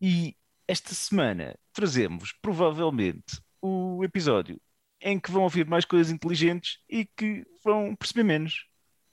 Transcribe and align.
E 0.00 0.36
esta 0.68 0.94
semana 0.94 1.58
trazemos 1.72 2.32
provavelmente 2.40 3.40
o 3.60 4.04
episódio 4.04 4.60
em 5.00 5.18
que 5.18 5.30
vão 5.30 5.42
ouvir 5.42 5.66
mais 5.66 5.84
coisas 5.84 6.12
inteligentes 6.12 6.78
e 6.88 7.04
que 7.04 7.44
vão 7.64 7.96
perceber 7.96 8.22
menos, 8.22 8.66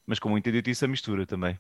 mas 0.05 0.19
com 0.19 0.29
muita 0.29 0.49
idiotice 0.49 0.85
à 0.85 0.87
mistura 0.87 1.25
também. 1.25 1.57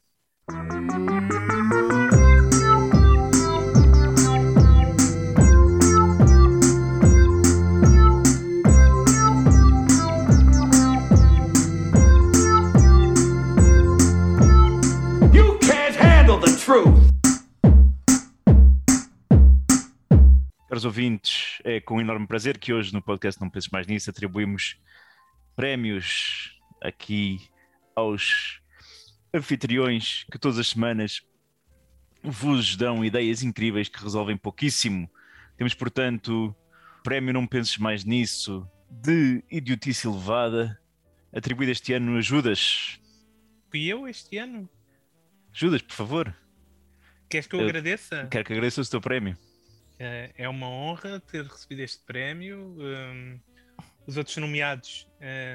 You 15.33 15.57
can't 15.59 15.95
handle 15.95 16.39
the 16.39 16.55
truth. 16.63 17.04
Caros 20.75 20.83
ouvintes, 20.83 21.59
é 21.63 21.79
com 21.79 22.01
enorme 22.01 22.27
prazer 22.27 22.57
que 22.57 22.73
hoje 22.73 22.91
no 22.91 23.01
podcast 23.01 23.39
Não 23.39 23.49
Penses 23.49 23.69
Mais 23.69 23.87
Nisso 23.87 24.09
atribuímos 24.09 24.75
prémios 25.55 26.59
aqui 26.83 27.39
aos 27.95 28.59
anfitriões 29.33 30.25
que 30.29 30.37
todas 30.37 30.59
as 30.59 30.67
semanas 30.67 31.21
vos 32.21 32.75
dão 32.75 33.05
ideias 33.05 33.41
incríveis 33.41 33.87
que 33.87 34.03
resolvem 34.03 34.35
pouquíssimo. 34.35 35.09
Temos, 35.55 35.73
portanto, 35.73 36.53
prémio 37.05 37.33
Não 37.33 37.47
Penses 37.47 37.77
Mais 37.77 38.03
Nisso 38.03 38.69
de 38.91 39.45
idiotice 39.49 40.07
elevada, 40.09 40.77
atribuído 41.33 41.71
este 41.71 41.93
ano 41.93 42.17
a 42.17 42.21
Judas. 42.21 42.99
Fui 43.71 43.85
eu 43.85 44.05
este 44.09 44.37
ano? 44.37 44.69
Judas, 45.53 45.81
por 45.81 45.95
favor, 45.95 46.35
Queres 47.29 47.47
que 47.47 47.55
eu 47.55 47.61
Eu- 47.61 47.65
agradeça? 47.69 48.27
quero 48.29 48.43
que 48.43 48.51
agradeça 48.51 48.81
o 48.81 48.85
teu 48.85 48.99
prémio. 48.99 49.37
Eh, 49.99 50.31
É 50.37 50.49
uma 50.49 50.67
honra 50.67 51.19
ter 51.19 51.43
recebido 51.45 51.81
este 51.81 52.03
prémio. 52.05 52.75
Hum, 52.79 53.39
os 54.07 54.17
outros 54.17 54.35
nomeados 54.37 55.07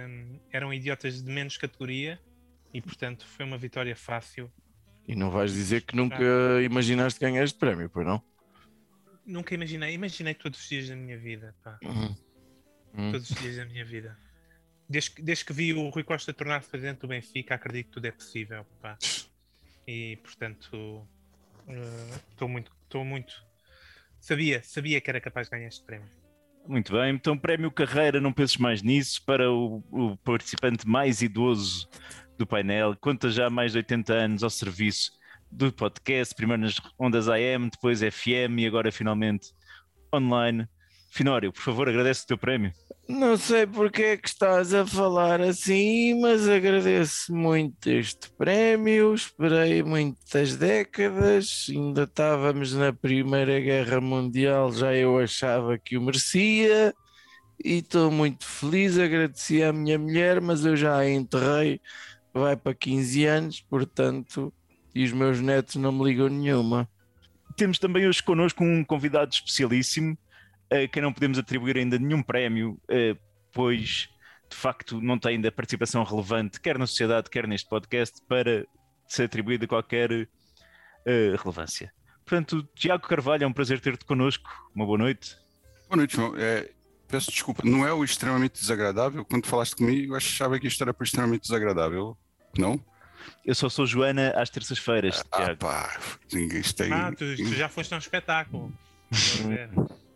hum, 0.08 0.38
eram 0.50 0.72
idiotas 0.74 1.22
de 1.22 1.30
menos 1.30 1.56
categoria 1.56 2.20
e, 2.74 2.80
portanto, 2.80 3.26
foi 3.26 3.44
uma 3.44 3.56
vitória 3.58 3.94
fácil. 3.94 4.50
E 5.06 5.14
não 5.14 5.30
vais 5.30 5.52
dizer 5.52 5.82
que 5.82 5.94
nunca 5.96 6.16
imaginaste 6.62 7.18
ganhar 7.20 7.42
este 7.44 7.58
prémio, 7.58 7.88
pois 7.90 8.06
não? 8.06 8.22
Nunca 9.26 9.54
imaginei, 9.54 9.94
imaginei 9.94 10.34
todos 10.34 10.60
os 10.60 10.68
dias 10.68 10.88
da 10.88 10.96
minha 10.96 11.18
vida, 11.18 11.54
pá. 11.62 11.78
Hum. 11.84 12.14
Todos 13.12 13.30
os 13.30 13.36
dias 13.40 13.56
da 13.56 13.64
minha 13.64 13.84
vida. 13.84 14.18
Desde, 14.88 15.10
que- 15.12 15.22
desde 15.22 15.44
que 15.44 15.52
vi 15.52 15.72
o 15.72 15.88
Rui 15.88 16.02
Costa 16.02 16.32
tornar-se 16.32 16.68
presidente 16.68 16.98
do 17.00 17.06
Benfica, 17.08 17.54
acredito 17.54 17.86
que 17.86 17.92
tudo 17.92 18.06
é 18.06 18.10
possível, 18.10 18.64
pá. 18.82 18.98
E, 19.86 20.16
portanto, 20.22 21.06
eh, 21.68 22.18
estou 22.30 22.48
muito, 22.48 22.72
estou 22.84 23.04
muito. 23.04 23.32
Sabia, 24.20 24.60
sabia 24.62 25.00
que 25.00 25.10
era 25.10 25.20
capaz 25.20 25.48
de 25.48 25.56
ganhar 25.56 25.68
este 25.68 25.84
prémio. 25.84 26.06
Muito 26.68 26.92
bem, 26.92 27.14
então 27.14 27.36
prémio 27.36 27.70
carreira, 27.70 28.20
não 28.20 28.32
penses 28.32 28.56
mais 28.58 28.82
nisso, 28.82 29.24
para 29.24 29.50
o, 29.50 29.82
o 29.90 30.16
participante 30.18 30.86
mais 30.86 31.22
idoso 31.22 31.88
do 32.38 32.46
painel, 32.46 32.94
conta 33.00 33.30
já 33.30 33.48
mais 33.48 33.72
de 33.72 33.78
80 33.78 34.12
anos 34.12 34.44
ao 34.44 34.50
serviço 34.50 35.10
do 35.50 35.72
podcast, 35.72 36.34
primeiro 36.34 36.62
nas 36.62 36.76
ondas 36.98 37.28
AM, 37.28 37.70
depois 37.70 38.00
FM 38.00 38.58
e 38.58 38.66
agora 38.66 38.92
finalmente 38.92 39.48
online. 40.14 40.68
Finório, 41.10 41.52
por 41.52 41.60
favor, 41.60 41.88
agradece 41.88 42.22
o 42.22 42.26
teu 42.28 42.38
prémio. 42.38 42.72
Não 43.08 43.36
sei 43.36 43.66
porque 43.66 44.02
é 44.02 44.16
que 44.16 44.28
estás 44.28 44.72
a 44.72 44.86
falar 44.86 45.40
assim, 45.40 46.20
mas 46.20 46.48
agradeço 46.48 47.34
muito 47.34 47.90
este 47.90 48.30
prémio. 48.38 49.12
Esperei 49.12 49.82
muitas 49.82 50.54
décadas, 50.54 51.66
ainda 51.68 52.04
estávamos 52.04 52.72
na 52.72 52.92
Primeira 52.92 53.58
Guerra 53.58 54.00
Mundial, 54.00 54.70
já 54.72 54.94
eu 54.94 55.18
achava 55.18 55.76
que 55.76 55.98
o 55.98 56.00
merecia. 56.00 56.94
E 57.62 57.78
estou 57.78 58.12
muito 58.12 58.46
feliz, 58.46 58.96
agradeci 58.96 59.64
à 59.64 59.72
minha 59.72 59.98
mulher, 59.98 60.40
mas 60.40 60.64
eu 60.64 60.76
já 60.76 60.96
a 60.96 61.10
enterrei, 61.10 61.80
vai 62.32 62.56
para 62.56 62.72
15 62.72 63.26
anos, 63.26 63.60
portanto, 63.60 64.52
e 64.94 65.04
os 65.04 65.12
meus 65.12 65.40
netos 65.40 65.74
não 65.74 65.90
me 65.90 66.04
ligam 66.04 66.28
nenhuma. 66.28 66.88
Temos 67.56 67.80
também 67.80 68.06
hoje 68.06 68.22
connosco 68.22 68.62
um 68.62 68.84
convidado 68.84 69.34
especialíssimo, 69.34 70.16
a 70.70 70.86
quem 70.88 71.02
não 71.02 71.12
podemos 71.12 71.38
atribuir 71.38 71.76
ainda 71.76 71.98
nenhum 71.98 72.22
prémio, 72.22 72.80
eh, 72.88 73.16
pois 73.52 74.08
de 74.48 74.56
facto 74.56 75.00
não 75.00 75.18
tem 75.18 75.36
ainda 75.36 75.50
participação 75.52 76.02
relevante, 76.02 76.60
quer 76.60 76.76
na 76.78 76.86
sociedade, 76.86 77.30
quer 77.30 77.46
neste 77.46 77.68
podcast, 77.68 78.20
para 78.28 78.66
ser 79.06 79.24
atribuída 79.24 79.66
qualquer 79.66 80.10
eh, 80.12 81.34
relevância. 81.42 81.92
Portanto, 82.24 82.68
Tiago 82.74 83.06
Carvalho, 83.08 83.44
é 83.44 83.46
um 83.46 83.52
prazer 83.52 83.80
ter-te 83.80 84.04
connosco. 84.04 84.48
Uma 84.74 84.86
boa 84.86 84.98
noite. 84.98 85.36
Boa 85.88 85.96
noite, 85.96 86.14
João. 86.14 86.34
É, 86.36 86.70
peço 87.08 87.30
desculpa, 87.30 87.62
não 87.64 87.84
é 87.86 87.92
o 87.92 88.04
extremamente 88.04 88.60
desagradável? 88.60 89.24
Quando 89.24 89.46
falaste 89.46 89.74
comigo, 89.76 90.12
eu 90.12 90.16
achava 90.16 90.58
que 90.58 90.68
isto 90.68 90.80
era 90.82 90.94
para 90.94 91.04
extremamente 91.04 91.42
desagradável. 91.42 92.16
Não? 92.56 92.80
Eu 93.44 93.54
só 93.54 93.68
sou 93.68 93.84
Joana 93.86 94.30
às 94.36 94.48
terças-feiras, 94.50 95.24
Ah, 95.32 95.36
Tiago. 95.36 95.56
pá, 95.58 95.98
isto 96.32 96.82
aí. 96.84 96.92
Ah, 96.92 97.10
tu, 97.10 97.24
tu 97.36 97.54
já 97.54 97.68
foste 97.68 97.92
a 97.92 97.96
um 97.96 97.98
espetáculo. 97.98 98.72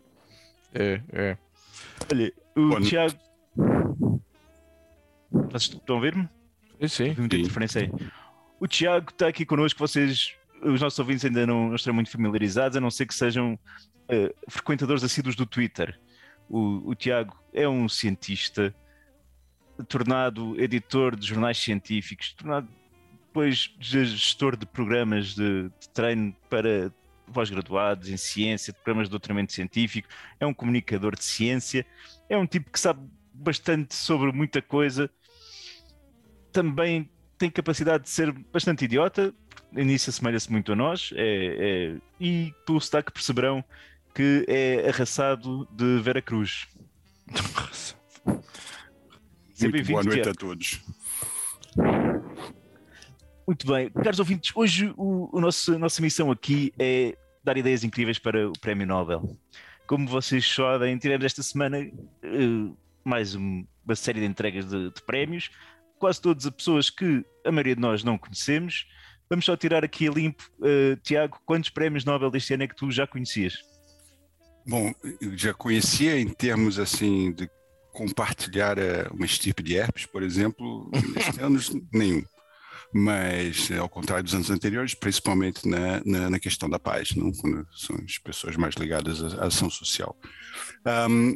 É, 0.75 1.01
é. 1.13 1.37
Olha, 2.11 2.33
o 2.55 2.59
noite. 2.59 2.89
Tiago. 2.89 3.15
Vocês 5.31 5.63
estão 5.63 5.97
a 5.97 6.01
ver-me? 6.01 6.29
Sim, 6.87 7.15
muita 7.17 7.37
interferência 7.37 7.81
aí. 7.81 7.91
O 8.59 8.67
Tiago 8.67 9.09
está 9.09 9.27
aqui 9.27 9.45
connosco, 9.45 9.79
vocês, 9.79 10.35
os 10.61 10.81
nossos 10.81 10.99
ouvintes 10.99 11.23
ainda 11.23 11.47
não, 11.47 11.69
não 11.69 11.75
estão 11.75 11.93
muito 11.93 12.11
familiarizados, 12.11 12.77
a 12.77 12.81
não 12.81 12.91
ser 12.91 13.05
que 13.05 13.15
sejam 13.15 13.57
eh, 14.09 14.33
frequentadores 14.49 15.03
assíduos 15.03 15.35
do 15.35 15.45
Twitter. 15.45 15.97
O, 16.49 16.89
o 16.89 16.95
Tiago 16.95 17.37
é 17.53 17.67
um 17.67 17.87
cientista, 17.87 18.75
tornado 19.87 20.59
editor 20.59 21.15
de 21.15 21.25
jornais 21.25 21.57
científicos, 21.57 22.33
tornado 22.33 22.67
depois 23.27 23.73
gestor 23.79 24.55
de 24.55 24.65
programas 24.65 25.35
de, 25.35 25.63
de 25.63 25.89
treino 25.93 26.35
para 26.49 26.91
pós-graduados 27.33 28.09
em 28.09 28.17
ciência, 28.17 28.71
de 28.71 28.79
programas 28.79 29.07
de 29.07 29.11
doutoramento 29.11 29.53
científico, 29.53 30.07
é 30.39 30.45
um 30.45 30.53
comunicador 30.53 31.15
de 31.15 31.23
ciência, 31.23 31.85
é 32.29 32.37
um 32.37 32.45
tipo 32.45 32.71
que 32.71 32.79
sabe 32.79 33.01
bastante 33.33 33.95
sobre 33.95 34.31
muita 34.31 34.61
coisa, 34.61 35.09
também 36.51 37.09
tem 37.37 37.49
capacidade 37.49 38.05
de 38.05 38.09
ser 38.09 38.31
bastante 38.31 38.85
idiota, 38.85 39.33
nisso 39.71 40.09
assemelha-se 40.09 40.49
muito 40.51 40.71
a 40.71 40.75
nós, 40.75 41.11
é, 41.15 41.95
é- 41.97 42.01
e 42.19 42.53
pelo 42.65 42.79
sotaque 42.79 43.11
perceberão 43.11 43.63
que 44.13 44.45
é 44.47 44.87
arraçado 44.89 45.67
de 45.71 45.99
Vera 46.01 46.21
Cruz. 46.21 46.67
Muito 49.59 49.83
boa 49.87 50.03
noite 50.03 50.29
a 50.29 50.33
todos. 50.33 50.81
Muito 53.47 53.67
bem, 53.67 53.89
caros 53.91 54.19
ouvintes, 54.19 54.51
hoje 54.55 54.91
o, 54.97 55.29
o 55.31 55.39
nosso, 55.39 55.73
a 55.75 55.77
nossa 55.77 56.01
missão 56.01 56.31
aqui 56.31 56.73
é 56.79 57.15
dar 57.43 57.55
ideias 57.57 57.83
incríveis 57.83 58.17
para 58.17 58.49
o 58.49 58.53
Prémio 58.53 58.87
Nobel. 58.87 59.37
Como 59.85 60.07
vocês 60.07 60.47
sabem, 60.51 60.97
tivemos 60.97 61.25
esta 61.25 61.43
semana 61.43 61.77
eh, 61.79 61.91
mais 63.03 63.35
um- 63.35 63.63
uma 63.85 63.95
série 63.95 64.19
de 64.19 64.25
entregas 64.25 64.65
de, 64.65 64.89
de 64.89 65.01
prémios, 65.03 65.51
quase 65.99 66.19
todas 66.19 66.45
as 66.47 66.51
pessoas 66.51 66.89
que 66.89 67.23
a 67.45 67.51
maioria 67.51 67.75
de 67.75 67.81
nós 67.81 68.03
não 68.03 68.17
conhecemos. 68.17 68.87
Vamos 69.29 69.45
só 69.45 69.55
tirar 69.55 69.83
aqui 69.85 70.07
a 70.07 70.11
limpo, 70.11 70.43
eh, 70.63 70.97
Tiago, 71.03 71.39
quantos 71.45 71.69
prémios 71.69 72.03
Nobel 72.03 72.31
deste 72.31 72.51
ano 72.55 72.63
é 72.63 72.67
que 72.67 72.75
tu 72.75 72.89
já 72.89 73.05
conhecias? 73.05 73.59
Bom, 74.67 74.91
eu 75.21 75.37
já 75.37 75.53
conhecia 75.53 76.19
em 76.19 76.27
termos 76.29 76.79
assim 76.79 77.31
de 77.31 77.47
compartilhar 77.93 78.79
eh, 78.79 79.07
uma 79.11 79.25
estirpe 79.25 79.61
de 79.61 79.75
herpes, 79.75 80.07
por 80.07 80.23
exemplo, 80.23 80.89
neste 81.15 81.39
ano 81.39 81.59
nenhum. 81.93 82.23
Mas, 82.97 83.69
eh, 83.71 83.77
ao 83.77 83.89
contrário 83.89 84.23
dos 84.23 84.33
anos 84.33 84.49
anteriores, 84.49 84.93
principalmente 84.93 85.67
na, 85.67 86.01
na, 86.05 86.29
na 86.29 86.39
questão 86.39 86.69
da 86.69 86.79
paz, 86.79 87.13
não? 87.13 87.29
quando 87.33 87.67
são 87.75 87.93
as 87.97 88.17
pessoas 88.19 88.55
mais 88.55 88.75
ligadas 88.75 89.21
à, 89.33 89.47
ação 89.47 89.69
social. 89.69 90.15
Ahm, 90.85 91.35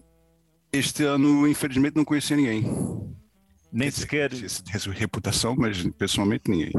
este 0.72 1.04
ano, 1.04 1.46
infelizmente, 1.46 1.98
não 1.98 2.06
conheci 2.06 2.34
ninguém. 2.34 2.64
Nem 3.74 3.92
sequer. 3.92 4.30
conheci 4.30 4.64
a 4.74 4.80
sua 4.80 4.94
reputação, 4.94 5.54
mas 5.58 5.84
pessoalmente 5.98 6.50
ninguém. 6.50 6.72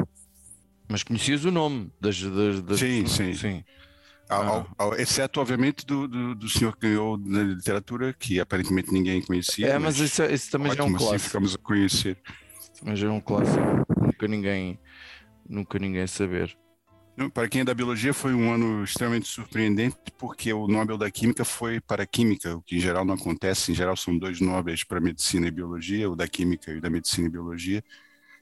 Mas 0.89 1.03
conhecias 1.03 1.45
o 1.45 1.51
nome 1.51 1.93
das. 2.01 2.19
das, 2.23 2.63
das- 2.63 2.79
Sim, 2.79 3.07
sim. 3.07 3.35
sim. 3.35 3.65
Ao- 4.31 4.43
Ah. 4.43 4.47
ao- 4.49 4.75
ao- 4.93 4.95
exceto, 4.95 5.41
obviamente, 5.43 5.85
do, 5.85 6.09
do, 6.09 6.35
do 6.35 6.49
senhor 6.49 6.73
que 6.75 6.89
ganhou 6.89 7.19
na 7.19 7.43
literatura, 7.43 8.15
que 8.15 8.41
aparentemente 8.41 8.91
ninguém 8.95 9.21
conhecia. 9.21 9.67
É, 9.67 9.79
mas 9.79 9.99
isso, 9.99 10.23
isso 10.25 10.51
também 10.51 10.73
já 10.75 10.83
é 10.83 10.87
um 10.87 10.87
assim 10.87 10.97
clássico. 10.97 11.19
ficamos 11.21 11.55
a 11.55 11.59
conhecer. 11.59 12.17
Mas 12.83 12.99
já 12.99 13.09
é 13.09 13.11
um 13.11 13.21
clássico. 13.21 13.61
Nunca 14.21 14.29
ninguém, 14.29 14.79
nunca 15.49 15.79
ninguém 15.79 16.07
saber. 16.07 16.55
Para 17.33 17.49
quem 17.49 17.63
é 17.63 17.65
da 17.65 17.73
biologia, 17.73 18.13
foi 18.13 18.35
um 18.35 18.53
ano 18.53 18.85
extremamente 18.85 19.27
surpreendente, 19.27 19.97
porque 20.19 20.53
o 20.53 20.69
Nobel 20.69 20.99
da 20.99 21.11
Química 21.11 21.43
foi 21.43 21.81
para 21.81 22.03
a 22.03 22.07
Química, 22.07 22.55
o 22.55 22.63
que 22.63 22.77
em 22.77 22.81
geral 22.81 23.03
não 23.03 23.15
acontece. 23.15 23.73
Em 23.73 23.75
geral, 23.75 23.97
são 23.97 24.19
dois 24.19 24.39
Nobels 24.39 24.85
para 24.85 25.01
Medicina 25.01 25.49
e 25.49 25.51
Biologia, 25.51 26.11
o 26.11 26.15
da 26.15 26.29
Química 26.29 26.71
e 26.71 26.77
o 26.77 26.81
da 26.83 26.91
Medicina 26.91 27.29
e 27.29 27.31
Biologia. 27.31 27.83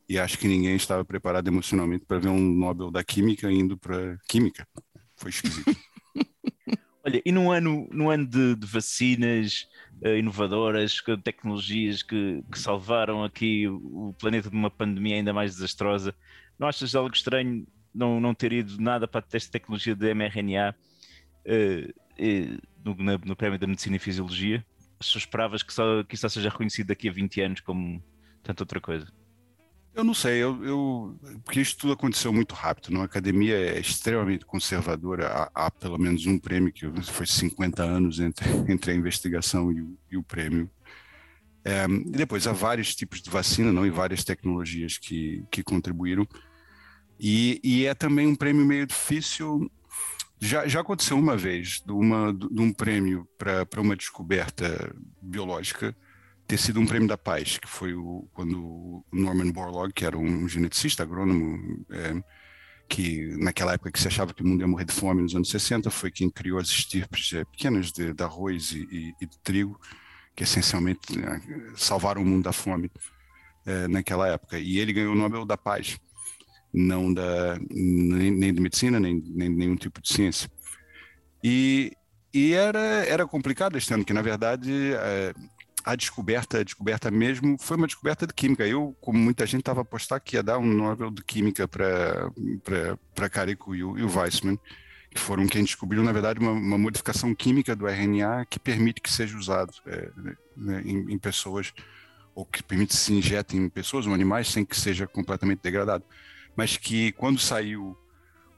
E 0.09 0.19
acho 0.19 0.37
que 0.37 0.49
ninguém 0.49 0.75
estava 0.75 1.05
preparado 1.05 1.47
emocionalmente 1.47 2.05
para 2.05 2.19
ver 2.19 2.29
um 2.29 2.41
Nobel 2.41 2.91
da 2.91 3.05
Química 3.05 3.49
indo 3.49 3.79
para 3.79 4.19
Química. 4.29 4.67
Foi 5.15 5.31
esquisito. 5.31 5.77
Olha, 7.09 7.23
e 7.25 7.33
num 7.33 7.51
ano, 7.51 7.89
num 7.91 8.11
ano 8.11 8.27
de, 8.27 8.55
de 8.55 8.67
vacinas 8.67 9.67
uh, 10.03 10.09
inovadoras, 10.09 11.01
com 11.01 11.17
tecnologias 11.17 12.03
que, 12.03 12.45
que 12.53 12.59
salvaram 12.59 13.25
aqui 13.25 13.67
o, 13.67 14.09
o, 14.09 14.13
planeta 14.13 14.51
de 14.51 14.55
uma 14.55 14.71
pandemia 14.71 15.17
ainda 15.17 15.33
mais 15.33 15.55
desastrosa, 15.55 16.15
não 16.59 16.69
achas 16.69 16.95
algo 16.95 17.15
estranho 17.15 17.67
não, 17.95 18.21
não 18.21 18.35
ter 18.35 18.53
ido 18.53 18.79
nada 18.79 19.09
para 19.09 19.25
esta 19.33 19.51
tecnologia 19.51 19.97
de 19.97 20.13
mRNA 20.13 20.75
uh, 21.47 21.95
no, 22.85 23.19
no 23.25 23.35
Prémio 23.35 23.59
da 23.59 23.67
Medicina 23.67 23.97
e 23.97 23.99
Fisiologia? 23.99 24.63
Se 25.01 25.17
esperavas 25.17 25.63
que, 25.63 25.73
só, 25.73 26.05
que 26.05 26.15
isso 26.15 26.29
seja 26.29 26.51
reconhecido 26.51 26.89
daqui 26.89 27.09
a 27.09 27.13
20 27.13 27.41
anos 27.41 27.61
como 27.61 28.05
tanta 28.43 28.65
outra 28.65 28.83
coisa? 28.83 29.11
Eu 29.99 30.05
não 30.05 30.15
sei, 30.15 30.41
eu, 30.41 30.65
eu, 30.65 31.19
porque 31.45 31.61
isso 31.61 31.77
tudo 31.77 31.93
aconteceu 31.93 32.33
muito 32.33 32.55
rápido. 32.55 32.93
Não? 32.93 33.03
A 33.03 33.05
academia 33.07 33.57
é 33.57 33.81
extremamente 33.81 34.47
conservadora. 34.47 35.27
Há, 35.27 35.67
há, 35.67 35.71
pelo 35.73 35.99
menos 35.99 36.25
um 36.25 36.39
prêmio 36.39 36.73
que 36.73 36.89
foi 37.03 37.27
50 37.27 37.83
anos 37.83 38.21
entre, 38.21 38.49
entre 38.73 38.93
a 38.93 38.95
investigação 38.95 39.73
e 39.73 39.83
o, 39.83 39.99
e 40.13 40.17
o 40.17 40.23
prêmio. 40.23 40.71
É, 41.65 41.85
e 41.87 42.13
depois 42.13 42.47
há 42.47 42.53
vários 42.53 42.95
tipos 42.95 43.21
de 43.21 43.29
vacina, 43.29 43.73
não, 43.73 43.85
e 43.85 43.91
várias 43.91 44.23
tecnologias 44.23 44.97
que, 44.99 45.45
que 45.51 45.65
contribuíram. 45.65 46.29
E, 47.19 47.61
e 47.65 47.85
é 47.85 47.93
também 47.93 48.29
um 48.29 48.37
prêmio 48.37 48.65
meio 48.65 48.87
difícil. 48.87 49.69
Já, 50.39 50.69
já 50.69 50.81
aconteceu 50.81 51.19
uma 51.19 51.37
vez 51.37 51.83
de, 51.85 51.91
uma, 51.91 52.33
de 52.33 52.63
um 52.63 52.73
prêmio 52.73 53.29
para 53.37 53.81
uma 53.81 53.97
descoberta 53.97 54.95
biológica 55.21 55.93
ter 56.49 56.57
sido 56.57 56.81
um 56.81 56.87
prêmio 56.87 57.07
da 57.07 57.19
paz, 57.19 57.59
que 57.59 57.69
foi 57.69 57.93
o, 57.93 58.27
quando 58.33 58.59
o 58.59 59.05
Norman 59.13 59.53
Borlaug, 59.53 59.93
que 59.93 60.07
era 60.07 60.17
um 60.17 60.49
geneticista, 60.49 61.03
agrônomo, 61.03 61.85
é, 61.91 62.23
que 62.89 63.37
naquela 63.37 63.75
época 63.75 63.93
que 63.93 64.01
se 64.01 64.09
achava 64.09 64.33
que 64.33 64.43
o 64.43 64.47
mundo 64.47 64.63
ia 64.63 64.67
morrer 64.67 64.87
de 64.87 64.95
fome 64.95 65.21
nos 65.21 65.35
anos 65.35 65.51
60, 65.51 65.91
foi 65.91 66.11
quem 66.11 66.31
criou 66.31 66.59
as 66.59 66.69
estirpes 66.69 67.35
é, 67.35 67.45
pequenas 67.45 67.93
de, 67.93 68.15
de 68.15 68.25
arroz 68.25 68.73
e, 68.73 68.79
e, 68.91 69.15
e, 69.21 69.27
de 69.27 69.39
trigo, 69.41 69.79
que 70.35 70.43
essencialmente 70.43 71.21
é, 71.21 71.41
salvaram 71.77 72.23
o 72.23 72.25
mundo 72.25 72.45
da 72.45 72.53
fome 72.53 72.91
é, 73.67 73.87
naquela 73.87 74.27
época. 74.27 74.59
E 74.59 74.79
ele 74.79 74.95
ganhou 74.95 75.13
o 75.13 75.19
Nobel 75.19 75.45
da 75.45 75.59
Paz, 75.59 75.99
não 76.73 77.13
da, 77.13 77.59
nem, 77.71 78.31
nem 78.31 78.55
de 78.55 78.61
medicina, 78.61 78.99
nem, 78.99 79.23
nem 79.23 79.51
nenhum 79.51 79.77
tipo 79.77 80.01
de 80.01 80.11
ciência. 80.11 80.51
E, 81.45 81.93
e 82.33 82.55
era, 82.55 82.81
era 83.05 83.27
complicado 83.27 83.77
este 83.77 83.93
ano, 83.93 84.03
que 84.05 84.15
na 84.15 84.23
verdade 84.23 84.73
é, 84.95 85.35
a 85.85 85.95
descoberta, 85.95 86.59
a 86.59 86.65
descoberta 86.65 87.11
mesmo, 87.11 87.57
foi 87.59 87.77
uma 87.77 87.87
descoberta 87.87 88.27
de 88.27 88.35
química. 88.35 88.67
Eu, 88.67 88.97
como 89.01 89.19
muita 89.19 89.47
gente 89.47 89.61
estava 89.61 89.83
apostar 89.83 90.21
que 90.21 90.37
ia 90.37 90.43
dar 90.43 90.59
um 90.59 90.67
Nobel 90.67 91.11
de 91.11 91.23
Química 91.23 91.67
para 91.67 93.29
Carico 93.31 93.75
e 93.75 93.83
o, 93.83 93.99
e 93.99 94.03
o 94.03 94.19
Weissman, 94.19 94.59
que 95.11 95.21
foram 95.21 95.47
quem 95.47 95.65
descobriram, 95.65 96.05
na 96.05 96.13
verdade, 96.13 96.41
uma, 96.41 96.53
uma, 96.53 96.79
modificação 96.79 97.35
química 97.35 97.75
do 97.75 97.87
RNA 97.87 98.47
que 98.47 98.59
permite 98.59 99.01
que 99.01 99.11
seja 99.11 99.37
usado 99.37 99.73
é, 99.87 100.11
né, 100.57 100.83
em, 100.85 101.13
em, 101.13 101.19
pessoas, 101.19 101.73
ou 102.35 102.45
que 102.45 102.63
permite 102.63 102.91
que 102.91 102.97
se 102.97 103.13
injete 103.13 103.57
em 103.57 103.69
pessoas 103.69 104.07
ou 104.07 104.13
animais 104.13 104.49
sem 104.49 104.65
que 104.65 104.79
seja 104.79 105.07
completamente 105.07 105.61
degradado. 105.63 106.05
Mas 106.55 106.77
que, 106.77 107.13
quando 107.13 107.39
saiu 107.39 107.97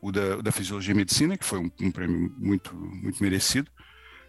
o 0.01 0.11
da, 0.11 0.39
o 0.39 0.43
da 0.43 0.51
Fisiologia 0.51 0.93
e 0.93 0.97
Medicina, 0.97 1.37
que 1.37 1.45
foi 1.45 1.59
um, 1.59 1.71
um 1.81 1.91
prêmio 1.91 2.35
muito, 2.39 2.75
muito 2.75 3.23
merecido, 3.23 3.71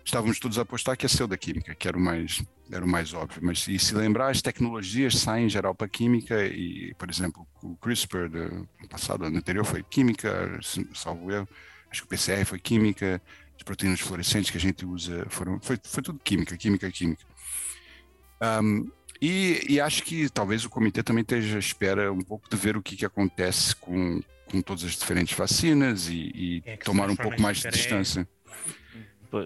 estávamos 0.03 0.39
todos 0.39 0.57
a 0.57 0.61
apostar 0.61 0.97
que 0.97 1.05
ia 1.05 1.09
ser 1.09 1.23
o 1.23 1.27
da 1.27 1.37
Química, 1.37 1.75
que 1.75 1.87
era 1.87 1.97
o 1.97 2.01
mais 2.01 2.43
era 2.71 2.85
o 2.85 2.87
mais 2.87 3.13
óbvio. 3.13 3.41
Mas 3.43 3.67
e 3.67 3.77
se 3.77 3.93
lembrar, 3.93 4.29
as 4.29 4.41
tecnologias 4.41 5.17
saem 5.17 5.45
em 5.45 5.49
geral 5.49 5.75
para 5.75 5.87
química 5.87 6.45
e, 6.45 6.93
por 6.97 7.09
exemplo, 7.09 7.45
o 7.61 7.75
CRISPR 7.75 8.29
do 8.29 8.87
passado, 8.87 9.25
ano 9.25 9.37
anterior 9.37 9.65
foi 9.65 9.83
química, 9.83 10.57
salvo 10.93 11.31
eu. 11.31 11.47
Acho 11.89 12.01
que 12.01 12.05
o 12.05 12.09
PCR 12.09 12.45
foi 12.45 12.59
química, 12.59 13.21
as 13.57 13.63
proteínas 13.63 13.99
fluorescentes 13.99 14.49
que 14.49 14.57
a 14.57 14.61
gente 14.61 14.85
usa 14.85 15.25
foram, 15.29 15.59
foi, 15.59 15.77
foi 15.83 16.01
tudo 16.01 16.19
química, 16.23 16.55
química, 16.55 16.89
química. 16.89 17.25
Um, 18.41 18.89
e, 19.21 19.63
e, 19.69 19.79
acho 19.79 20.01
que 20.01 20.27
talvez 20.29 20.65
o 20.65 20.69
comitê 20.69 21.03
também 21.03 21.21
esteja 21.21 21.57
à 21.57 21.59
espera 21.59 22.11
um 22.11 22.21
pouco 22.21 22.49
de 22.49 22.55
ver 22.57 22.75
o 22.75 22.81
que, 22.81 22.95
que 22.95 23.05
acontece 23.05 23.75
com, 23.75 24.19
com 24.47 24.61
todas 24.63 24.83
as 24.83 24.93
diferentes 24.93 25.37
vacinas 25.37 26.07
e, 26.09 26.31
e 26.33 26.63
é 26.65 26.77
tomar 26.77 27.07
um 27.07 27.15
pouco 27.15 27.39
mais 27.39 27.57
de 27.57 27.69
distância. 27.69 28.27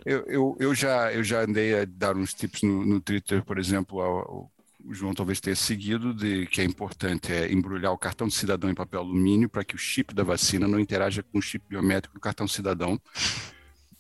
Eu, 0.06 0.24
eu, 0.28 0.58
eu, 0.60 0.76
já, 0.76 1.12
eu 1.14 1.24
já 1.24 1.42
andei 1.42 1.82
a 1.82 1.86
dar 1.86 2.16
uns 2.16 2.34
tips 2.34 2.64
no, 2.64 2.86
no 2.86 3.00
Twitter, 3.00 3.44
por 3.44 3.60
exemplo, 3.60 4.02
ao, 4.02 4.18
ao, 4.18 4.52
o 4.86 4.94
João 4.94 5.14
talvez 5.14 5.40
tenha 5.40 5.56
seguido, 5.56 6.14
de 6.14 6.46
que 6.48 6.62
é 6.62 6.64
importante 6.64 7.32
é 7.32 7.52
embrulhar 7.52 7.92
o 7.92 7.98
cartão 7.98 8.28
de 8.28 8.36
cidadão 8.36 8.70
em 8.70 8.76
papel 8.76 9.02
alumínio 9.02 9.50
para 9.50 9.64
que 9.64 9.76
o 9.76 9.78
chip 9.78 10.14
da 10.14 10.24
vacina 10.24 10.68
não 10.68 10.80
interaja 10.80 11.24
com 11.24 11.40
o 11.40 11.42
chip 11.42 11.66
biométrico 11.68 12.14
do 12.14 12.22
cartão 12.22 12.48
cidadão, 12.48 13.00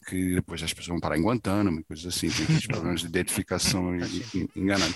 que 0.08 0.36
depois 0.36 0.62
as 0.62 0.72
pessoas 0.72 0.90
vão 0.90 1.00
parar 1.00 1.18
em 1.18 1.24
Guantánamo 1.24 1.80
e 1.80 1.84
coisas 1.84 2.06
assim, 2.06 2.30
tem 2.30 2.44
aqueles 2.44 2.68
problemas 2.68 3.02
de 3.02 3.08
identificação 3.08 3.92
enganando. 4.56 4.96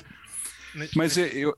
Mas, 0.74 0.92
mas 0.94 1.18
eu, 1.18 1.26
eu, 1.28 1.58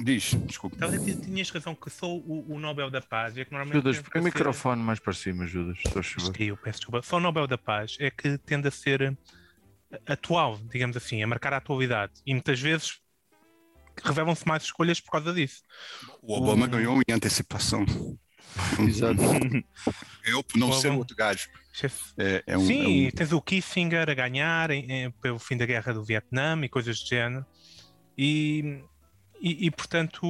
diz, 0.00 0.34
desculpa. 0.46 0.76
Talvez 0.78 1.02
tinhas 1.20 1.50
razão 1.50 1.74
que 1.74 1.90
sou 1.90 2.20
o, 2.20 2.54
o, 2.54 2.60
Nobel 2.60 2.90
da 2.90 3.00
Paz. 3.00 3.36
É 3.36 3.44
que 3.44 3.50
normalmente 3.50 3.76
Judas, 3.76 4.00
põe 4.00 4.20
o 4.20 4.24
microfone 4.24 4.82
mais 4.82 4.98
para 4.98 5.12
cima, 5.12 5.46
Judas. 5.46 5.78
Eu 6.38 6.56
peço 6.56 6.78
desculpa. 6.78 7.02
Só 7.02 7.16
o 7.16 7.20
Nobel 7.20 7.46
da 7.46 7.58
Paz 7.58 7.96
é 7.98 8.10
que 8.10 8.38
tende 8.38 8.68
a 8.68 8.70
ser 8.70 9.02
eh, 9.02 9.16
atual, 10.06 10.58
digamos 10.70 10.96
assim, 10.96 11.22
a 11.22 11.26
marcar 11.26 11.52
a 11.52 11.56
atualidade. 11.56 12.12
E 12.24 12.32
muitas 12.32 12.60
vezes 12.60 13.00
revelam-se 14.04 14.46
mais 14.46 14.62
escolhas 14.62 15.00
por 15.00 15.10
causa 15.10 15.32
disso. 15.32 15.62
O 16.20 16.34
Obama 16.36 16.66
ganhou 16.66 17.00
em 17.06 17.12
antecipação. 17.12 17.84
Exato. 18.86 19.20
Eu, 20.24 20.42
por 20.42 20.58
não 20.58 20.70
o 20.70 20.72
ser 20.72 20.88
Obama... 20.88 21.00
outro 21.00 21.16
gajo. 21.16 21.48
É, 22.18 22.44
é 22.46 22.58
um, 22.58 22.66
Sim, 22.66 23.06
é 23.06 23.08
um... 23.08 23.10
tens 23.12 23.32
o 23.32 23.40
Kissinger 23.40 24.08
a 24.08 24.14
ganhar 24.14 24.70
em, 24.70 24.92
em, 24.92 25.10
pelo 25.10 25.38
fim 25.38 25.56
da 25.56 25.64
guerra 25.64 25.92
do 25.94 26.04
Vietnã 26.04 26.58
e 26.62 26.68
coisas 26.68 27.00
do 27.00 27.08
género. 27.08 27.46
E, 28.16 28.82
e, 29.40 29.66
e 29.66 29.70
portanto, 29.70 30.26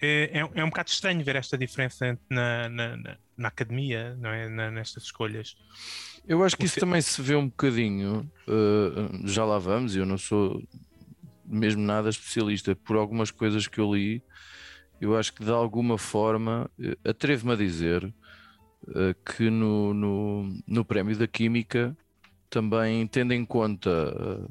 é, 0.00 0.38
é, 0.38 0.60
é, 0.60 0.64
um 0.64 0.68
bocado 0.68 0.88
estranho 0.88 1.22
ver 1.22 1.36
esta 1.36 1.58
diferença 1.58 2.18
na, 2.28 2.68
na, 2.68 2.96
na, 2.96 3.16
na 3.36 3.48
academia, 3.48 4.16
não 4.16 4.30
é? 4.30 4.70
Nestas 4.70 5.04
escolhas. 5.04 5.56
Eu 6.26 6.42
acho 6.42 6.56
que 6.56 6.64
isso 6.64 6.80
também 6.80 7.00
se 7.00 7.20
vê 7.20 7.34
um 7.34 7.48
bocadinho, 7.48 8.30
uh, 8.46 9.26
já 9.26 9.44
lá 9.44 9.58
vamos, 9.58 9.96
eu 9.96 10.06
não 10.06 10.18
sou 10.18 10.62
mesmo 11.44 11.82
nada 11.82 12.08
especialista, 12.08 12.76
por 12.76 12.96
algumas 12.96 13.30
coisas 13.30 13.66
que 13.66 13.80
eu 13.80 13.94
li, 13.94 14.22
eu 15.00 15.16
acho 15.16 15.32
que 15.32 15.44
de 15.44 15.50
alguma 15.50 15.98
forma, 15.98 16.70
uh, 16.78 17.08
atrevo-me 17.08 17.52
a 17.52 17.56
dizer 17.56 18.04
uh, 18.04 19.14
que 19.24 19.50
no, 19.50 19.92
no, 19.92 20.62
no 20.66 20.84
prémio 20.84 21.16
da 21.16 21.26
Química 21.26 21.96
também 22.48 23.06
tendo 23.06 23.32
em 23.32 23.44
conta 23.44 24.48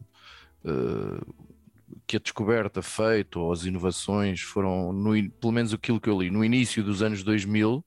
que 2.10 2.18
a 2.18 2.20
descoberta 2.20 2.82
feita 2.82 3.38
ou 3.38 3.52
as 3.52 3.66
inovações 3.66 4.42
foram, 4.42 4.92
no, 4.92 5.12
pelo 5.34 5.54
menos 5.54 5.72
aquilo 5.76 6.02
que 6.02 6.10
eu 6.10 6.20
li, 6.20 6.32
no 6.32 6.44
início 6.44 6.84
dos 6.84 7.04
anos 7.04 7.22
2000, 7.22 7.86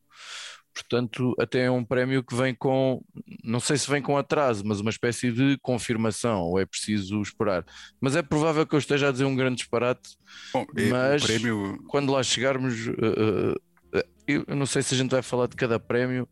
portanto, 0.72 1.34
até 1.40 1.64
é 1.64 1.70
um 1.72 1.84
prémio 1.84 2.22
que 2.22 2.32
vem 2.32 2.54
com, 2.54 3.02
não 3.42 3.58
sei 3.58 3.76
se 3.76 3.90
vem 3.90 4.00
com 4.00 4.16
atraso, 4.16 4.62
mas 4.64 4.78
uma 4.78 4.90
espécie 4.90 5.32
de 5.32 5.58
confirmação, 5.60 6.42
ou 6.42 6.60
é 6.60 6.64
preciso 6.64 7.20
esperar. 7.20 7.66
Mas 8.00 8.14
é 8.14 8.22
provável 8.22 8.64
que 8.64 8.76
eu 8.76 8.78
esteja 8.78 9.08
a 9.08 9.12
dizer 9.12 9.24
um 9.24 9.34
grande 9.34 9.56
disparate, 9.56 10.16
Bom, 10.52 10.64
mas 10.88 11.24
prémio... 11.24 11.82
quando 11.88 12.12
lá 12.12 12.22
chegarmos, 12.22 12.86
uh, 12.86 13.58
uh, 13.92 14.04
eu 14.28 14.54
não 14.54 14.66
sei 14.66 14.82
se 14.82 14.94
a 14.94 14.96
gente 14.96 15.10
vai 15.10 15.22
falar 15.22 15.48
de 15.48 15.56
cada 15.56 15.80
prémio 15.80 16.28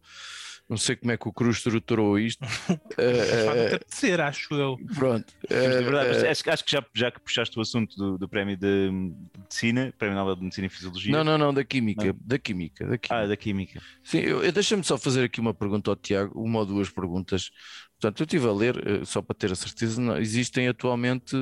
não 0.70 0.76
sei 0.76 0.94
como 0.94 1.10
é 1.10 1.16
que 1.16 1.26
o 1.26 1.32
Cruz 1.32 1.56
estruturou 1.56 2.16
isto. 2.16 2.42
uh, 2.70 3.84
ser, 3.88 4.20
acho 4.20 4.54
eu. 4.54 4.78
Pronto. 4.94 5.28
Uh, 5.44 5.82
verdade, 5.82 6.24
uh, 6.24 6.30
acho, 6.30 6.48
acho, 6.48 6.64
que 6.64 6.70
já, 6.70 6.84
já 6.94 7.10
que 7.10 7.18
puxaste 7.18 7.58
o 7.58 7.60
assunto 7.60 7.96
do, 7.96 8.16
do 8.16 8.28
prémio 8.28 8.56
de 8.56 8.88
medicina, 9.36 9.92
prémio 9.98 10.16
Nobel 10.16 10.36
de 10.36 10.42
Medicina 10.42 10.68
e 10.68 10.70
Fisiologia. 10.70 11.10
Não, 11.10 11.24
não, 11.24 11.36
não, 11.36 11.52
da 11.52 11.64
Química. 11.64 12.04
Não. 12.04 12.16
Da 12.20 12.38
química, 12.38 12.86
da 12.86 12.96
química. 12.96 13.24
Ah, 13.24 13.26
da 13.26 13.36
Química. 13.36 13.82
Sim, 14.04 14.18
eu, 14.18 14.44
eu 14.44 14.52
deixa-me 14.52 14.84
só 14.84 14.96
fazer 14.96 15.24
aqui 15.24 15.40
uma 15.40 15.52
pergunta 15.52 15.90
ao 15.90 15.96
Tiago, 15.96 16.40
uma 16.40 16.60
ou 16.60 16.66
duas 16.66 16.88
perguntas. 16.88 17.50
Portanto, 18.00 18.20
eu 18.20 18.24
estive 18.24 18.46
a 18.46 18.52
ler, 18.52 19.04
só 19.04 19.20
para 19.20 19.34
ter 19.34 19.50
a 19.50 19.56
certeza, 19.56 20.00
não, 20.00 20.16
existem 20.18 20.68
atualmente 20.68 21.36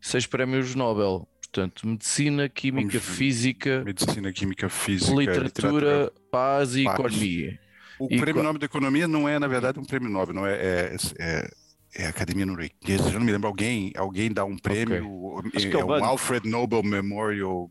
seis 0.00 0.26
prémios 0.26 0.76
Nobel. 0.76 1.28
Portanto, 1.40 1.88
medicina, 1.88 2.48
química, 2.48 3.00
física, 3.00 3.82
medicina, 3.84 4.32
química, 4.32 4.68
física, 4.68 5.12
literatura, 5.12 5.46
literatura 5.46 6.12
paz 6.30 6.76
e 6.76 6.84
paz. 6.84 6.98
economia. 6.98 7.63
O 7.98 8.08
e 8.10 8.18
prêmio 8.18 8.42
Nobel 8.42 8.58
da 8.58 8.66
Economia 8.66 9.06
não 9.06 9.28
é, 9.28 9.38
na 9.38 9.46
verdade, 9.46 9.78
um 9.78 9.84
prêmio 9.84 10.08
Nobel, 10.08 10.34
não 10.34 10.46
é, 10.46 10.54
é, 10.54 10.96
é, 11.18 11.50
é 11.96 12.06
a 12.06 12.08
Academia 12.08 12.44
Norueguesa, 12.44 13.08
eu 13.08 13.18
não 13.18 13.26
me 13.26 13.32
lembro, 13.32 13.46
alguém, 13.48 13.92
alguém 13.96 14.32
dá 14.32 14.44
um 14.44 14.56
prêmio, 14.56 15.36
okay. 15.38 15.64
é, 15.64 15.76
é, 15.76 15.80
é 15.80 15.84
o 15.84 15.92
Alfred 15.92 16.48
Nobel 16.48 16.82
Memorial. 16.82 17.70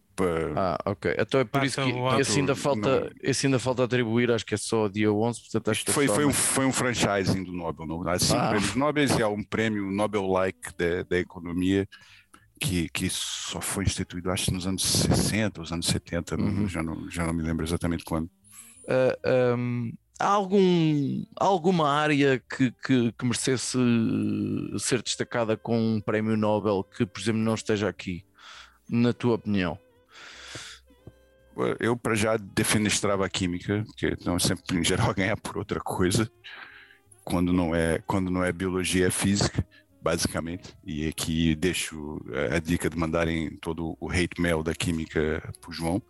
Ah, 0.56 0.77
ok. 0.86 1.15
Então 1.18 1.39
é 1.39 1.44
por 1.44 1.63
isso 1.63 1.82
que 1.82 2.22
esse 2.22 2.39
ainda, 2.39 2.56
falta, 2.56 3.12
esse 3.22 3.48
ainda 3.48 3.60
falta 3.60 3.84
atribuir, 3.84 4.32
acho 4.32 4.46
que 4.46 4.53
é 4.53 4.58
só 4.58 4.88
dia 4.88 5.12
11, 5.12 5.42
portanto 5.42 5.72
acho 5.72 5.86
que 5.86 5.92
foi, 5.92 6.08
foi, 6.08 6.25
um, 6.25 6.32
foi 6.32 6.65
um 6.65 6.72
franchising 6.72 7.44
do 7.44 7.51
Nobel, 7.51 7.88
não? 7.88 8.08
há 8.08 8.20
cinco 8.20 8.39
ah. 8.39 8.50
prêmios 8.50 8.75
Nobel 8.75 9.08
e 9.20 9.24
há 9.24 9.27
um 9.27 9.44
prêmio 9.44 9.92
Nobel-like 9.92 10.70
da, 10.77 11.03
da 11.03 11.18
economia, 11.18 11.88
que, 12.63 12.88
que 12.89 13.10
só 13.10 13.60
foi 13.60 13.84
instituído, 13.84 14.32
acho, 14.32 14.53
nos 14.53 14.65
anos 14.65 14.84
60, 14.84 15.62
os 15.62 15.72
anos 15.72 15.88
70, 15.88 16.36
uhum. 16.36 16.68
já, 16.68 16.82
não, 16.82 17.10
já 17.10 17.25
não 17.25 17.34
me 17.34 17.44
lembro 17.44 17.65
exatamente 17.65 18.06
quando. 18.06 18.30
Uh, 18.86 19.58
um, 19.58 19.94
algum, 20.20 21.25
alguma 21.36 21.89
área 21.89 22.39
que, 22.39 22.72
que, 22.72 23.12
que 23.12 23.25
merecesse 23.25 23.77
ser 24.79 25.01
destacada 25.01 25.58
com 25.58 25.77
um 25.77 26.01
prémio 26.01 26.38
Nobel 26.38 26.84
que, 26.84 27.05
por 27.05 27.20
exemplo, 27.20 27.41
não 27.41 27.55
esteja 27.55 27.89
aqui, 27.89 28.25
na 28.89 29.13
tua 29.13 29.36
opinião? 29.36 29.77
Eu, 31.79 31.96
para 31.96 32.15
já, 32.15 32.36
defenestrava 32.38 33.25
a 33.25 33.29
química, 33.29 33.84
que 33.96 34.17
não 34.25 34.39
sempre, 34.39 34.77
em 34.77 34.84
geral, 34.84 35.13
ganhar 35.13 35.38
por 35.38 35.58
outra 35.58 35.79
coisa, 35.79 36.29
quando 37.24 37.53
não 37.53 37.75
é, 37.75 38.00
quando 38.08 38.32
não 38.32 38.43
é 38.43 38.51
biologia, 38.51 39.08
é 39.08 39.12
física, 39.12 39.65
basicamente. 40.01 40.75
E 40.84 41.08
aqui 41.08 41.55
deixo 41.55 42.20
a 42.51 42.60
dica 42.60 42.89
de 42.89 42.98
mandarem 42.98 43.55
todo 43.58 43.96
o 44.00 44.10
hate 44.10 44.41
mail 44.41 44.63
da 44.63 44.74
química 44.74 45.53
para 45.62 45.70
o 45.70 45.74
João. 45.74 46.01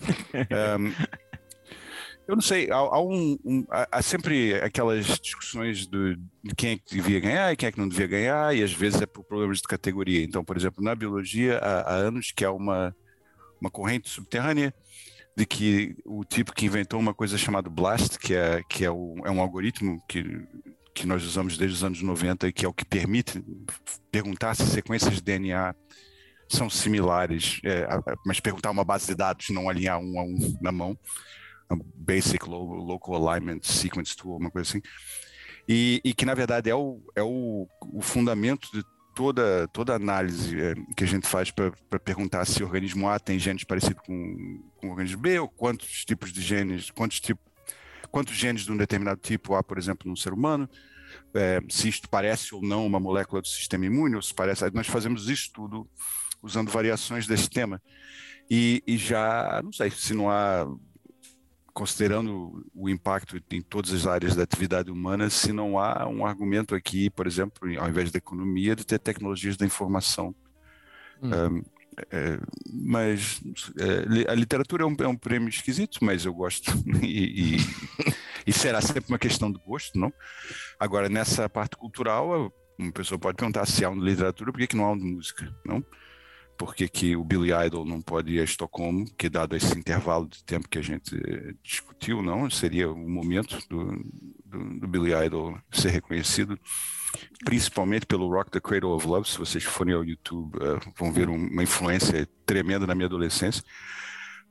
um, 0.80 1.29
eu 2.30 2.36
não 2.36 2.42
sei, 2.42 2.70
há, 2.70 2.76
há, 2.76 3.00
um, 3.00 3.38
um, 3.44 3.66
há, 3.68 4.02
sempre 4.02 4.54
aquelas 4.54 5.06
discussões 5.20 5.86
de, 5.86 6.16
de, 6.42 6.54
quem 6.56 6.72
é 6.72 6.76
que 6.76 6.96
devia 6.96 7.20
ganhar 7.20 7.52
e 7.52 7.56
quem 7.56 7.68
é 7.68 7.72
que 7.72 7.78
não 7.78 7.88
devia 7.88 8.06
ganhar, 8.06 8.56
e 8.56 8.62
às 8.62 8.72
vezes 8.72 9.02
é 9.02 9.06
por 9.06 9.24
problemas 9.24 9.58
de 9.58 9.64
categoria. 9.64 10.22
Então, 10.22 10.44
por 10.44 10.56
exemplo, 10.56 10.82
na 10.82 10.94
biologia, 10.94 11.58
há, 11.58 11.80
há 11.80 11.94
anos 11.94 12.32
que 12.32 12.44
há 12.44 12.52
uma 12.52 12.94
uma 13.60 13.70
corrente 13.70 14.08
subterrânea 14.08 14.74
de 15.36 15.46
que 15.46 15.96
o 16.04 16.24
tipo 16.24 16.52
que 16.52 16.66
inventou 16.66 16.98
uma 16.98 17.14
coisa 17.14 17.38
chamada 17.38 17.68
BLAST, 17.68 18.18
que 18.18 18.34
é, 18.34 18.62
que 18.68 18.84
é, 18.84 18.90
o, 18.90 19.16
é 19.24 19.30
um 19.30 19.40
algoritmo 19.40 20.02
que, 20.08 20.42
que 20.94 21.06
nós 21.06 21.24
usamos 21.24 21.56
desde 21.56 21.76
os 21.76 21.84
anos 21.84 22.02
90 22.02 22.48
e 22.48 22.52
que 22.52 22.64
é 22.64 22.68
o 22.68 22.72
que 22.72 22.84
permite 22.84 23.42
perguntar 24.10 24.54
se 24.54 24.66
sequências 24.66 25.14
de 25.14 25.22
DNA 25.22 25.74
são 26.48 26.68
similares, 26.68 27.60
é, 27.64 27.86
mas 28.26 28.40
perguntar 28.40 28.72
uma 28.72 28.84
base 28.84 29.06
de 29.06 29.14
dados, 29.14 29.50
não 29.50 29.68
alinhar 29.68 30.00
um 30.00 30.18
a 30.18 30.24
um 30.24 30.58
na 30.60 30.72
mão. 30.72 30.98
Basic 31.76 32.48
Local 32.48 33.28
Alignment 33.28 33.60
Sequence 33.62 34.16
Tool, 34.16 34.36
uma 34.36 34.50
coisa 34.50 34.68
assim. 34.68 34.82
E, 35.68 36.00
e 36.04 36.14
que, 36.14 36.24
na 36.24 36.34
verdade, 36.34 36.68
é 36.68 36.74
o, 36.74 37.00
é 37.14 37.22
o, 37.22 37.68
o 37.92 38.00
fundamento 38.00 38.68
de 38.72 38.82
toda, 39.14 39.68
toda 39.68 39.94
análise 39.94 40.60
é, 40.60 40.74
que 40.96 41.04
a 41.04 41.06
gente 41.06 41.28
faz 41.28 41.50
para 41.50 42.00
perguntar 42.02 42.44
se 42.44 42.62
o 42.62 42.66
organismo 42.66 43.08
A 43.08 43.18
tem 43.18 43.38
genes 43.38 43.64
parecidos 43.64 44.02
com, 44.04 44.62
com 44.76 44.88
o 44.88 44.90
organismo 44.90 45.20
B, 45.20 45.38
ou 45.38 45.48
quantos 45.48 46.04
tipos 46.04 46.32
de 46.32 46.40
genes, 46.40 46.90
quantos, 46.90 47.20
tipo, 47.20 47.40
quantos 48.10 48.34
genes 48.34 48.62
de 48.62 48.72
um 48.72 48.76
determinado 48.76 49.20
tipo 49.20 49.54
há, 49.54 49.62
por 49.62 49.78
exemplo, 49.78 50.10
no 50.10 50.16
ser 50.16 50.32
humano, 50.32 50.68
é, 51.34 51.60
se 51.68 51.88
isto 51.88 52.08
parece 52.08 52.54
ou 52.54 52.62
não 52.62 52.86
uma 52.86 53.00
molécula 53.00 53.42
do 53.42 53.48
sistema 53.48 53.86
imune, 53.86 54.16
ou 54.16 54.22
se 54.22 54.34
parece. 54.34 54.68
Nós 54.72 54.86
fazemos 54.86 55.28
isso 55.28 55.50
tudo 55.52 55.88
usando 56.42 56.70
variações 56.70 57.26
desse 57.26 57.48
tema. 57.48 57.80
E, 58.50 58.82
e 58.86 58.96
já, 58.96 59.60
não 59.62 59.72
sei, 59.72 59.90
se 59.90 60.12
não 60.14 60.28
há 60.28 60.66
considerando 61.80 62.62
o 62.74 62.90
impacto 62.90 63.40
em 63.50 63.62
todas 63.62 63.90
as 63.94 64.06
áreas 64.06 64.36
da 64.36 64.42
atividade 64.42 64.90
humana, 64.90 65.30
se 65.30 65.50
não 65.50 65.78
há 65.78 66.06
um 66.06 66.26
argumento 66.26 66.74
aqui, 66.74 67.08
por 67.08 67.26
exemplo, 67.26 67.54
ao 67.78 67.88
invés 67.88 68.10
da 68.10 68.18
economia, 68.18 68.76
de 68.76 68.84
ter 68.84 68.98
tecnologias 68.98 69.56
da 69.56 69.64
informação. 69.64 70.34
Hum. 71.22 71.30
Um, 71.32 71.62
é, 72.10 72.38
mas 72.70 73.40
é, 73.78 74.30
a 74.30 74.34
literatura 74.34 74.82
é 74.82 74.86
um, 74.86 74.94
é 75.00 75.08
um, 75.08 75.16
prêmio 75.16 75.48
esquisito, 75.48 76.00
mas 76.02 76.26
eu 76.26 76.34
gosto 76.34 76.70
e, 77.02 77.56
e, 77.56 77.56
e, 78.46 78.52
será 78.52 78.82
sempre 78.82 79.04
uma 79.08 79.18
questão 79.18 79.50
de 79.50 79.58
gosto, 79.64 79.98
não? 79.98 80.12
Agora, 80.78 81.08
nessa 81.08 81.48
parte 81.48 81.78
cultural, 81.78 82.52
uma 82.78 82.92
pessoa 82.92 83.18
pode 83.18 83.38
perguntar 83.38 83.64
se 83.64 83.82
há 83.86 83.88
um 83.88 83.98
de 83.98 84.04
literatura, 84.04 84.52
por 84.52 84.58
que, 84.58 84.66
que 84.66 84.76
não 84.76 84.84
há 84.84 84.92
um 84.92 84.98
de 84.98 85.04
música, 85.04 85.50
não? 85.64 85.82
Por 86.60 86.74
que, 86.74 87.16
o 87.16 87.24
Billy 87.24 87.52
Idol 87.66 87.86
não 87.86 88.02
pode 88.02 88.34
ir 88.34 88.40
a 88.40 88.44
Estocolmo, 88.44 89.06
que 89.16 89.30
dado 89.30 89.56
esse 89.56 89.78
intervalo 89.78 90.28
de 90.28 90.44
tempo 90.44 90.68
que 90.68 90.76
a 90.76 90.82
gente 90.82 91.16
eh, 91.16 91.54
discutiu, 91.62 92.20
não, 92.20 92.50
seria 92.50 92.92
o 92.92 93.08
momento 93.08 93.58
do, 93.66 93.96
do, 94.44 94.80
do 94.80 94.86
Billy 94.86 95.14
Idol 95.24 95.58
ser 95.72 95.88
reconhecido, 95.88 96.60
principalmente 97.46 98.04
pelo 98.04 98.28
Rock 98.28 98.50
the 98.50 98.60
Cradle 98.60 98.94
of 98.94 99.06
Love, 99.06 99.26
se 99.26 99.38
vocês 99.38 99.64
forem 99.64 99.94
ao 99.94 100.04
YouTube 100.04 100.54
uh, 100.58 100.78
vão 100.98 101.10
ver 101.10 101.30
uma 101.30 101.62
influência 101.62 102.28
tremenda 102.44 102.86
na 102.86 102.94
minha 102.94 103.06
adolescência, 103.06 103.64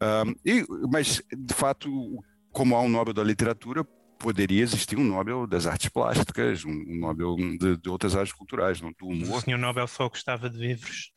um, 0.02 0.34
e, 0.44 0.66
mas 0.92 1.22
de 1.32 1.54
fato, 1.54 2.24
como 2.52 2.76
há 2.76 2.82
um 2.82 2.90
Nobel 2.90 3.14
da 3.14 3.24
Literatura, 3.24 3.84
poderia 4.18 4.64
existir 4.64 4.98
um 4.98 5.04
Nobel 5.04 5.46
das 5.46 5.68
artes 5.68 5.90
plásticas, 5.90 6.66
um, 6.66 6.72
um 6.72 7.00
Nobel 7.00 7.36
de, 7.36 7.78
de, 7.78 7.88
outras 7.88 8.16
áreas 8.16 8.34
culturais, 8.34 8.82
não 8.82 8.92
do 8.98 9.06
humor. 9.06 9.38
O 9.38 9.42
senhor 9.42 9.60
Nobel 9.60 9.88
só 9.88 10.10
gostava 10.10 10.50
de 10.50 10.58
livros. 10.58 11.12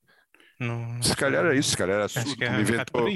Não, 0.62 1.02
se 1.02 1.16
calhar 1.16 1.44
era 1.44 1.56
isso, 1.56 1.70
se 1.70 1.76
calhar 1.76 1.96
era 1.96 2.08
surdo, 2.08 2.36
como 2.36 2.60
inventou. 2.60 3.08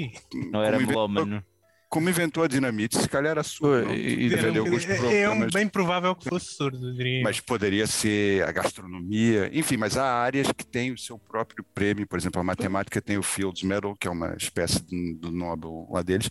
Não 0.51 0.61
era 0.61 0.79
melómano. 0.79 1.43
Como 1.89 2.09
inventou 2.09 2.43
a 2.43 2.47
dinamite, 2.49 2.97
se 2.97 3.07
calhar 3.07 3.31
era 3.31 3.43
surdo. 3.43 3.93
E, 3.93 4.27
defendeu 4.27 4.65
alguns 4.65 4.85
é, 4.85 5.21
é 5.21 5.29
um, 5.29 5.47
bem 5.47 5.69
provável 5.69 6.13
que 6.13 6.27
fosse 6.27 6.47
surdo, 6.47 6.93
diria. 6.93 7.23
Mas 7.23 7.39
poderia 7.39 7.87
ser 7.87 8.43
a 8.43 8.51
gastronomia, 8.51 9.49
enfim, 9.53 9.77
mas 9.77 9.95
há 9.95 10.03
áreas 10.03 10.51
que 10.51 10.65
têm 10.65 10.91
o 10.91 10.97
seu 10.97 11.17
próprio 11.17 11.63
prêmio, 11.73 12.05
por 12.05 12.19
exemplo, 12.19 12.41
a 12.41 12.43
matemática 12.43 13.01
tem 13.01 13.17
o 13.17 13.23
Fields 13.23 13.63
Medal, 13.63 13.95
que 13.95 14.05
é 14.05 14.11
uma 14.11 14.35
espécie 14.35 14.85
de, 14.85 15.13
do 15.13 15.31
Nobel 15.31 15.87
lá 15.89 16.01
deles. 16.01 16.29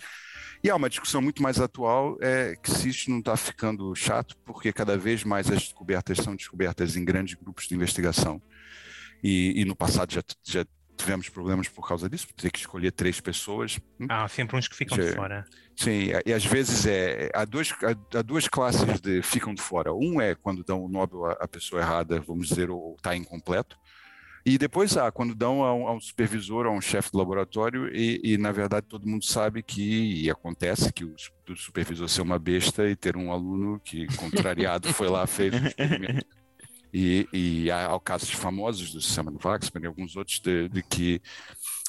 E 0.62 0.68
há 0.68 0.76
uma 0.76 0.90
discussão 0.90 1.22
muito 1.22 1.42
mais 1.42 1.58
atual 1.58 2.18
é 2.20 2.54
que 2.62 2.70
se 2.70 2.88
isso 2.90 3.10
não 3.10 3.20
está 3.20 3.34
ficando 3.36 3.94
chato, 3.94 4.36
porque 4.44 4.72
cada 4.72 4.98
vez 4.98 5.24
mais 5.24 5.50
as 5.50 5.60
descobertas 5.60 6.18
são 6.18 6.36
descobertas 6.36 6.96
em 6.96 7.04
grandes 7.04 7.34
grupos 7.34 7.66
de 7.66 7.74
investigação. 7.74 8.42
E, 9.22 9.60
e 9.60 9.64
no 9.64 9.74
passado 9.74 10.12
já, 10.12 10.22
já 10.44 10.66
tivemos 10.96 11.28
problemas 11.28 11.68
por 11.68 11.86
causa 11.86 12.08
disso, 12.08 12.26
ter 12.36 12.50
que 12.50 12.58
escolher 12.58 12.90
três 12.90 13.20
pessoas. 13.20 13.78
Ah, 14.08 14.26
sempre 14.28 14.56
uns 14.56 14.66
que 14.66 14.76
ficam 14.76 14.96
Já, 14.96 15.04
de 15.04 15.14
fora. 15.14 15.44
Sim, 15.76 16.10
e 16.24 16.32
às 16.32 16.44
vezes 16.44 16.86
é, 16.86 17.30
há, 17.34 17.44
dois, 17.44 17.72
há, 17.82 18.18
há, 18.18 18.22
duas 18.22 18.48
classes 18.48 19.00
de 19.00 19.22
ficam 19.22 19.54
de 19.54 19.62
fora. 19.62 19.94
Um 19.94 20.20
é 20.20 20.34
quando 20.34 20.64
dão 20.64 20.82
o 20.84 20.88
Nobel 20.88 21.26
à, 21.26 21.46
pessoa 21.46 21.82
errada, 21.82 22.20
vamos 22.20 22.48
dizer, 22.48 22.70
ou 22.70 22.94
está 22.96 23.14
incompleto. 23.14 23.76
E 24.44 24.56
depois 24.56 24.96
há 24.96 25.10
quando 25.10 25.34
dão 25.34 25.64
a 25.64 25.74
um, 25.74 25.88
a 25.88 25.92
um 25.92 26.00
supervisor, 26.00 26.66
a 26.66 26.70
um 26.70 26.80
chefe 26.80 27.10
de 27.10 27.18
laboratório, 27.18 27.88
e, 27.94 28.20
e, 28.22 28.38
na 28.38 28.52
verdade 28.52 28.86
todo 28.88 29.06
mundo 29.06 29.24
sabe 29.24 29.60
que, 29.60 30.22
e 30.22 30.30
acontece, 30.30 30.92
que 30.92 31.04
o, 31.04 31.16
o 31.50 31.56
supervisor 31.56 32.08
ser 32.08 32.22
uma 32.22 32.38
besta 32.38 32.88
e 32.88 32.94
ter 32.94 33.16
um 33.16 33.32
aluno 33.32 33.80
que, 33.80 34.06
contrariado, 34.16 34.92
foi 34.94 35.08
lá, 35.08 35.26
fez 35.26 35.52
um 35.52 35.66
experimento 35.66 36.24
e, 36.98 37.28
e 37.30 37.70
há, 37.70 37.94
há 37.94 38.00
casos 38.00 38.30
famosos 38.30 38.90
do 38.90 39.30
do 39.30 39.38
Waxman 39.48 39.82
e 39.82 39.86
alguns 39.86 40.16
outros 40.16 40.40
de, 40.40 40.66
de 40.70 40.82
que 40.82 41.20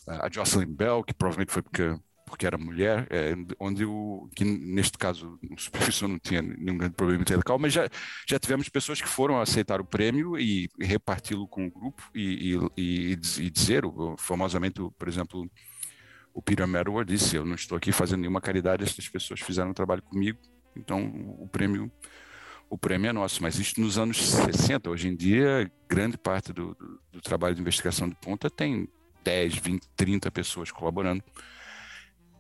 a 0.06 0.30
Jocelyn 0.30 0.74
Bell, 0.74 1.02
que 1.02 1.14
provavelmente 1.14 1.54
foi 1.54 1.62
porque 1.62 1.98
porque 2.26 2.46
era 2.46 2.58
mulher, 2.58 3.08
é, 3.10 3.34
onde 3.58 3.86
o 3.86 4.30
que 4.36 4.44
neste 4.44 4.98
caso 4.98 5.40
o 5.50 5.58
supervisor 5.58 6.10
não 6.10 6.20
tinha 6.20 6.42
nenhum 6.42 6.78
grande 6.78 6.94
problema 6.94 7.22
intelectual, 7.22 7.58
mas 7.58 7.72
já, 7.72 7.90
já 8.28 8.38
tivemos 8.38 8.68
pessoas 8.68 9.02
que 9.02 9.08
foram 9.08 9.40
aceitar 9.40 9.80
o 9.80 9.86
prêmio 9.86 10.38
e, 10.38 10.70
e 10.78 10.86
reparti-lo 10.86 11.48
com 11.48 11.66
o 11.66 11.72
grupo 11.72 12.04
e, 12.14 12.60
e, 12.76 13.12
e 13.14 13.50
dizer, 13.50 13.84
famosamente, 14.18 14.82
por 15.00 15.08
exemplo, 15.08 15.50
o 16.34 16.42
Peter 16.42 16.68
Medawar 16.68 17.06
disse, 17.06 17.38
eu 17.38 17.46
não 17.46 17.56
estou 17.56 17.78
aqui 17.78 17.94
fazendo 17.94 18.20
nenhuma 18.20 18.42
caridade, 18.42 18.84
essas 18.84 19.08
pessoas 19.08 19.40
fizeram 19.40 19.70
um 19.70 19.74
trabalho 19.74 20.02
comigo, 20.02 20.38
então 20.76 21.02
o 21.40 21.48
prêmio 21.48 21.90
o 22.70 22.78
prêmio 22.78 23.10
é 23.10 23.14
nosso, 23.14 23.42
mas 23.42 23.58
isso 23.58 23.80
nos 23.80 23.98
anos 23.98 24.18
60. 24.18 24.90
Hoje 24.90 25.08
em 25.08 25.16
dia, 25.16 25.72
grande 25.88 26.18
parte 26.18 26.52
do, 26.52 26.76
do, 26.76 27.00
do 27.14 27.22
trabalho 27.22 27.56
de 27.56 27.62
investigação 27.62 28.10
de 28.10 28.16
ponta 28.16 28.50
tem 28.50 28.88
10, 29.24 29.56
20, 29.56 29.88
30 29.96 30.32
pessoas 30.32 30.72
colaborando. 30.72 31.24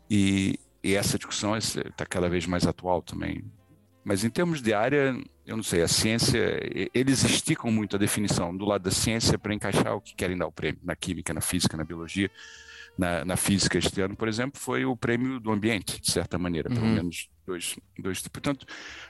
E, 0.09 0.59
e 0.83 0.95
essa 0.95 1.17
discussão 1.17 1.55
está 1.55 2.05
cada 2.05 2.29
vez 2.29 2.45
mais 2.45 2.65
atual 2.65 3.01
também. 3.01 3.43
Mas 4.03 4.23
em 4.23 4.29
termos 4.29 4.61
de 4.61 4.73
área, 4.73 5.13
eu 5.45 5.57
não 5.57 5.63
sei, 5.63 5.81
a 5.81 5.87
ciência, 5.87 6.59
eles 6.93 7.23
esticam 7.23 7.69
muito 7.69 7.97
a 7.97 7.99
definição 7.99 8.55
do 8.55 8.63
lado 8.63 8.83
da 8.83 8.91
ciência 8.91 9.37
para 9.37 9.53
encaixar 9.53 9.95
o 9.95 10.01
que 10.01 10.15
querem 10.15 10.37
dar 10.37 10.47
o 10.47 10.51
prêmio, 10.51 10.79
na 10.81 10.95
química, 10.95 11.33
na 11.33 11.41
física, 11.41 11.75
na 11.75 11.83
biologia. 11.83 12.31
Na, 12.97 13.23
na 13.23 13.37
física 13.37 13.77
este 13.77 14.01
ano, 14.01 14.15
por 14.15 14.27
exemplo, 14.27 14.59
foi 14.59 14.83
o 14.83 14.97
prêmio 14.97 15.39
do 15.39 15.51
ambiente, 15.51 16.01
de 16.01 16.11
certa 16.11 16.37
maneira, 16.39 16.67
uhum. 16.69 16.75
pelo 16.75 16.87
menos 16.87 17.29
dois, 17.45 17.75
dois. 17.97 18.27
Portanto, 18.27 18.65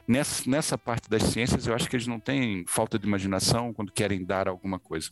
nessa, 0.06 0.50
nessa 0.50 0.78
parte 0.78 1.10
das 1.10 1.24
ciências, 1.24 1.66
eu 1.66 1.74
acho 1.74 1.90
que 1.90 1.96
eles 1.96 2.08
não 2.08 2.20
têm 2.20 2.66
falta 2.68 3.00
de 3.00 3.08
imaginação 3.08 3.74
quando 3.74 3.92
querem 3.92 4.26
dar 4.26 4.48
alguma 4.48 4.78
coisa. 4.78 5.10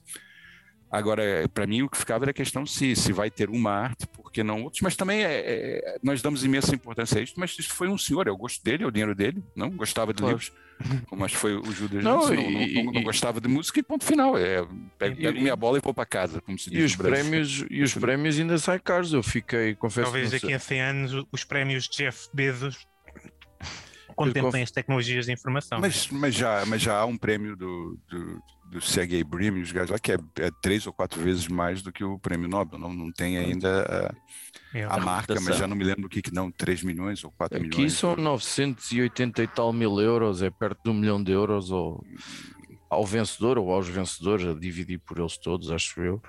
Agora, 0.96 1.50
para 1.54 1.68
mim, 1.68 1.82
o 1.82 1.90
que 1.90 1.98
ficava 1.98 2.24
era 2.24 2.32
a 2.32 2.34
questão 2.34 2.66
se, 2.66 2.96
se 2.96 3.12
vai 3.12 3.30
ter 3.30 3.50
uma 3.50 3.70
arte, 3.70 4.08
por 4.08 4.32
que 4.32 4.42
não 4.42 4.64
outros, 4.64 4.82
mas 4.82 4.96
também 4.96 5.26
é, 5.26 5.34
é, 5.34 6.00
nós 6.02 6.22
damos 6.22 6.46
imensa 6.46 6.74
importância 6.74 7.20
a 7.20 7.22
isso, 7.22 7.34
mas 7.36 7.58
isso 7.60 7.74
foi 7.74 7.90
um 7.90 7.98
senhor, 7.98 8.28
é 8.28 8.32
o 8.32 8.38
gosto 8.38 8.64
dele, 8.64 8.86
é 8.86 8.88
o 8.88 8.92
dinheiro 8.92 9.14
dele, 9.14 9.44
não 9.54 9.70
gostava 9.72 10.14
de 10.14 10.20
claro. 10.20 10.38
livros, 10.38 10.54
mas 11.12 11.34
foi 11.34 11.54
o 11.54 11.70
Judas, 11.70 12.02
não, 12.02 12.28
não, 12.28 12.34
e, 12.34 12.84
não, 12.84 12.94
não, 12.94 13.04
gostava 13.04 13.42
de 13.42 13.48
música 13.50 13.78
e 13.78 13.84
ponto 13.84 14.06
final, 14.06 14.38
é, 14.38 14.66
pego, 14.98 15.18
pego 15.18 15.42
minha 15.42 15.56
bola 15.56 15.78
e 15.78 15.82
vou 15.82 15.94
para 15.94 16.06
casa, 16.06 16.40
como 16.40 16.58
se 16.58 16.70
diz 16.70 16.80
e 16.80 16.84
os 16.86 16.96
prémios 16.96 17.66
E 17.70 17.84
os 17.84 17.94
prémios 17.94 18.40
ainda 18.40 18.58
saem 18.58 18.80
caros, 18.80 19.12
eu 19.12 19.22
fiquei, 19.22 19.76
confesso 19.76 20.06
Talvez 20.06 20.32
daqui 20.32 20.54
a 20.54 20.60
100 20.60 20.82
anos 20.82 21.26
os 21.30 21.44
prémios 21.44 21.90
de 21.90 21.98
Jeff 21.98 22.30
Bezos 22.34 22.88
contemplem 24.16 24.52
conf... 24.52 24.64
as 24.64 24.72
tecnologias 24.72 25.26
de 25.26 25.34
informação. 25.34 25.80
Mas, 25.80 26.08
mas, 26.10 26.34
já, 26.34 26.66
mas 26.66 26.82
já 26.82 26.98
há 26.98 27.06
um 27.06 27.18
prémio 27.18 27.56
do, 27.56 28.00
do, 28.08 28.42
do 28.72 28.82
Sergey 28.82 29.24
Brin, 29.24 29.62
os 29.62 29.72
gajos 29.72 29.92
lá, 29.92 30.00
que 30.00 30.12
é, 30.12 30.18
é 30.40 30.50
três 30.62 30.86
ou 30.88 30.94
quatro 30.94 31.22
vezes 31.22 31.48
mais 31.48 31.82
do 31.82 31.92
que 31.92 32.04
o 32.04 32.18
prêmio 32.20 32.48
Nobel. 32.50 32.80
Não, 32.80 32.94
não 32.94 33.12
tem 33.12 33.38
ainda 33.38 34.14
É, 34.74 34.84
a, 34.84 34.96
a 34.96 35.00
marca, 35.00 35.40
mas 35.40 35.58
já 35.58 35.68
não 35.68 35.76
me 35.76 35.84
lembro 35.84 36.08
o 36.08 36.10
que 36.10 36.22
que 36.22 36.34
não, 36.34 36.52
3 36.52 36.84
milhões 36.84 37.24
ou 37.24 37.32
4 37.32 37.58
Aqui 37.58 37.68
milhões. 37.68 37.94
são 37.94 38.16
980 38.16 39.44
e 39.44 39.48
tal 39.48 39.72
mil 39.72 40.00
euros, 40.02 40.42
é 40.42 40.50
perto 40.50 40.84
de 40.84 40.90
um 40.90 40.94
milhão 40.94 41.24
de 41.24 41.32
euros 41.32 41.72
ou 41.72 42.04
ao 42.90 43.06
vencedor 43.06 43.58
ou 43.58 43.72
aos 43.72 43.88
vencedores, 43.88 44.46
a 44.48 44.54
dividir 44.54 45.00
por 45.00 45.20
eles 45.20 45.38
todos, 45.38 45.72
acho 45.72 46.02
eu. 46.02 46.22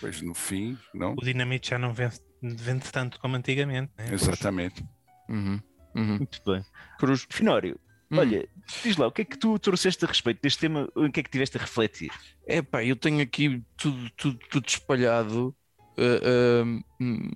Pois 0.00 0.20
no 0.20 0.34
fim, 0.34 0.76
não. 0.94 1.12
O 1.12 1.24
Dinamite 1.24 1.70
já 1.70 1.78
não 1.78 1.92
vende, 1.94 2.18
vende 2.42 2.90
tanto 2.90 3.20
como 3.20 3.36
antigamente. 3.36 3.92
Né? 3.96 4.08
Exatamente. 4.12 4.84
Uhum, 5.28 5.60
uhum. 5.94 6.16
Muito 6.18 6.40
bem. 6.44 6.64
Cruz. 6.98 7.26
Finório, 7.30 7.78
Hum. 8.12 8.18
olha, 8.18 8.46
diz 8.84 8.96
lá, 8.98 9.06
o 9.06 9.12
que 9.12 9.22
é 9.22 9.24
que 9.24 9.38
tu 9.38 9.58
trouxeste 9.58 10.04
a 10.04 10.08
respeito 10.08 10.42
deste 10.42 10.60
tema? 10.60 10.86
O 10.94 11.10
que 11.10 11.20
é 11.20 11.22
que 11.22 11.30
tiveste 11.30 11.56
a 11.56 11.60
refletir? 11.60 12.12
É 12.46 12.60
pá, 12.60 12.84
eu 12.84 12.94
tenho 12.94 13.22
aqui 13.22 13.62
tudo, 13.74 14.10
tudo, 14.10 14.38
tudo 14.50 14.68
espalhado, 14.68 15.56
eh, 15.96 16.62
hum, 17.00 17.28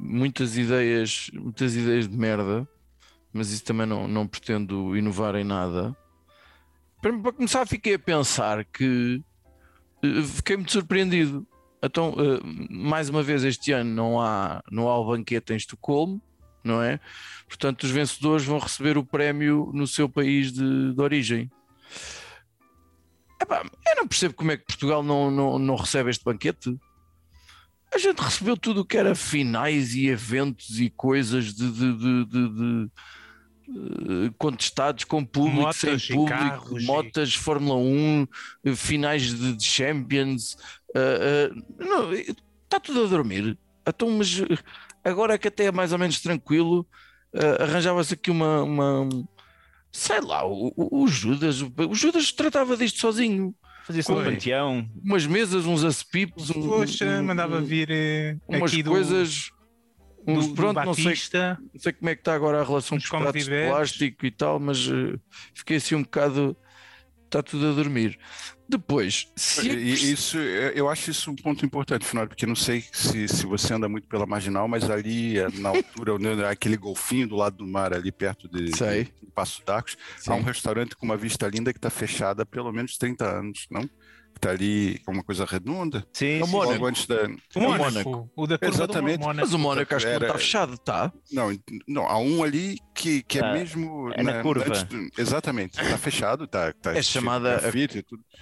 muitas 0.00 0.56
ideias, 0.56 1.30
muitas 1.32 1.76
ideias 1.76 2.08
de 2.08 2.16
merda, 2.16 2.68
mas 3.32 3.52
isso 3.52 3.64
também 3.64 3.86
não, 3.86 4.08
não 4.08 4.26
pretendo 4.26 4.96
inovar 4.96 5.36
em 5.36 5.44
nada. 5.44 5.96
Para, 7.00 7.16
para 7.16 7.32
começar, 7.32 7.64
fiquei 7.66 7.94
a 7.94 7.98
pensar 7.98 8.64
que 8.64 9.22
eh, 10.02 10.22
fiquei 10.22 10.56
muito 10.56 10.72
surpreendido. 10.72 11.46
Então, 11.80 12.14
mais 12.70 13.10
uma 13.10 13.22
vez, 13.22 13.44
este 13.44 13.70
ano 13.70 13.94
não 13.94 14.18
há, 14.18 14.62
não 14.70 14.88
há 14.88 14.98
o 14.98 15.06
banquete 15.06 15.52
em 15.52 15.56
Estocolmo, 15.56 16.20
não 16.64 16.82
é? 16.82 16.98
Portanto, 17.46 17.84
os 17.84 17.90
vencedores 17.90 18.44
vão 18.44 18.58
receber 18.58 18.96
o 18.98 19.04
prémio 19.04 19.70
no 19.74 19.86
seu 19.86 20.08
país 20.08 20.50
de, 20.52 20.94
de 20.94 21.00
origem. 21.00 21.50
Epá, 23.40 23.62
eu 23.86 23.96
não 23.96 24.08
percebo 24.08 24.34
como 24.34 24.50
é 24.52 24.56
que 24.56 24.64
Portugal 24.64 25.02
não, 25.02 25.30
não, 25.30 25.58
não 25.58 25.76
recebe 25.76 26.10
este 26.10 26.24
banquete. 26.24 26.76
A 27.94 27.98
gente 27.98 28.18
recebeu 28.20 28.56
tudo 28.56 28.80
o 28.80 28.84
que 28.84 28.96
era 28.96 29.14
finais 29.14 29.94
e 29.94 30.08
eventos 30.08 30.80
e 30.80 30.90
coisas 30.90 31.54
de, 31.54 31.70
de, 31.70 32.24
de- 32.24 32.90
eh, 33.68 34.30
contestados 34.36 35.04
com 35.04 35.24
público, 35.24 35.60
Motas 35.62 36.02
sem 36.02 36.16
público, 36.16 36.38
carros 36.38 36.82
e- 36.82 36.86
motas, 36.86 37.34
Fórmula 37.34 37.76
1, 37.78 38.26
eh, 38.64 38.74
finais 38.74 39.22
de, 39.32 39.54
de 39.56 39.64
Champions. 39.64 40.56
eh, 40.94 41.50
eh, 41.52 41.84
não, 41.84 42.12
está 42.12 42.80
tudo 42.82 43.04
a 43.04 43.06
dormir. 43.06 43.56
Então, 43.86 44.10
mas 44.10 44.40
agora 45.04 45.38
que 45.38 45.48
até 45.48 45.66
é 45.66 45.72
mais 45.72 45.92
ou 45.92 45.98
menos 45.98 46.20
tranquilo, 46.20 46.86
eh, 47.34 47.62
arranjava-se 47.62 48.14
aqui 48.14 48.30
uma, 48.30 48.62
uma- 48.62 49.08
sei 49.92 50.20
lá, 50.20 50.44
o, 50.46 50.72
o- 50.76 51.06
Judas, 51.06 51.60
o 51.62 51.94
Judas 51.94 52.32
tratava 52.32 52.76
disto 52.76 52.98
sozinho. 52.98 53.54
Fazia-se 53.84 54.10
um 54.10 54.24
panteão. 54.24 54.88
Umas 55.04 55.26
mesas, 55.26 55.66
uns 55.66 55.84
acipipos, 55.84 56.48
um, 56.50 56.68
Poxa, 56.68 57.04
um- 57.04 57.22
mandava 57.24 57.58
um- 57.58 57.64
vir 57.64 57.88
eh, 57.90 58.36
umas 58.48 58.72
do, 58.72 58.90
coisas. 58.90 59.50
Uns, 60.26 60.46
do, 60.46 60.48
do 60.52 60.54
pronto, 60.54 60.82
não 60.82 60.94
sei, 60.94 61.04
não 61.04 61.80
sei 61.80 61.92
como 61.92 62.08
é 62.08 62.14
que 62.14 62.22
está 62.22 62.34
agora 62.34 62.58
a 62.62 62.64
relação 62.64 62.96
com 62.96 62.98
Os 62.98 63.04
os 63.04 63.10
pratos 63.10 63.44
de 63.44 63.66
plástico 63.68 64.24
e 64.24 64.30
tal, 64.30 64.58
mas 64.58 64.88
eh, 64.88 65.18
fiquei 65.54 65.76
assim 65.76 65.94
um 65.96 66.02
bocado. 66.02 66.56
Está 67.26 67.42
tudo 67.42 67.68
a 67.68 67.72
dormir. 67.72 68.18
Depois, 68.68 69.28
se 69.36 69.70
é 69.70 69.74
isso, 69.74 70.38
eu 70.38 70.84
eu 70.84 70.88
acho 70.88 71.10
isso 71.10 71.30
um 71.30 71.36
ponto 71.36 71.64
importante, 71.64 72.04
Finório, 72.04 72.28
porque 72.28 72.46
não 72.46 72.56
sei 72.56 72.84
se, 72.92 73.28
se 73.28 73.46
você 73.46 73.74
anda 73.74 73.88
muito 73.88 74.08
pela 74.08 74.26
marginal, 74.26 74.66
mas 74.66 74.88
ali 74.88 75.34
na 75.58 75.70
altura, 75.70 76.18
né, 76.36 76.48
aquele 76.48 76.76
golfinho 76.76 77.28
do 77.28 77.36
lado 77.36 77.56
do 77.56 77.66
mar, 77.66 77.92
ali 77.92 78.10
perto 78.10 78.48
de, 78.48 78.66
de 78.66 79.30
Passo 79.34 79.62
d'Arcos, 79.64 79.96
há 80.26 80.34
um 80.34 80.42
restaurante 80.42 80.96
com 80.96 81.04
uma 81.04 81.16
vista 81.16 81.46
linda 81.48 81.72
que 81.72 81.78
está 81.78 81.90
fechada 81.90 82.42
há 82.42 82.46
pelo 82.46 82.72
menos 82.72 82.96
30 82.96 83.24
anos, 83.38 83.66
não? 83.70 83.88
Está 84.44 84.50
ali 84.50 84.98
com 85.06 85.12
uma 85.12 85.22
coisa 85.24 85.46
redonda. 85.46 86.06
Sim, 86.12 86.40
É 86.40 86.44
o 86.44 86.46
Mónaco. 86.46 86.72
Logo 86.74 86.86
antes 86.86 87.06
da. 87.06 87.14
O 87.14 87.18
É 87.18 87.58
o 87.58 87.60
Mónaco. 87.62 87.84
Mónaco. 88.10 88.30
O 88.36 88.46
da 88.46 88.58
curva 88.58 88.74
Exatamente. 88.74 89.18
do 89.20 89.34
mas 89.34 89.52
o 89.54 89.58
Mónaco 89.58 89.94
acho 89.94 90.06
que 90.06 90.12
não 90.12 90.20
está 90.20 90.38
fechado, 90.38 90.74
está? 90.74 91.12
Não, 91.32 91.58
não, 91.88 92.06
há 92.06 92.18
um 92.18 92.42
ali 92.44 92.78
que, 92.94 93.22
que 93.22 93.38
é 93.38 93.42
Ah, 93.44 93.52
mesmo. 93.54 94.12
é 94.12 94.22
na 94.22 94.42
curva. 94.42 94.66
antes 94.66 94.82
do- 94.84 95.08
exatamente, 95.16 95.80
está 95.80 95.96
fechado, 95.96 96.44
está, 96.44 96.68
está 96.70 96.90
É 96.92 97.00
de 97.00 97.02
chamada 97.04 97.56
a- 97.56 97.68
e. 97.70 97.88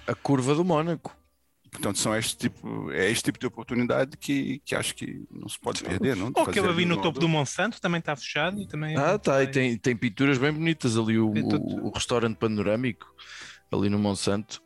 A 0.07 0.13
curva 0.15 0.53
do 0.55 0.65
Mónaco. 0.65 1.15
Portanto, 1.71 1.97
são 1.97 2.15
este 2.15 2.37
tipo, 2.37 2.91
é 2.91 3.09
este 3.09 3.23
tipo 3.23 3.39
de 3.39 3.47
oportunidade 3.47 4.15
que, 4.17 4.59
que 4.63 4.75
acho 4.75 4.93
que 4.93 5.25
não 5.31 5.47
se 5.49 5.57
pode 5.59 5.81
perder, 5.83 6.15
não? 6.15 6.31
De 6.31 6.39
Ou 6.39 6.45
que 6.45 6.59
eu 6.59 6.71
vi 6.75 6.85
no 6.85 7.01
topo 7.01 7.17
do 7.19 7.27
Monsanto 7.27 7.81
também 7.81 7.97
está 7.99 8.15
fechado 8.15 8.61
e 8.61 8.67
também. 8.67 8.95
Ah, 8.95 9.17
tá. 9.17 9.41
E 9.41 9.47
tem, 9.47 9.75
tem 9.77 9.95
pinturas 9.95 10.37
bem 10.37 10.51
bonitas 10.51 10.95
ali, 10.97 11.17
o, 11.17 11.29
o- 11.29 11.87
o 11.87 11.91
restaurante 11.91 12.35
panorâmico, 12.37 13.07
ali 13.71 13.89
no 13.89 13.97
Monsanto. 13.97 14.61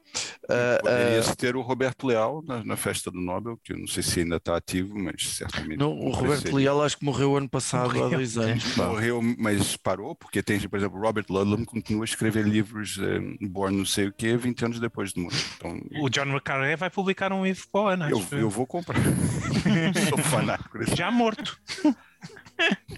Ah, 0.49 0.77
Poderia 0.81 1.19
ah, 1.21 1.35
ter 1.35 1.55
o 1.55 1.61
Roberto 1.61 2.07
Leal 2.07 2.41
na, 2.45 2.63
na 2.63 2.77
festa 2.77 3.11
do 3.11 3.19
Nobel, 3.19 3.57
que 3.63 3.73
eu 3.73 3.77
não 3.77 3.87
sei 3.87 4.01
se 4.03 4.21
ainda 4.21 4.37
está 4.37 4.55
ativo, 4.55 4.97
mas 4.97 5.27
certamente. 5.35 5.77
não, 5.77 5.91
o 5.97 6.11
Roberto 6.11 6.43
ser. 6.43 6.53
Leal 6.53 6.81
acho 6.83 6.97
que 6.97 7.05
morreu 7.05 7.35
ano 7.35 7.49
passado, 7.49 7.91
há 7.91 7.93
Morreu. 7.93 8.09
dois 8.11 8.37
anos. 8.37 8.63
Morreu, 8.77 9.21
mas 9.37 9.75
parou, 9.77 10.15
porque 10.15 10.41
tem, 10.41 10.59
por 10.61 10.77
exemplo, 10.77 10.99
Robert 10.99 11.25
Ludlum 11.29 11.65
continua 11.65 12.03
a 12.03 12.05
escrever 12.05 12.45
livros, 12.47 12.97
eh, 13.01 13.19
Born 13.47 13.77
não 13.77 13.85
sei 13.85 14.07
o 14.07 14.13
quê, 14.13 14.37
20 14.37 14.65
anos 14.65 14.79
depois 14.79 15.11
de 15.13 15.19
morrer. 15.21 15.43
Então, 15.57 15.79
O 16.01 16.09
John 16.09 16.25
McCarthy 16.25 16.75
vai 16.75 16.89
publicar 16.89 17.31
um 17.33 17.43
livro 17.45 17.65
para 17.71 17.81
o 17.81 17.87
ano. 17.87 18.09
eu, 18.09 18.25
eu 18.39 18.49
vou 18.49 18.65
comprar. 18.65 18.97
Sou 20.09 20.17
fanático 20.17 20.77
Já 20.95 21.11
morto. 21.11 21.59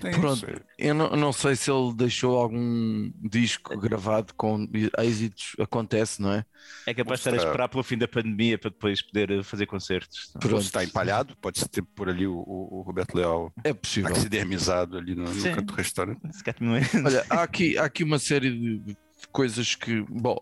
Tem 0.02 0.12
Pronto. 0.12 0.45
isso. 0.50 0.62
Eu 0.78 0.93
não, 0.93 1.10
não 1.15 1.34
sei 1.34 1.56
se 1.56 1.69
ele 1.69 1.93
deixou 1.93 2.38
algum 2.38 3.12
disco 3.22 3.78
gravado 3.78 4.34
com 4.36 4.67
êxitos, 5.00 5.56
acontece, 5.60 6.22
não 6.22 6.32
é? 6.34 6.45
É 6.86 6.93
capaz 6.93 7.19
de 7.22 7.28
estar 7.30 7.39
a 7.41 7.45
esperar 7.45 7.67
pelo 7.69 7.84
fim 7.84 7.98
da 7.98 8.08
pandemia 8.08 8.58
para 8.58 8.69
depois 8.69 9.02
poder 9.02 9.32
eh, 9.32 9.43
fazer 9.43 9.65
concertos. 9.65 10.32
Pronto, 10.39 10.62
se 10.62 10.67
está 10.67 10.84
empalhado, 10.84 11.36
pode-se 11.38 11.67
ter 11.67 11.82
por 11.82 12.08
ali 12.10 12.26
o, 12.26 12.36
o- 12.36 12.80
o 12.80 12.82
Roberto 12.82 13.15
Leal 13.15 13.52
é 13.63 13.74
possível. 13.74 14.13
taxidermizado 14.13 14.98
ali 14.98 15.15
no, 15.15 15.24
no 15.24 15.43
canto 15.43 15.63
do 15.65 15.74
restaurante. 15.74 16.22
É- 16.26 16.98
Olha, 17.06 17.26
há 17.30 17.43
aqui, 17.43 17.78
há 17.78 17.86
aqui 17.86 18.04
uma 18.04 18.19
série 18.19 18.52
de, 18.52 18.80
de 18.80 18.98
coisas 19.32 19.76
que, 19.76 20.02
bom, 20.10 20.38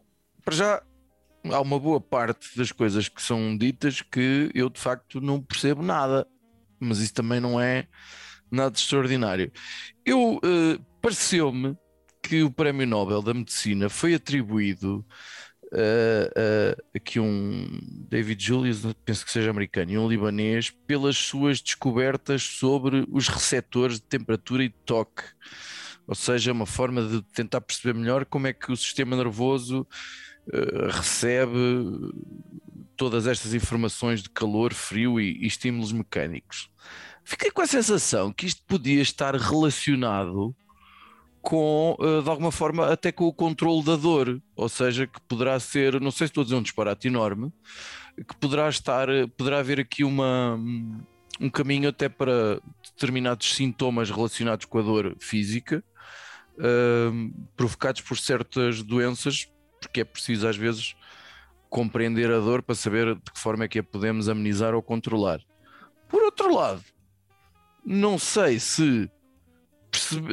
para 0.45 0.55
já 0.55 0.81
há 1.51 1.61
uma 1.61 1.79
boa 1.79 1.99
parte 2.01 2.55
das 2.57 2.71
coisas 2.71 3.07
que 3.09 3.21
são 3.21 3.57
ditas 3.57 4.01
que 4.01 4.51
eu 4.53 4.69
de 4.69 4.79
facto 4.79 5.19
não 5.21 5.41
percebo 5.41 5.81
nada, 5.81 6.27
mas 6.79 6.99
isso 6.99 7.13
também 7.13 7.39
não 7.39 7.59
é 7.59 7.87
nada 8.51 8.75
extraordinário. 8.75 9.51
Eu 10.05 10.39
eh, 10.43 10.79
pareceu-me 11.01 11.77
que 12.21 12.43
o 12.43 12.51
Prémio 12.51 12.87
Nobel 12.87 13.21
da 13.21 13.33
Medicina 13.33 13.89
foi 13.89 14.13
atribuído 14.13 15.05
eh, 15.73 16.75
a 16.93 16.97
aqui 16.97 17.19
um 17.19 17.67
David 18.09 18.43
Julius, 18.43 18.81
penso 19.05 19.25
que 19.25 19.31
seja 19.31 19.49
americano, 19.49 19.91
e 19.91 19.97
um 19.97 20.07
libanês, 20.07 20.69
pelas 20.69 21.17
suas 21.17 21.61
descobertas 21.61 22.43
sobre 22.43 23.05
os 23.09 23.27
receptores 23.27 23.97
de 23.97 24.03
temperatura 24.03 24.63
e 24.63 24.69
de 24.69 24.75
toque. 24.85 25.23
Ou 26.07 26.15
seja, 26.15 26.53
uma 26.53 26.65
forma 26.65 27.03
de 27.05 27.21
tentar 27.33 27.59
perceber 27.61 27.93
melhor 27.93 28.25
como 28.25 28.47
é 28.47 28.53
que 28.53 28.71
o 28.71 28.77
sistema 28.77 29.15
nervoso 29.15 29.85
recebe 30.89 31.57
todas 32.97 33.27
estas 33.27 33.53
informações 33.53 34.23
de 34.23 34.29
calor, 34.29 34.73
frio 34.73 35.19
e, 35.19 35.43
e 35.43 35.45
estímulos 35.45 35.91
mecânicos. 35.91 36.69
Fiquei 37.29 37.51
com 37.51 37.61
a 37.61 37.67
sensação 37.67 38.31
que 38.31 38.45
isto 38.45 38.63
podia 38.65 39.01
estar 39.01 39.35
relacionado 39.35 40.55
com, 41.41 41.97
eh, 41.99 42.21
de 42.21 42.29
alguma 42.29 42.53
forma, 42.53 42.87
até 42.87 43.11
com 43.11 43.25
o 43.25 43.33
controle 43.33 43.83
da 43.83 43.97
dor, 43.97 44.41
ou 44.55 44.69
seja, 44.69 45.05
que 45.05 45.19
poderá 45.27 45.59
ser, 45.59 45.99
não 45.99 46.09
sei 46.09 46.27
se 46.27 46.31
estou 46.31 46.43
a 46.43 46.45
dizer 46.45 46.55
um 46.55 46.61
disparate 46.61 47.09
enorme, 47.09 47.51
que 48.15 48.33
poderá 48.37 48.69
estar, 48.69 49.09
eh, 49.09 49.27
poderá 49.27 49.59
haver 49.59 49.77
aqui 49.77 50.05
uma, 50.05 50.57
um 51.37 51.49
caminho 51.49 51.89
até 51.89 52.07
para 52.07 52.61
determinados 52.81 53.53
sintomas 53.53 54.09
relacionados 54.09 54.65
com 54.65 54.79
a 54.79 54.81
dor 54.81 55.17
física, 55.19 55.83
eh, 56.57 57.11
provocados 57.57 57.99
por 57.99 58.17
certas 58.17 58.81
doenças, 58.81 59.51
porque 59.81 59.99
é 59.99 60.05
preciso 60.05 60.47
às 60.47 60.55
vezes 60.55 60.95
compreender 61.69 62.31
a 62.31 62.39
dor 62.39 62.63
para 62.63 62.73
saber 62.73 63.15
de 63.15 63.31
que 63.33 63.37
forma 63.37 63.65
é 63.65 63.67
que 63.67 63.79
a 63.79 63.83
podemos 63.83 64.29
amenizar 64.29 64.73
ou 64.73 64.81
controlar. 64.81 65.41
Por 66.07 66.23
outro 66.23 66.55
lado, 66.55 66.81
não 67.89 68.19
sei 68.19 68.59
se, 68.59 69.09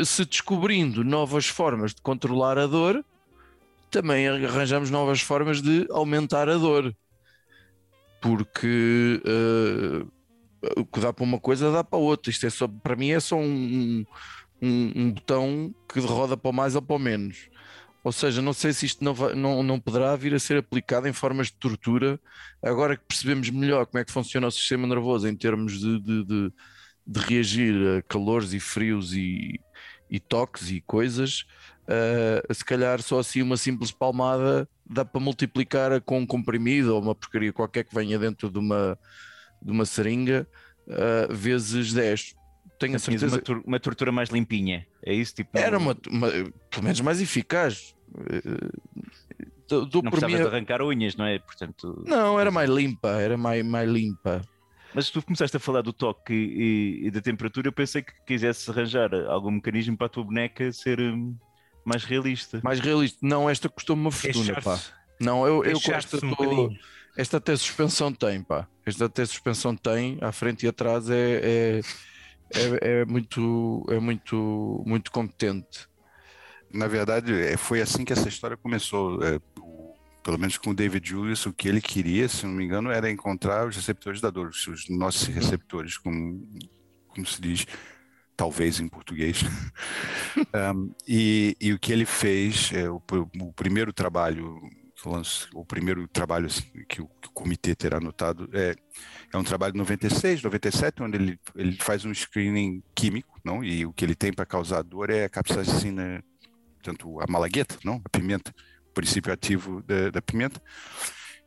se 0.04 0.24
descobrindo 0.24 1.04
novas 1.04 1.46
formas 1.46 1.94
de 1.94 2.02
controlar 2.02 2.58
a 2.58 2.66
dor, 2.66 3.04
também 3.92 4.26
arranjamos 4.26 4.90
novas 4.90 5.20
formas 5.20 5.62
de 5.62 5.86
aumentar 5.88 6.48
a 6.48 6.56
dor. 6.58 6.92
Porque 8.20 9.22
eh, 9.24 10.04
o 10.76 10.84
que 10.84 10.98
dá 10.98 11.12
para 11.12 11.22
uma 11.24 11.38
coisa 11.38 11.70
dá 11.70 11.84
para 11.84 11.96
outra. 11.98 12.28
Isto 12.30 12.46
é 12.46 12.50
só, 12.50 12.66
para 12.66 12.96
mim 12.96 13.10
é 13.10 13.20
só 13.20 13.36
um, 13.36 14.04
um, 14.60 14.92
um 14.96 15.12
botão 15.12 15.72
que 15.88 16.00
roda 16.00 16.36
para 16.36 16.50
o 16.50 16.52
mais 16.52 16.74
ou 16.74 16.82
para 16.82 16.96
o 16.96 16.98
menos. 16.98 17.48
Ou 18.02 18.10
seja, 18.10 18.42
não 18.42 18.52
sei 18.52 18.72
se 18.72 18.84
isto 18.84 19.04
não, 19.04 19.14
vai- 19.14 19.34
não, 19.34 19.62
não 19.62 19.78
poderá 19.78 20.16
vir 20.16 20.34
a 20.34 20.38
ser 20.40 20.58
aplicado 20.58 21.06
em 21.06 21.12
formas 21.12 21.46
de 21.46 21.54
tortura, 21.54 22.18
agora 22.62 22.96
que 22.96 23.04
percebemos 23.06 23.48
melhor 23.48 23.86
como 23.86 24.00
é 24.00 24.04
que 24.04 24.12
funciona 24.12 24.46
o 24.48 24.50
sistema 24.50 24.86
nervoso 24.88 25.28
em 25.28 25.36
termos 25.36 25.78
de, 25.78 26.00
de, 26.00 26.24
de- 26.24 26.52
de 27.06 27.20
reagir 27.20 27.74
a 27.98 28.02
calores 28.02 28.52
e 28.52 28.60
frios 28.60 29.12
e, 29.14 29.60
e 30.10 30.18
toques 30.18 30.70
e 30.70 30.80
coisas, 30.80 31.44
ah, 31.88 32.54
se 32.54 32.64
calhar 32.64 33.02
só 33.02 33.18
assim 33.18 33.42
uma 33.42 33.56
simples 33.56 33.90
palmada 33.90 34.68
dá 34.86 35.04
para 35.04 35.20
multiplicar 35.20 36.00
com 36.02 36.20
um 36.20 36.26
comprimido 36.26 36.94
ou 36.94 37.00
uma 37.02 37.14
porcaria 37.14 37.52
qualquer 37.52 37.84
que 37.84 37.94
venha 37.94 38.18
dentro 38.18 38.50
de 38.50 38.58
uma, 38.58 38.98
de 39.62 39.70
uma 39.70 39.84
seringa 39.86 40.46
uh, 40.86 41.34
vezes 41.34 41.92
10. 41.92 42.34
Tenho 42.78 42.96
a 42.96 42.98
Tinhas 42.98 43.20
certeza. 43.20 43.36
uma, 43.36 43.42
tor- 43.42 43.62
uma 43.66 43.80
tortura 43.80 44.12
mais 44.12 44.28
limpinha. 44.28 44.86
É 45.02 45.14
isso? 45.14 45.34
Tipo, 45.34 45.56
Era 45.58 45.78
uma, 45.78 45.96
uma- 46.10 46.28
pelo 46.70 46.82
menos 46.82 47.00
mais 47.00 47.20
eficaz. 47.20 47.94
Uh, 48.14 48.70
dou- 49.68 49.86
dou 49.86 50.02
não 50.02 50.10
precisavas 50.10 50.34
mim 50.36 50.42
de 50.42 50.48
a- 50.48 50.50
arrancar 50.50 50.82
unhas, 50.82 51.16
não 51.16 51.24
é? 51.24 51.38
Portanto, 51.38 52.04
Não, 52.06 52.38
era 52.38 52.50
mais 52.50 52.68
limpa, 52.68 53.08
era 53.20 53.36
mais, 53.38 53.64
mais 53.64 53.88
limpa. 53.88 54.42
Mas 54.94 55.10
tu 55.10 55.20
começaste 55.20 55.56
a 55.56 55.60
falar 55.60 55.82
do 55.82 55.92
toque 55.92 56.32
e, 56.32 57.06
e 57.06 57.10
da 57.10 57.20
temperatura, 57.20 57.68
eu 57.68 57.72
pensei 57.72 58.02
que 58.02 58.12
quisesse 58.24 58.70
arranjar 58.70 59.12
algum 59.28 59.50
mecanismo 59.50 59.96
para 59.96 60.06
a 60.06 60.10
tua 60.10 60.24
boneca 60.24 60.72
ser 60.72 61.00
hum, 61.00 61.36
mais 61.84 62.04
realista. 62.04 62.60
Mais 62.62 62.78
realista. 62.78 63.18
Não, 63.20 63.50
esta 63.50 63.68
custou-me 63.68 64.02
uma 64.02 64.12
fortuna, 64.12 64.60
pá. 64.62 64.80
Não, 65.20 65.46
eu, 65.46 65.64
eu 65.64 65.80
com 65.80 65.92
esta 65.92 66.24
um 66.24 66.34
tô-. 66.34 66.72
Esta 67.16 67.36
até 67.36 67.56
suspensão 67.56 68.12
tem, 68.12 68.42
pá. 68.42 68.66
Esta 68.86 69.06
até 69.06 69.24
suspensão 69.24 69.74
tem, 69.76 70.18
à 70.20 70.32
frente 70.32 70.64
e 70.64 70.68
atrás 70.68 71.08
é, 71.10 71.40
é, 71.42 71.80
é, 72.52 73.00
é 73.00 73.04
muito, 73.04 73.84
é 73.88 73.98
muito, 73.98 74.82
muito 74.86 75.10
competente. 75.10 75.88
Na 76.72 76.88
verdade, 76.88 77.32
é, 77.32 77.56
foi 77.56 77.80
assim 77.80 78.04
que 78.04 78.12
essa 78.12 78.28
história 78.28 78.56
começou. 78.56 79.22
Pelo 80.24 80.38
menos 80.38 80.56
com 80.56 80.70
o 80.70 80.74
David 80.74 81.06
Julius, 81.06 81.44
o 81.44 81.52
que 81.52 81.68
ele 81.68 81.82
queria, 81.82 82.26
se 82.28 82.46
não 82.46 82.54
me 82.54 82.64
engano, 82.64 82.90
era 82.90 83.10
encontrar 83.10 83.68
os 83.68 83.76
receptores 83.76 84.22
da 84.22 84.30
dor, 84.30 84.48
os 84.48 84.88
nossos 84.88 85.28
receptores, 85.28 85.98
como, 85.98 86.48
como 87.08 87.26
se 87.26 87.40
diz, 87.42 87.66
talvez 88.34 88.80
em 88.80 88.88
português. 88.88 89.40
Um, 90.52 90.92
e, 91.06 91.56
e 91.60 91.72
o 91.72 91.78
que 91.78 91.92
ele 91.92 92.04
fez, 92.04 92.72
é, 92.72 92.90
o, 92.90 93.00
o 93.40 93.52
primeiro 93.52 93.92
trabalho, 93.92 94.60
o 95.54 95.64
primeiro 95.64 96.08
trabalho 96.08 96.46
assim, 96.46 96.64
que, 96.88 97.00
o, 97.00 97.06
que 97.06 97.28
o 97.28 97.30
comitê 97.30 97.72
terá 97.76 97.98
anotado 97.98 98.50
é, 98.52 98.74
é 99.32 99.36
um 99.36 99.44
trabalho 99.44 99.74
de 99.74 99.78
96, 99.78 100.42
97, 100.42 101.02
onde 101.04 101.16
ele, 101.16 101.40
ele 101.54 101.76
faz 101.76 102.04
um 102.04 102.12
screening 102.12 102.82
químico, 102.96 103.38
não? 103.44 103.62
E 103.62 103.86
o 103.86 103.92
que 103.92 104.04
ele 104.04 104.16
tem 104.16 104.32
para 104.32 104.44
causar 104.44 104.82
dor 104.82 105.08
é 105.08 105.24
a 105.24 105.28
capsaicina 105.28 106.24
portanto, 106.84 107.20
a 107.20 107.24
malagueta, 107.30 107.78
não? 107.82 108.02
A 108.04 108.08
pimenta, 108.10 108.54
princípio 108.94 109.32
ativo 109.32 109.82
da, 109.82 110.10
da 110.10 110.22
pimenta 110.22 110.60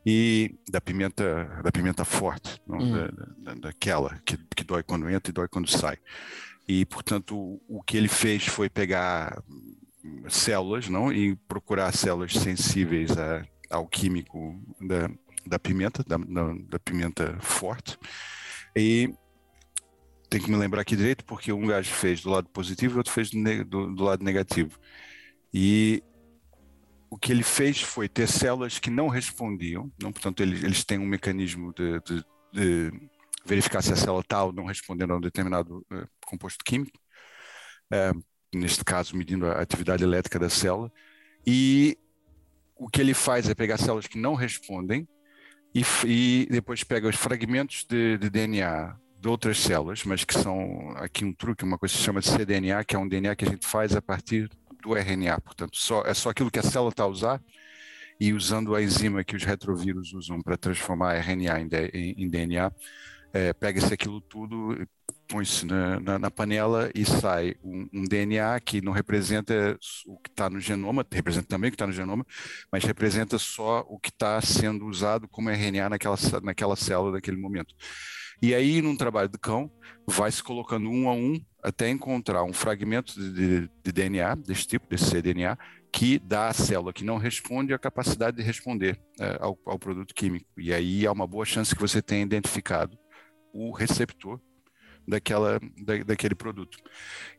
e 0.06 0.54
da 0.70 0.80
pimenta, 0.80 1.60
da 1.62 1.72
pimenta 1.72 2.04
forte, 2.04 2.60
não? 2.66 2.78
Hum. 2.78 2.92
Da, 2.92 3.52
da- 3.54 3.60
daquela 3.60 4.18
que, 4.24 4.36
que 4.56 4.62
dói 4.64 4.82
quando 4.82 5.08
entra 5.10 5.30
e 5.30 5.34
dói 5.34 5.48
quando 5.48 5.68
sai. 5.68 5.98
E, 6.68 6.84
portanto, 6.86 7.36
o, 7.36 7.60
o 7.68 7.82
que 7.82 7.96
ele 7.96 8.08
fez 8.08 8.46
foi 8.46 8.68
pegar 8.70 9.42
células, 10.28 10.88
não? 10.88 11.12
E 11.12 11.34
procurar 11.48 11.92
células 11.92 12.32
sensíveis 12.32 13.10
a- 13.16 13.44
ao 13.70 13.86
químico 13.86 14.60
da, 14.80 15.10
da 15.46 15.58
pimenta, 15.58 16.02
da, 16.04 16.16
da, 16.16 16.78
pimenta 16.78 17.36
forte. 17.40 17.98
E 18.76 19.12
tem 20.30 20.40
que 20.40 20.50
me 20.50 20.56
lembrar 20.56 20.82
aqui 20.82 20.94
direito, 20.94 21.24
porque 21.24 21.52
um 21.52 21.66
gajo 21.66 21.90
fez 21.90 22.20
do 22.22 22.30
lado 22.30 22.48
positivo 22.50 22.96
e 22.96 22.98
outro 22.98 23.12
fez 23.12 23.30
do, 23.30 23.64
do- 23.64 23.94
do 23.94 24.04
lado 24.04 24.22
negativo. 24.24 24.78
E 25.52 26.02
o 27.10 27.18
que 27.18 27.32
ele 27.32 27.42
fez 27.42 27.80
foi 27.80 28.08
ter 28.08 28.28
células 28.28 28.78
que 28.78 28.90
não 28.90 29.08
respondiam, 29.08 29.90
não, 30.00 30.12
portanto, 30.12 30.42
eles, 30.42 30.62
eles 30.62 30.84
têm 30.84 30.98
um 30.98 31.06
mecanismo 31.06 31.72
de, 31.74 32.00
de- 32.00 32.24
de 32.52 33.08
verificar 33.44 33.82
se 33.82 33.92
a 33.92 33.96
célula 33.96 34.20
está 34.20 34.42
ou 34.44 34.52
não 34.52 34.64
respondendo 34.66 35.12
a 35.12 35.16
um 35.16 35.20
determinado 35.20 35.84
eh, 35.92 36.06
composto 36.26 36.64
químico, 36.64 36.98
eh, 37.90 38.12
neste 38.54 38.84
caso, 38.84 39.16
medindo 39.16 39.46
a 39.46 39.60
atividade 39.60 40.02
elétrica 40.02 40.38
da 40.38 40.48
célula. 40.50 40.90
E 41.46 41.96
o 42.76 42.88
que 42.88 43.00
ele 43.00 43.14
faz 43.14 43.48
é 43.48 43.54
pegar 43.54 43.78
células 43.78 44.06
que 44.06 44.18
não 44.18 44.34
respondem 44.34 45.08
e, 45.74 45.82
e 46.06 46.48
depois 46.50 46.84
pega 46.84 47.08
os 47.08 47.16
fragmentos 47.16 47.84
de, 47.88 48.18
de 48.18 48.30
DNA 48.30 48.96
de 49.20 49.28
outras 49.28 49.58
células, 49.58 50.04
mas 50.04 50.24
que 50.24 50.34
são 50.34 50.90
aqui 50.96 51.24
um 51.24 51.32
truque, 51.32 51.64
uma 51.64 51.76
coisa 51.78 51.92
que 51.92 51.98
se 51.98 52.04
chama 52.04 52.20
de 52.20 52.30
cDNA, 52.30 52.84
que 52.84 52.94
é 52.94 52.98
um 52.98 53.08
DNA 53.08 53.34
que 53.34 53.44
a 53.44 53.50
gente 53.50 53.66
faz 53.66 53.96
a 53.96 54.00
partir 54.02 54.48
do 54.82 54.96
RNA. 54.96 55.40
Portanto, 55.40 55.76
só, 55.76 56.02
é 56.04 56.14
só 56.14 56.30
aquilo 56.30 56.50
que 56.50 56.58
a 56.58 56.62
célula 56.62 56.90
está 56.90 57.04
a 57.04 57.06
usar 57.08 57.40
e 58.20 58.32
usando 58.32 58.74
a 58.74 58.82
enzima 58.82 59.24
que 59.24 59.36
os 59.36 59.44
retrovírus 59.44 60.12
usam 60.12 60.40
para 60.42 60.56
transformar 60.56 61.14
RNA 61.16 61.60
em, 61.60 61.68
D- 61.68 61.88
em- 61.94 62.14
em 62.24 62.28
DNA, 62.30 62.72
é, 63.32 63.52
pega-se 63.52 63.92
aquilo 63.92 64.20
tudo, 64.22 64.76
põe-se 65.28 65.66
na, 65.66 66.00
na- 66.00 66.18
na 66.18 66.30
panela 66.30 66.90
e 66.94 67.04
sai 67.04 67.54
um, 67.62 67.86
um 67.92 68.04
DNA 68.04 68.58
que 68.60 68.80
não 68.80 68.92
representa 68.92 69.78
o 70.06 70.18
que 70.18 70.30
está 70.30 70.48
no 70.50 70.58
genoma, 70.60 71.06
representa 71.12 71.46
também 71.46 71.68
o 71.68 71.70
que 71.72 71.76
está 71.76 71.86
no 71.86 71.92
genoma, 71.92 72.24
mas 72.72 72.84
representa 72.84 73.38
só 73.38 73.80
o 73.88 73.98
que 74.00 74.08
está 74.10 74.40
sendo 74.40 74.86
usado 74.86 75.28
como 75.28 75.50
RNA 75.50 75.90
naquela, 75.90 76.16
naquela 76.42 76.76
célula 76.76 77.12
naquele 77.12 77.36
momento. 77.36 77.74
E 78.42 78.54
aí, 78.54 78.80
num 78.82 78.96
trabalho 78.96 79.28
de 79.28 79.38
cão, 79.38 79.70
vai 80.08 80.30
se 80.32 80.42
colocando 80.42 80.88
um 80.90 81.08
a 81.08 81.12
um 81.12 81.38
até 81.62 81.88
encontrar 81.90 82.44
um 82.44 82.52
fragmento 82.52 83.14
de, 83.14 83.32
de- 83.62 83.70
de 83.84 83.92
DNA, 83.92 84.34
desse 84.36 84.66
tipo, 84.66 84.86
desse 84.88 85.10
cDNA, 85.10 85.58
que 85.92 86.18
dá 86.18 86.48
à 86.48 86.52
célula 86.52 86.92
que 86.92 87.04
não 87.04 87.16
responde 87.16 87.72
a 87.74 87.78
capacidade 87.78 88.36
de 88.36 88.42
responder 88.42 89.00
eh, 89.20 89.38
ao, 89.40 89.58
ao 89.66 89.78
produto 89.78 90.14
químico. 90.14 90.46
E 90.58 90.72
aí 90.72 91.06
há 91.06 91.12
uma 91.12 91.26
boa 91.26 91.44
chance 91.44 91.74
que 91.74 91.80
você 91.80 92.02
tenha 92.02 92.22
identificado 92.22 92.96
o 93.52 93.72
receptor 93.72 94.40
daquela, 95.06 95.60
da, 95.84 95.98
daquele 96.04 96.34
produto. 96.34 96.78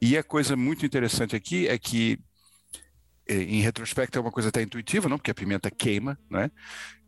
E 0.02 0.18
a 0.18 0.24
coisa 0.24 0.56
muito 0.58 0.86
interessante 0.86 1.36
aqui 1.36 1.68
é 1.68 1.78
que, 1.78 2.20
eh, 3.28 3.44
em 3.44 3.62
retrospecto, 3.62 4.18
é 4.18 4.22
uma 4.22 4.32
coisa 4.32 4.50
até 4.50 4.62
intuitiva, 4.62 5.08
não? 5.10 5.18
porque 5.18 5.32
a 5.32 5.36
pimenta 5.36 5.70
queima, 5.72 6.18
né? 6.30 6.50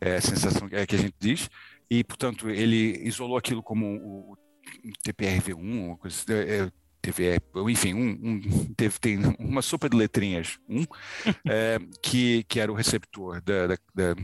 é 0.02 0.18
a 0.18 0.22
sensação 0.22 0.68
é 0.72 0.86
que 0.86 0.96
a 0.96 1.00
gente 1.00 1.16
diz, 1.20 1.50
e, 1.90 2.04
portanto, 2.04 2.50
ele 2.50 3.00
isolou 3.08 3.38
aquilo 3.38 3.64
como 3.64 3.86
o, 3.98 4.34
o 4.34 4.38
TPRV1, 5.06 5.56
uma 5.58 5.98
coisa, 5.98 6.18
é, 6.34 6.72
TVE, 7.02 7.40
enfim, 7.70 7.94
um, 7.94 8.10
um- 8.22 8.74
teve, 8.76 9.00
tem 9.00 9.20
uma 9.40 9.62
sopa 9.62 9.90
de 9.90 9.98
letrinhas, 9.98 10.60
um, 10.70 10.86
é, 11.48 11.80
que, 12.02 12.44
que 12.44 12.60
era 12.60 12.72
o 12.72 12.76
receptor 12.76 13.42
da, 13.42 13.68
da, 13.68 13.78
da, 13.96 14.16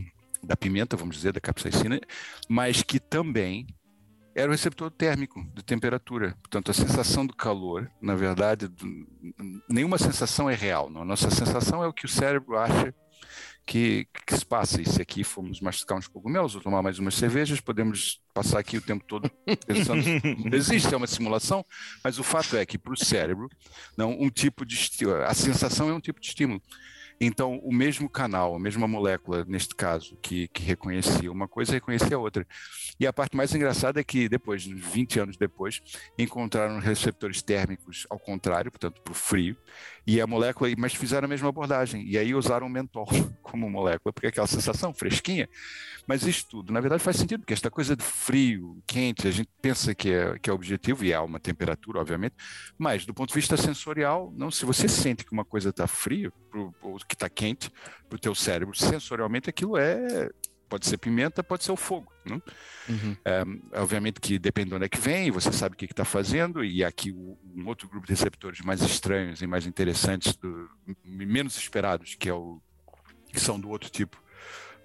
da 0.42 0.56
pimenta, 0.56 0.96
vamos 0.96 1.16
dizer, 1.16 1.32
da 1.32 1.40
capsaicina, 1.40 2.00
mas 2.48 2.82
que 2.82 3.00
também 3.00 3.66
era 4.34 4.48
o 4.48 4.52
receptor 4.52 4.88
térmico 4.90 5.44
de 5.52 5.64
temperatura. 5.64 6.36
Portanto, 6.40 6.70
a 6.70 6.74
sensação 6.74 7.26
do 7.26 7.34
calor, 7.34 7.90
na 8.00 8.14
verdade, 8.14 8.68
do- 8.68 9.06
nenhuma 9.68 9.98
sensação 9.98 10.48
é 10.48 10.54
real. 10.54 10.88
Não? 10.88 11.02
A 11.02 11.04
nossa 11.04 11.28
sensação 11.30 11.82
é 11.82 11.88
o 11.88 11.92
que 11.92 12.06
o 12.06 12.08
cérebro 12.08 12.56
acha 12.56 12.94
que, 13.68 14.08
que 14.26 14.34
se 14.34 14.46
passa. 14.46 14.80
E 14.80 14.86
se 14.86 15.00
aqui 15.02 15.22
formos 15.22 15.60
masticar 15.60 15.98
uns 15.98 16.08
cogumelos 16.08 16.54
ou 16.54 16.62
tomar 16.62 16.82
mais 16.82 16.98
umas 16.98 17.14
cervejas, 17.14 17.60
podemos 17.60 18.18
passar 18.32 18.58
aqui 18.58 18.78
o 18.78 18.80
tempo 18.80 19.04
todo 19.06 19.30
pensando. 19.66 20.02
Existe, 20.56 20.92
é 20.92 20.96
uma 20.96 21.06
simulação, 21.06 21.64
mas 22.02 22.18
o 22.18 22.24
fato 22.24 22.56
é 22.56 22.64
que 22.64 22.78
para 22.78 22.94
o 22.94 22.96
cérebro, 22.96 23.48
não, 23.96 24.18
um 24.18 24.30
tipo 24.30 24.64
de 24.64 24.78
a 25.26 25.34
sensação 25.34 25.90
é 25.90 25.92
um 25.92 26.00
tipo 26.00 26.18
de 26.18 26.28
estímulo. 26.28 26.62
Então, 27.20 27.58
o 27.58 27.72
mesmo 27.72 28.08
canal, 28.08 28.54
a 28.54 28.60
mesma 28.60 28.86
molécula, 28.86 29.44
neste 29.44 29.74
caso, 29.74 30.16
que, 30.22 30.46
que 30.48 30.62
reconhecia 30.62 31.30
uma 31.32 31.48
coisa, 31.48 31.72
reconhecia 31.72 32.16
a 32.16 32.20
outra. 32.20 32.46
E 32.98 33.06
a 33.06 33.12
parte 33.12 33.36
mais 33.36 33.52
engraçada 33.52 34.00
é 34.00 34.04
que 34.04 34.28
depois, 34.28 34.64
20 34.64 35.20
anos 35.20 35.36
depois, 35.36 35.82
encontraram 36.16 36.78
receptores 36.78 37.42
térmicos 37.42 38.06
ao 38.08 38.18
contrário, 38.18 38.70
portanto, 38.70 39.00
para 39.02 39.10
o 39.10 39.14
frio, 39.14 39.56
e 40.06 40.20
a 40.20 40.26
molécula, 40.26 40.70
mas 40.78 40.94
fizeram 40.94 41.26
a 41.26 41.28
mesma 41.28 41.48
abordagem. 41.48 42.06
E 42.06 42.16
aí 42.16 42.34
usaram 42.34 42.66
o 42.66 42.70
mentol 42.70 43.06
como 43.42 43.68
molécula, 43.68 44.12
porque 44.12 44.26
é 44.26 44.30
aquela 44.30 44.46
sensação 44.46 44.94
fresquinha. 44.94 45.48
Mas 46.06 46.22
isso 46.22 46.46
tudo, 46.48 46.72
na 46.72 46.80
verdade, 46.80 47.02
faz 47.02 47.16
sentido, 47.16 47.40
porque 47.40 47.52
esta 47.52 47.70
coisa 47.70 47.94
de 47.94 48.02
frio, 48.02 48.82
quente, 48.86 49.28
a 49.28 49.30
gente 49.30 49.50
pensa 49.60 49.94
que 49.94 50.10
é, 50.10 50.38
que 50.38 50.48
é 50.48 50.52
objetivo, 50.52 51.04
e 51.04 51.12
há 51.12 51.20
uma 51.20 51.38
temperatura, 51.38 52.00
obviamente, 52.00 52.34
mas 52.78 53.04
do 53.04 53.12
ponto 53.12 53.28
de 53.28 53.34
vista 53.34 53.56
sensorial, 53.56 54.32
não, 54.34 54.50
se 54.50 54.64
você 54.64 54.88
sente 54.88 55.24
que 55.24 55.32
uma 55.32 55.44
coisa 55.44 55.68
está 55.68 55.86
frio, 55.86 56.32
ou 56.80 56.96
que 57.08 57.14
está 57.14 57.28
quente, 57.28 57.70
para 58.08 58.16
o 58.16 58.18
teu 58.20 58.34
cérebro, 58.34 58.76
sensorialmente 58.76 59.48
aquilo 59.50 59.76
é. 59.76 60.28
Pode 60.68 60.86
ser 60.86 60.98
pimenta, 60.98 61.42
pode 61.42 61.64
ser 61.64 61.72
o 61.72 61.76
fogo. 61.76 62.12
Não? 62.26 62.42
Uhum. 62.90 63.16
É, 63.24 63.42
obviamente 63.80 64.20
que 64.20 64.38
depende 64.38 64.68
de 64.68 64.74
onde 64.74 64.84
é 64.84 64.88
que 64.88 65.00
vem, 65.00 65.30
você 65.30 65.50
sabe 65.50 65.74
o 65.74 65.78
que 65.78 65.86
está 65.86 66.04
fazendo, 66.04 66.62
e 66.62 66.84
aqui 66.84 67.10
o- 67.10 67.38
um 67.56 67.66
outro 67.66 67.88
grupo 67.88 68.06
de 68.06 68.12
receptores 68.12 68.60
mais 68.60 68.82
estranhos 68.82 69.40
e 69.40 69.46
mais 69.46 69.66
interessantes, 69.66 70.36
do- 70.36 70.68
menos 71.02 71.56
esperados, 71.56 72.14
que, 72.16 72.28
é 72.28 72.34
o, 72.34 72.60
que 73.32 73.40
são 73.40 73.58
do 73.58 73.70
outro 73.70 73.88
tipo, 73.88 74.22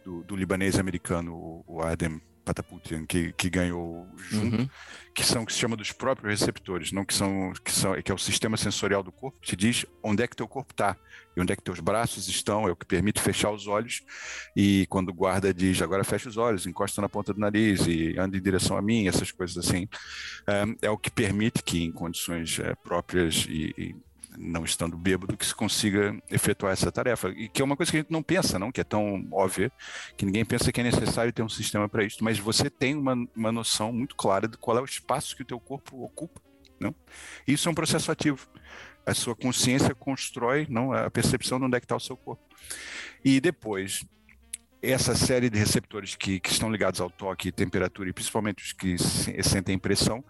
do, 0.05 0.23
do 0.23 0.37
libanês 0.37 0.79
americano, 0.79 1.33
o, 1.35 1.65
o 1.67 1.81
Adem 1.81 2.21
Pataputian, 2.43 3.05
que, 3.05 3.31
que 3.33 3.49
ganhou 3.49 4.07
junto, 4.17 4.57
Uhum. 4.57 4.69
que 5.13 5.23
são 5.23 5.45
que 5.45 5.53
se 5.53 5.59
chama 5.59 5.75
dos 5.77 5.91
próprios 5.91 6.39
receptores, 6.39 6.91
não 6.91 7.05
que 7.05 7.13
são 7.13 7.53
que 7.63 7.71
são 7.71 8.01
que 8.01 8.11
é 8.11 8.15
o 8.15 8.17
sistema 8.17 8.57
sensorial 8.57 9.01
do 9.01 9.11
corpo, 9.11 9.37
te 9.41 9.55
diz 9.55 9.85
onde 10.01 10.23
é 10.23 10.27
que 10.27 10.35
teu 10.35 10.47
corpo 10.47 10.73
está 10.73 10.97
e 11.35 11.41
onde 11.41 11.53
é 11.53 11.55
que 11.55 11.61
teus 11.63 11.79
braços 11.79 12.27
estão, 12.27 12.67
é 12.67 12.71
o 12.71 12.75
que 12.75 12.85
permite 12.85 13.21
fechar 13.21 13.51
os 13.51 13.67
olhos 13.67 14.03
e 14.55 14.85
quando 14.89 15.09
o 15.09 15.13
guarda 15.13 15.53
diz 15.53 15.81
agora 15.81 16.03
fecha 16.03 16.29
os 16.29 16.37
olhos, 16.37 16.67
encosta 16.67 17.01
na 17.01 17.09
ponta 17.09 17.33
do 17.33 17.39
nariz 17.39 17.87
e 17.87 18.15
anda 18.17 18.37
em 18.37 18.41
direção 18.41 18.77
a 18.77 18.81
mim, 18.81 19.07
essas 19.07 19.31
coisas 19.31 19.57
assim, 19.57 19.87
é, 20.47 20.87
é 20.87 20.89
o 20.89 20.97
que 20.97 21.09
permite 21.09 21.63
que 21.63 21.81
em 21.83 21.91
condições 21.91 22.59
é, 22.59 22.75
próprias 22.75 23.45
e, 23.49 23.73
e 23.77 23.95
não 24.37 24.63
estando 24.63 24.97
bêbado, 24.97 25.37
que 25.37 25.45
se 25.45 25.53
consiga 25.53 26.15
efetuar 26.29 26.73
essa 26.73 26.91
tarefa. 26.91 27.29
E 27.29 27.47
que 27.47 27.61
é 27.61 27.65
uma 27.65 27.75
coisa 27.75 27.91
que 27.91 27.97
a 27.97 28.01
gente 28.01 28.11
não 28.11 28.23
pensa, 28.23 28.59
não, 28.59 28.71
que 28.71 28.81
é 28.81 28.83
tão 28.83 29.27
óbvia, 29.31 29.71
que 30.17 30.25
ninguém 30.25 30.45
pensa 30.45 30.71
que 30.71 30.81
é 30.81 30.83
necessário 30.83 31.31
ter 31.31 31.43
um 31.43 31.49
sistema 31.49 31.87
para 31.87 32.03
isso. 32.03 32.23
Mas 32.23 32.39
você 32.39 32.69
tem 32.69 32.95
uma, 32.95 33.15
uma 33.35 33.51
noção 33.51 33.91
muito 33.91 34.15
clara 34.15 34.47
de 34.47 34.57
qual 34.57 34.77
é 34.77 34.81
o 34.81 34.85
espaço 34.85 35.35
que 35.35 35.41
o 35.41 35.45
teu 35.45 35.59
corpo 35.59 36.03
ocupa. 36.03 36.41
Não? 36.79 36.93
Isso 37.47 37.67
é 37.67 37.71
um 37.71 37.75
processo 37.75 38.11
ativo. 38.11 38.47
A 39.05 39.13
sua 39.13 39.35
consciência 39.35 39.93
constrói 39.93 40.65
não, 40.69 40.93
a 40.93 41.09
percepção 41.09 41.59
de 41.59 41.65
onde 41.65 41.77
é 41.77 41.79
que 41.79 41.85
está 41.85 41.95
o 41.95 41.99
seu 41.99 42.15
corpo. 42.15 42.43
E 43.23 43.39
depois, 43.39 44.05
essa 44.81 45.15
série 45.15 45.49
de 45.49 45.57
receptores 45.57 46.15
que, 46.15 46.39
que 46.39 46.49
estão 46.49 46.71
ligados 46.71 46.99
ao 46.99 47.09
toque, 47.09 47.51
temperatura 47.51 48.09
e 48.09 48.13
principalmente 48.13 48.63
os 48.63 48.73
que 48.73 48.97
se, 48.97 49.41
sentem 49.43 49.79
pressão, 49.79 50.23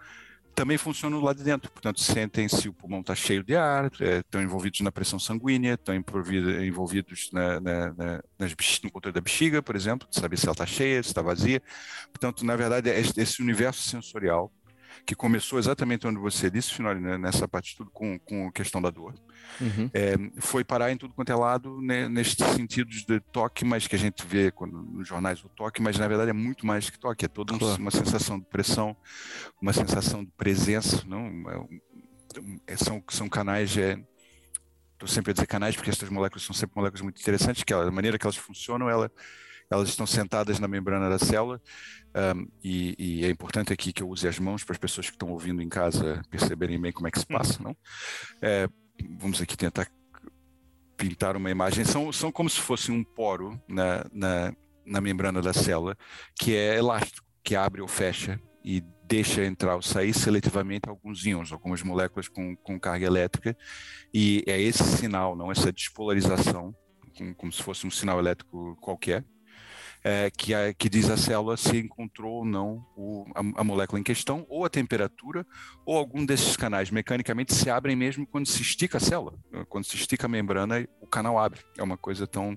também 0.54 0.78
funcionam 0.78 1.20
lá 1.20 1.32
de 1.32 1.42
dentro. 1.42 1.70
Portanto, 1.70 2.00
sentem 2.00 2.48
se 2.48 2.68
o 2.68 2.72
pulmão 2.72 3.00
está 3.00 3.14
cheio 3.14 3.42
de 3.42 3.56
ar, 3.56 3.90
é, 4.00 4.18
estão 4.18 4.42
envolvidos 4.42 4.80
na 4.80 4.92
pressão 4.92 5.18
sanguínea, 5.18 5.74
estão 5.74 5.94
envolvidos 5.94 7.30
na, 7.32 7.60
na, 7.60 7.94
na, 7.94 8.22
no 8.82 8.90
controle 8.90 9.14
da 9.14 9.20
bexiga, 9.20 9.62
por 9.62 9.76
exemplo, 9.76 10.08
de 10.08 10.18
saber 10.18 10.38
se 10.38 10.46
ela 10.46 10.52
está 10.52 10.66
cheia, 10.66 11.02
se 11.02 11.08
está 11.08 11.22
vazia. 11.22 11.62
Portanto, 12.12 12.44
na 12.44 12.56
verdade, 12.56 12.90
é 12.90 13.00
esse 13.00 13.42
universo 13.42 13.82
sensorial 13.82 14.52
que 15.06 15.14
começou 15.14 15.58
exatamente 15.58 16.06
onde 16.06 16.18
você 16.18 16.50
disse, 16.50 16.72
Finoli, 16.72 17.00
né, 17.00 17.18
nessa 17.18 17.46
parte 17.46 17.76
tudo 17.76 17.90
com, 17.90 18.18
com 18.18 18.48
a 18.48 18.52
questão 18.52 18.80
da 18.80 18.90
dor, 18.90 19.14
uhum. 19.60 19.90
é, 19.92 20.14
foi 20.40 20.64
parar 20.64 20.90
em 20.92 20.96
tudo 20.96 21.14
quanto 21.14 21.30
é 21.30 21.34
lado 21.34 21.80
né, 21.80 22.08
nestes 22.08 22.46
sentidos 22.48 23.04
de 23.04 23.20
toque, 23.20 23.64
mas 23.64 23.86
que 23.86 23.96
a 23.96 23.98
gente 23.98 24.24
vê 24.26 24.50
quando, 24.50 24.82
nos 24.82 25.06
jornais 25.06 25.42
o 25.44 25.48
toque, 25.48 25.82
mas 25.82 25.98
na 25.98 26.08
verdade 26.08 26.30
é 26.30 26.34
muito 26.34 26.66
mais 26.66 26.88
que 26.90 26.98
toque, 26.98 27.24
é 27.24 27.28
toda 27.28 27.56
claro. 27.58 27.80
uma 27.80 27.90
sensação 27.90 28.38
de 28.38 28.46
pressão, 28.46 28.96
uma 29.60 29.72
sensação 29.72 30.24
de 30.24 30.30
presença, 30.36 31.02
não? 31.06 31.30
É, 32.66 32.76
são, 32.76 33.02
são 33.08 33.28
canais, 33.28 33.76
é, 33.76 33.98
estou 34.92 35.08
sempre 35.08 35.30
a 35.30 35.34
dizer 35.34 35.46
canais 35.46 35.76
porque 35.76 35.90
essas 35.90 36.08
moléculas 36.08 36.42
são 36.44 36.54
sempre 36.54 36.76
moléculas 36.76 37.02
muito 37.02 37.20
interessantes, 37.20 37.62
que 37.62 37.72
ela, 37.72 37.88
a 37.88 37.90
maneira 37.90 38.18
que 38.18 38.26
elas 38.26 38.36
funcionam, 38.36 38.88
ela 38.88 39.10
elas 39.70 39.88
estão 39.88 40.06
sentadas 40.06 40.58
na 40.58 40.68
membrana 40.68 41.08
da 41.08 41.18
célula 41.18 41.60
um, 42.14 42.46
e, 42.62 42.94
e, 42.98 43.24
é 43.24 43.30
importante 43.30 43.72
aqui 43.72 43.92
que 43.92 44.02
eu 44.02 44.08
use 44.08 44.28
as 44.28 44.38
mãos 44.38 44.62
para 44.62 44.72
as 44.72 44.78
pessoas 44.78 45.08
que 45.08 45.16
estão 45.16 45.30
ouvindo 45.30 45.60
em 45.60 45.68
casa 45.68 46.22
perceberem 46.30 46.80
bem 46.80 46.92
como 46.92 47.08
é 47.08 47.10
que 47.10 47.18
se 47.18 47.26
passa, 47.26 47.60
não? 47.60 47.76
É, 48.40 48.68
vamos 49.18 49.42
aqui 49.42 49.56
tentar 49.56 49.88
pintar 50.96 51.36
uma 51.36 51.50
imagem. 51.50 51.84
São, 51.84 52.12
são 52.12 52.30
como 52.30 52.48
se 52.48 52.60
fosse 52.60 52.92
um 52.92 53.02
poro 53.02 53.60
na, 53.68 54.06
na, 54.12 54.54
na 54.86 55.00
membrana 55.00 55.42
da 55.42 55.52
célula 55.52 55.96
que 56.38 56.54
é 56.54 56.76
elástico, 56.76 57.26
que 57.42 57.56
abre 57.56 57.80
ou 57.80 57.88
fecha 57.88 58.40
e 58.64 58.80
deixa 59.06 59.44
entrar 59.44 59.74
ou 59.74 59.82
sair 59.82 60.14
seletivamente 60.14 60.88
alguns 60.88 61.26
íons, 61.26 61.52
algumas 61.52 61.82
moléculas 61.82 62.28
com, 62.28 62.56
com 62.56 62.80
carga 62.80 63.06
elétrica, 63.06 63.56
e 64.12 64.42
é 64.46 64.58
esse 64.58 64.82
sinal, 64.82 65.36
não 65.36 65.52
essa 65.52 65.70
despolarização, 65.70 66.74
como, 67.16 67.34
como 67.34 67.52
se 67.52 67.62
fosse 67.62 67.86
um 67.86 67.90
sinal 67.90 68.18
elétrico 68.18 68.76
qualquer, 68.80 69.22
é, 70.04 70.30
que, 70.30 70.52
a, 70.52 70.74
que 70.74 70.90
diz 70.90 71.08
a 71.08 71.16
célula 71.16 71.56
se 71.56 71.78
encontrou 71.78 72.34
ou 72.34 72.44
não 72.44 72.86
o, 72.94 73.24
a, 73.34 73.62
a, 73.62 73.64
molécula 73.64 73.98
em 73.98 74.02
questão, 74.02 74.44
ou 74.50 74.62
a 74.62 74.68
temperatura, 74.68 75.46
ou 75.86 75.96
algum 75.96 76.26
desses 76.26 76.58
canais 76.58 76.90
mecanicamente 76.90 77.54
se 77.54 77.70
abrem 77.70 77.96
mesmo 77.96 78.26
quando 78.26 78.46
se 78.46 78.60
estica 78.60 78.98
a 78.98 79.00
célula. 79.00 79.32
Quando 79.70 79.86
se 79.86 79.96
estica 79.96 80.26
a 80.26 80.28
membrana, 80.28 80.86
o 81.00 81.06
canal 81.06 81.38
abre. 81.38 81.60
É 81.78 81.82
uma 81.82 81.96
coisa 81.96 82.26
tão, 82.26 82.56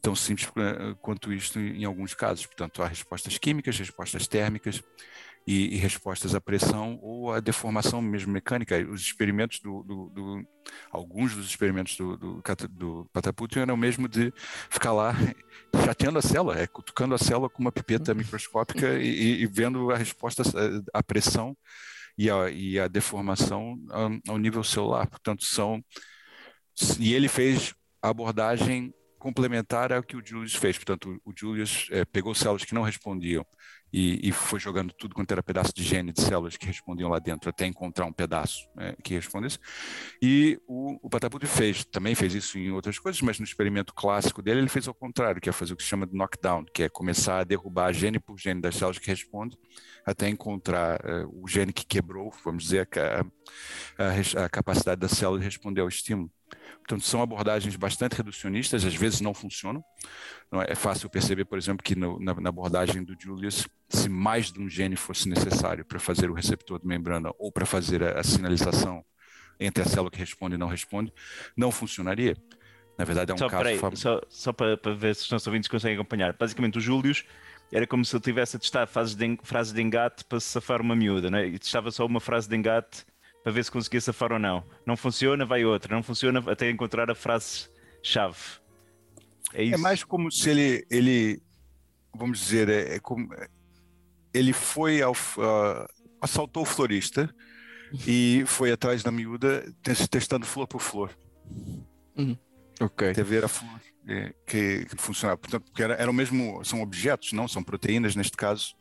tão 0.00 0.14
simples 0.14 0.48
eh, 0.56 0.94
quanto 1.02 1.32
isto 1.32 1.58
em 1.58 1.84
alguns 1.84 2.14
casos. 2.14 2.46
Portanto, 2.46 2.80
há 2.80 2.86
respostas 2.86 3.36
químicas, 3.36 3.76
respostas 3.76 4.28
térmicas, 4.28 4.80
e, 5.46 5.74
e, 5.74 5.76
respostas 5.76 6.34
à 6.34 6.40
pressão 6.40 6.98
ou 7.00 7.32
à 7.32 7.38
deformação 7.38 8.02
mesmo 8.02 8.32
mecânica. 8.32 8.76
Os 8.90 9.00
experimentos 9.00 9.60
do, 9.60 9.82
do, 9.84 10.08
do 10.10 10.46
alguns 10.90 11.36
dos 11.36 11.46
experimentos 11.46 11.96
do, 11.96 12.16
do, 12.16 12.42
do 12.70 13.10
Pataputin 13.12 13.60
eram 13.60 13.76
mesmo 13.76 14.08
de 14.08 14.32
ficar 14.68 14.92
lá 14.92 15.14
chateando 15.84 16.18
a 16.18 16.22
célula, 16.22 16.58
é, 16.58 16.66
cutucando 16.66 17.14
a 17.14 17.18
célula 17.18 17.48
com 17.48 17.60
uma 17.62 17.70
pipeta 17.70 18.10
uhum. 18.10 18.18
microscópica 18.18 18.98
e, 18.98 19.42
e 19.42 19.46
vendo 19.46 19.92
a 19.92 19.96
resposta 19.96 20.42
à 20.92 21.02
pressão 21.02 21.56
e 22.18 22.28
a, 22.28 22.50
e 22.50 22.78
a 22.80 22.88
deformação 22.88 23.78
ao, 23.90 24.32
ao 24.32 24.38
nível 24.38 24.64
celular. 24.64 25.06
Portanto, 25.06 25.44
são 25.44 25.80
e 26.98 27.14
ele 27.14 27.28
fez 27.28 27.72
a 28.02 28.08
abordagem 28.08 28.92
complementar 29.18 29.92
ao 29.92 30.02
que 30.02 30.16
o 30.16 30.22
Julius 30.24 30.54
fez. 30.54 30.76
Portanto, 30.76 31.20
o 31.24 31.32
Julius 31.34 31.88
é, 31.90 32.04
pegou 32.04 32.34
células 32.34 32.64
que 32.64 32.74
não 32.74 32.82
respondiam 32.82 33.46
e, 33.92 34.28
e, 34.28 34.32
foi 34.32 34.58
jogando 34.58 34.92
tudo 34.92 35.14
quanto 35.14 35.30
era 35.30 35.42
pedaço 35.42 35.72
de 35.74 35.82
gene 35.82 36.12
de 36.12 36.20
células 36.20 36.56
que 36.56 36.66
respondiam 36.66 37.08
lá 37.08 37.18
dentro 37.18 37.48
até 37.48 37.66
encontrar 37.66 38.04
um 38.04 38.12
pedaço 38.12 38.68
né, 38.74 38.94
que 39.02 39.14
respondesse. 39.14 39.58
E 40.20 40.60
o, 40.66 40.98
o 41.02 41.46
fez, 41.46 41.84
também 41.84 42.14
fez 42.14 42.34
isso 42.34 42.58
em 42.58 42.70
outras 42.70 42.98
coisas, 42.98 43.20
mas 43.22 43.38
no 43.38 43.44
experimento 43.44 43.94
clássico 43.94 44.42
dele 44.42 44.60
ele 44.60 44.68
fez 44.68 44.88
ao 44.88 44.94
contrário, 44.94 45.40
que 45.40 45.48
é 45.48 45.52
fazer 45.52 45.72
o 45.72 45.76
que 45.76 45.82
se 45.82 45.88
chama 45.88 46.06
de 46.06 46.14
knockdown, 46.16 46.64
que 46.74 46.82
é 46.82 46.88
começar 46.88 47.40
a 47.40 47.44
derrubar 47.44 47.92
gene 47.92 48.18
por 48.18 48.38
gene 48.38 48.60
das 48.60 48.74
células 48.76 48.98
que 48.98 49.06
respondem 49.06 49.56
até 50.06 50.28
encontrar 50.28 51.00
uh, 51.00 51.42
o 51.42 51.48
gene 51.48 51.72
que 51.72 51.84
quebrou, 51.84 52.32
vamos 52.44 52.62
dizer, 52.62 52.88
a, 52.96 53.26
a, 54.40 54.44
a 54.44 54.48
capacidade 54.48 55.00
da 55.00 55.08
célula 55.08 55.40
de 55.40 55.44
responder 55.44 55.80
ao 55.80 55.88
estímulo. 55.88 56.30
Portanto, 56.78 57.04
são 57.04 57.20
abordagens 57.20 57.74
bastante 57.74 58.12
reducionistas, 58.12 58.84
às 58.84 58.94
vezes 58.94 59.20
não 59.20 59.34
funcionam. 59.34 59.84
Não 60.52 60.62
é, 60.62 60.66
é 60.68 60.74
fácil 60.76 61.10
perceber, 61.10 61.44
por 61.44 61.58
exemplo, 61.58 61.82
que 61.82 61.96
no, 61.96 62.20
na, 62.20 62.32
na, 62.34 62.48
abordagem 62.48 63.02
do 63.02 63.16
Julius, 63.18 63.66
se 63.88 64.08
mais 64.08 64.52
de 64.52 64.60
um 64.60 64.68
gene 64.68 64.94
fosse 64.94 65.28
necessário 65.28 65.84
para 65.84 65.98
fazer 65.98 66.30
o 66.30 66.34
receptor 66.34 66.78
de 66.78 66.86
membrana 66.86 67.32
ou 67.36 67.50
para 67.50 67.66
fazer 67.66 68.04
a, 68.04 68.20
a 68.20 68.22
sinalização 68.22 69.04
entre 69.58 69.82
a 69.82 69.86
célula 69.86 70.10
que 70.10 70.18
responde 70.18 70.54
e 70.54 70.58
não 70.58 70.68
responde, 70.68 71.12
não 71.56 71.72
funcionaria. 71.72 72.36
Na 72.98 73.04
verdade, 73.04 73.30
é 73.30 73.34
um 73.34 73.38
só, 73.38 73.48
caso 73.48 73.62
peraí, 73.62 73.96
Só, 73.96 74.20
só 74.28 74.52
para, 74.52 74.76
para, 74.76 74.94
ver 74.94 75.14
se 75.14 75.22
os 75.22 75.30
nossos 75.30 75.46
ouvintes 75.46 75.68
conseguem 75.68 75.96
acompanhar. 75.96 76.32
Basicamente, 76.32 76.78
o 76.78 76.80
Julius 76.80 77.24
era 77.70 77.86
como 77.86 78.04
se 78.04 78.16
ele 78.16 78.22
tivesse 78.22 78.56
a 78.56 78.58
testar 78.58 78.86
frases 78.86 79.14
de, 79.14 79.38
frases 79.42 79.72
de 79.72 79.82
engate 79.82 80.24
para 80.24 80.40
safar 80.40 80.80
uma 80.80 80.96
miúda, 80.96 81.30
né? 81.30 81.46
e 81.46 81.58
testava 81.58 81.90
só 81.90 82.06
uma 82.06 82.20
frase 82.20 82.48
de 82.48 82.56
engate 82.56 83.04
para 83.42 83.52
ver 83.52 83.64
se 83.64 83.70
conseguia 83.70 84.00
safar 84.00 84.32
ou 84.32 84.38
não. 84.38 84.64
Não 84.86 84.96
funciona, 84.96 85.44
vai 85.44 85.64
outra. 85.64 85.94
Não 85.94 86.02
funciona 86.02 86.42
até 86.50 86.70
encontrar 86.70 87.10
a 87.10 87.14
frase-chave. 87.14 88.38
É, 89.52 89.62
isso. 89.62 89.74
é 89.74 89.78
mais 89.78 90.02
como 90.02 90.30
se 90.32 90.50
ele, 90.50 90.86
ele 90.90 91.42
vamos 92.14 92.40
dizer, 92.40 92.68
é, 92.68 92.96
é 92.96 93.00
como 93.00 93.28
ele 94.34 94.52
foi 94.52 95.00
ao, 95.00 95.12
uh, 95.12 95.86
assaltou 96.20 96.62
o 96.62 96.66
florista 96.66 97.32
e 98.06 98.42
foi 98.46 98.72
atrás 98.72 99.02
da 99.02 99.10
miúda 99.10 99.64
testando 100.10 100.44
flor 100.44 100.66
por 100.66 100.80
flor. 100.80 101.16
Uhum. 102.16 102.36
Ok. 102.80 103.10
Até 103.10 103.22
ver 103.22 103.44
a 103.44 103.48
flor 103.48 103.80
é, 104.06 104.32
que, 104.46 104.86
que 104.86 104.96
funcionava. 104.96 105.38
Portanto, 105.38 105.64
porque 105.64 105.82
era, 105.82 105.94
era 105.94 106.10
o 106.10 106.14
mesmo, 106.14 106.64
são 106.64 106.80
objetos, 106.80 107.32
não 107.32 107.48
são 107.48 107.62
proteínas 107.62 108.14
neste 108.14 108.36
caso, 108.36 108.74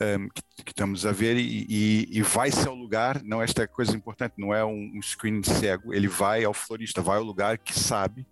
um, 0.00 0.28
que, 0.28 0.42
que, 0.64 0.70
estamos 0.70 1.04
a 1.06 1.12
ver 1.12 1.36
e, 1.36 1.66
e, 1.68 2.18
e 2.18 2.22
vai-se 2.22 2.66
ao 2.68 2.74
lugar, 2.74 3.22
não 3.24 3.42
esta 3.42 3.66
coisa 3.66 3.96
importante, 3.96 4.34
não 4.36 4.54
é 4.54 4.64
um, 4.64 4.92
um 4.94 5.02
screening 5.02 5.42
cego, 5.42 5.92
ele 5.92 6.06
vai 6.06 6.44
ao 6.44 6.54
florista, 6.54 7.02
vai 7.02 7.16
ao 7.16 7.24
lugar 7.24 7.58
que 7.58 7.76
sabe 7.78 8.26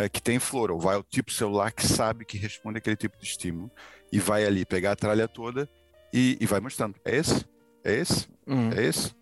uh, 0.00 0.08
que 0.10 0.22
tem 0.22 0.38
flor, 0.38 0.70
ou 0.70 0.78
vai 0.78 0.96
ao 0.96 1.02
tipo 1.02 1.32
celular 1.32 1.72
que 1.72 1.86
sabe 1.86 2.24
que 2.24 2.38
responde 2.38 2.78
aquele 2.78 2.96
tipo 2.96 3.18
de 3.18 3.24
estímulo 3.24 3.70
e 4.10 4.18
vai 4.18 4.46
ali 4.46 4.64
pegar 4.64 4.92
a 4.92 4.96
tralha 4.96 5.28
toda 5.28 5.68
e, 6.12 6.38
e 6.40 6.46
vai 6.46 6.60
mostrando. 6.60 6.94
É 7.04 7.16
esse? 7.16 7.44
É 7.84 7.94
esse? 7.94 8.28
Uhum. 8.46 8.72
É 8.72 8.84
esse? 8.84 9.14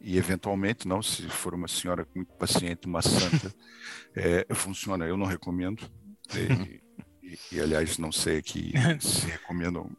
E 0.00 0.16
eventualmente, 0.16 0.86
não, 0.86 1.02
se 1.02 1.28
for 1.28 1.54
uma 1.54 1.68
senhora 1.68 2.06
muito 2.14 2.32
paciente, 2.34 2.86
uma 2.86 3.02
santa, 3.02 3.52
é, 4.14 4.46
funciona. 4.54 5.04
Eu 5.04 5.16
não 5.16 5.26
recomendo. 5.26 5.90
E, 6.34 6.80
e, 7.26 7.38
e, 7.52 7.60
aliás, 7.60 7.98
não 7.98 8.12
sei 8.12 8.38
aqui 8.38 8.72
se 9.00 9.26
recomendam 9.26 9.90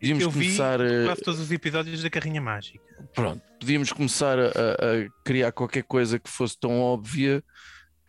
Podíamos 0.00 0.22
eu 0.22 0.30
começar 0.30 0.78
vi 0.78 1.04
quase 1.06 1.22
todos 1.22 1.40
os 1.40 1.50
episódios 1.50 2.02
da 2.02 2.10
Carrinha 2.10 2.40
Mágica. 2.40 2.84
Pronto, 3.14 3.42
podíamos 3.58 3.92
começar 3.92 4.38
a, 4.38 4.48
a, 4.48 5.24
criar 5.24 5.50
qualquer 5.50 5.82
coisa 5.82 6.18
que 6.18 6.30
fosse 6.30 6.58
tão 6.58 6.80
óbvia 6.80 7.42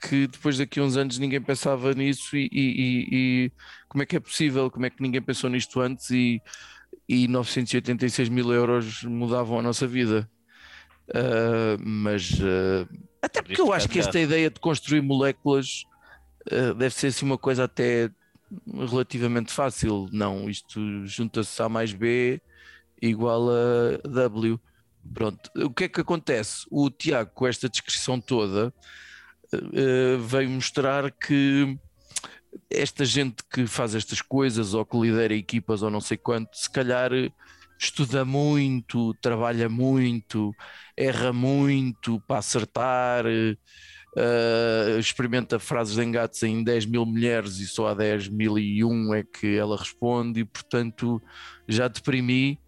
que 0.07 0.27
depois 0.27 0.57
daqui 0.57 0.79
a 0.79 0.83
uns 0.83 0.97
anos 0.97 1.17
ninguém 1.17 1.41
pensava 1.41 1.93
nisso 1.93 2.35
e, 2.35 2.49
e, 2.51 3.07
e, 3.11 3.51
como 3.87 4.03
é 4.03 4.05
que 4.05 4.15
é 4.15 4.19
possível, 4.19 4.69
como 4.69 4.85
é 4.85 4.89
que 4.89 5.01
ninguém 5.01 5.21
pensou 5.21 5.49
nisto 5.49 5.79
antes 5.81 6.11
e, 6.11 6.41
e 7.07 7.27
986 7.27 8.29
mil 8.29 8.51
euros 8.53 9.03
mudavam 9.03 9.57
a 9.57 9.61
nossa 9.61 9.87
vida. 9.87 10.29
Uh, 11.09 11.77
mas 11.79 12.31
uh, 12.31 12.87
até 13.21 13.41
porque 13.41 13.61
eu 13.61 13.71
acho 13.71 13.87
que 13.87 13.99
esta 13.99 14.19
ideia 14.19 14.49
de 14.49 14.59
construir 14.59 15.01
moléculas 15.01 15.83
uh, 16.51 16.73
deve 16.73 16.95
ser 16.95 17.07
assim 17.07 17.25
uma 17.25 17.37
coisa 17.37 17.65
até 17.65 18.09
relativamente 18.67 19.51
fácil. 19.51 20.07
Não, 20.11 20.49
isto 20.49 21.05
junta-se 21.05 21.61
A 21.61 21.69
mais 21.69 21.93
B 21.93 22.41
igual 23.01 23.49
a 23.49 24.07
W. 24.07 24.59
Pronto, 25.13 25.51
o 25.55 25.69
que 25.69 25.83
é 25.83 25.87
que 25.87 26.01
acontece? 26.01 26.65
O 26.71 26.89
Tiago, 26.89 27.29
com 27.35 27.45
esta 27.45 27.69
descrição 27.69 28.19
toda, 28.19 28.73
veio 30.27 30.49
mostrar 30.49 31.11
que 31.11 31.77
esta 32.69 33.05
gente 33.05 33.43
que 33.51 33.67
faz 33.67 33.93
estas 33.93 34.21
coisas 34.21 34.73
ou 34.73 34.85
que 34.85 34.97
lidera 34.97 35.35
equipas 35.35 35.83
ou 35.83 35.91
não 35.91 36.01
sei 36.01 36.17
quanto, 36.17 36.57
se 36.57 36.69
calhar 36.69 37.11
estuda 37.77 38.23
muito, 38.23 39.13
trabalha 39.15 39.69
muito, 39.69 40.53
erra 40.97 41.33
muito 41.33 42.19
para 42.21 42.39
acertar, 42.39 43.25
uh, 43.25 44.99
experimenta 44.99 45.59
frases 45.59 45.95
de 45.95 46.03
engates 46.03 46.41
em 46.43 46.63
10 46.63 46.85
mil 46.85 47.05
mulheres 47.05 47.57
e 47.57 47.67
só 47.67 47.87
há 47.87 47.93
10 47.93 48.29
mil 48.29 48.57
e 48.57 48.83
um 48.83 49.13
é 49.13 49.23
que 49.23 49.57
ela 49.57 49.77
responde 49.77 50.41
e 50.41 50.45
portanto 50.45 51.21
já 51.67 51.87
deprimi 51.87 52.59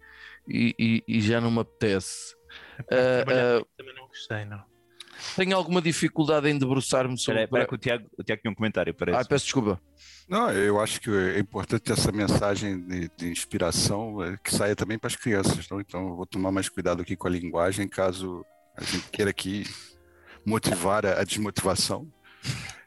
e, 0.46 0.74
e, 0.78 1.04
e 1.06 1.20
já 1.20 1.40
não 1.40 1.50
me 1.50 1.60
apetece. 1.60 2.34
Uh, 2.80 3.60
uh, 3.60 3.66
também 3.76 3.94
não 3.94 4.06
gostei, 4.06 4.44
não. 4.44 4.67
Tenho 5.36 5.56
alguma 5.56 5.82
dificuldade 5.82 6.48
em 6.48 6.58
debruçar-me 6.58 7.18
sobre. 7.18 7.44
Espera, 7.44 7.66
que 7.66 7.74
o 7.74 7.78
Tiago, 7.78 8.08
o 8.16 8.22
Tiago 8.22 8.42
tinha 8.42 8.50
um 8.50 8.54
comentário. 8.54 8.94
Parece. 8.94 9.18
Ah, 9.18 9.24
peço 9.24 9.44
desculpa. 9.44 9.80
Não, 10.28 10.50
eu 10.52 10.78
acho 10.78 11.00
que 11.00 11.10
é 11.10 11.38
importante 11.38 11.90
essa 11.90 12.12
mensagem 12.12 12.80
de, 12.80 13.10
de 13.16 13.30
inspiração 13.30 14.22
eh, 14.22 14.36
que 14.42 14.54
saia 14.54 14.76
também 14.76 14.98
para 14.98 15.08
as 15.08 15.16
crianças. 15.16 15.68
Não? 15.70 15.80
Então, 15.80 16.08
eu 16.08 16.16
vou 16.16 16.26
tomar 16.26 16.52
mais 16.52 16.68
cuidado 16.68 17.02
aqui 17.02 17.16
com 17.16 17.26
a 17.26 17.30
linguagem, 17.30 17.88
caso 17.88 18.44
a 18.76 18.84
gente 18.84 19.08
queira 19.10 19.30
aqui 19.30 19.64
motivar 20.44 21.04
a, 21.06 21.20
a 21.20 21.24
desmotivação. 21.24 22.12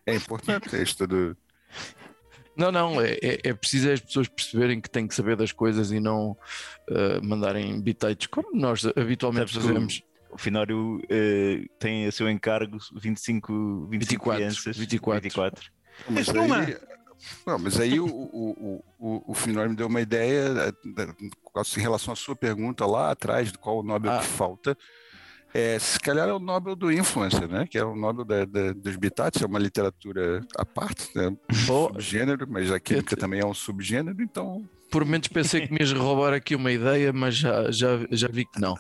É 0.06 0.16
importante 0.16 0.76
é 0.76 0.82
isso 0.82 0.98
tudo. 0.98 1.36
Não, 2.56 2.72
não, 2.72 3.02
é, 3.02 3.18
é, 3.22 3.40
é, 3.44 3.54
preciso 3.54 3.92
as 3.92 4.00
pessoas 4.00 4.28
perceberem 4.28 4.80
que 4.82 4.90
têm 4.90 5.08
que 5.08 5.16
saber 5.16 5.36
das 5.36 5.52
coisas 5.52 5.92
e 5.92 6.00
não 6.00 6.32
uh, 6.32 7.24
mandarem 7.24 7.80
bitites 7.82 8.28
como 8.28 8.50
nós 8.54 8.86
habitualmente 8.86 9.54
Sabes 9.54 9.68
fazemos. 9.68 10.04
O, 10.32 10.38
Finório 10.38 10.98
uh, 10.98 11.70
tem 11.80 12.06
a 12.06 12.12
seu 12.12 12.30
encargo 12.30 12.78
25, 12.94 13.88
25 13.90 13.90
24, 13.90 14.36
crianças. 14.36 14.78
24. 14.78 15.22
24. 15.24 15.72
Mas 16.10 16.30
aí, 16.30 16.78
não, 17.46 17.60
mas 17.60 17.80
aí 17.80 18.00
o, 18.00 18.06
o, 18.06 18.84
o, 19.00 19.32
o 19.32 19.34
Finório 19.34 19.70
me 19.70 19.76
deu 19.76 19.88
uma 19.88 20.02
ideia 20.02 20.74
em 21.78 21.82
relação 21.82 22.14
à 22.14 22.16
sua 22.16 22.36
pergunta 22.36 22.86
lá 22.86 23.12
atrás, 23.12 23.52
de 23.52 23.58
qual 23.58 23.80
o 23.80 23.84
Nobel 23.84 24.14
ah. 24.14 24.20
que 24.20 24.26
falta. 24.26 24.78
É, 25.54 25.78
se 25.80 26.00
calhar 26.00 26.30
é 26.30 26.34
o 26.34 26.40
Nobel 26.40 26.76
do 26.76 26.92
Influencer, 26.92 27.48
né? 27.48 27.68
Que 27.70 27.78
é 27.78 27.84
o 27.84 27.96
Nobel 27.96 28.24
da, 28.24 28.46
da, 28.46 28.74
dos 28.74 28.96
Bitates, 28.96 29.42
é 29.42 29.46
uma 29.46 29.60
literatura 29.60 30.46
à 30.56 30.66
parte, 30.66 31.10
né? 31.14 31.28
Um 31.28 31.54
subgênero, 31.54 32.48
mas 32.50 32.72
a 32.72 32.80
química 32.80 33.18
também 33.18 33.42
é 33.42 33.46
um 33.46 33.54
subgênero, 33.54 34.22
então. 34.22 34.68
Por 34.92 35.06
menos 35.06 35.28
pensei 35.28 35.66
que 35.66 35.74
me 35.74 35.80
ias 35.80 35.92
roubar 35.94 36.34
aqui 36.34 36.54
uma 36.54 36.72
ideia, 36.72 37.14
mas 37.14 37.36
já, 37.36 37.72
já, 37.72 37.88
já 38.12 38.28
vi 38.28 38.46
que 38.46 38.60
não. 38.60 38.76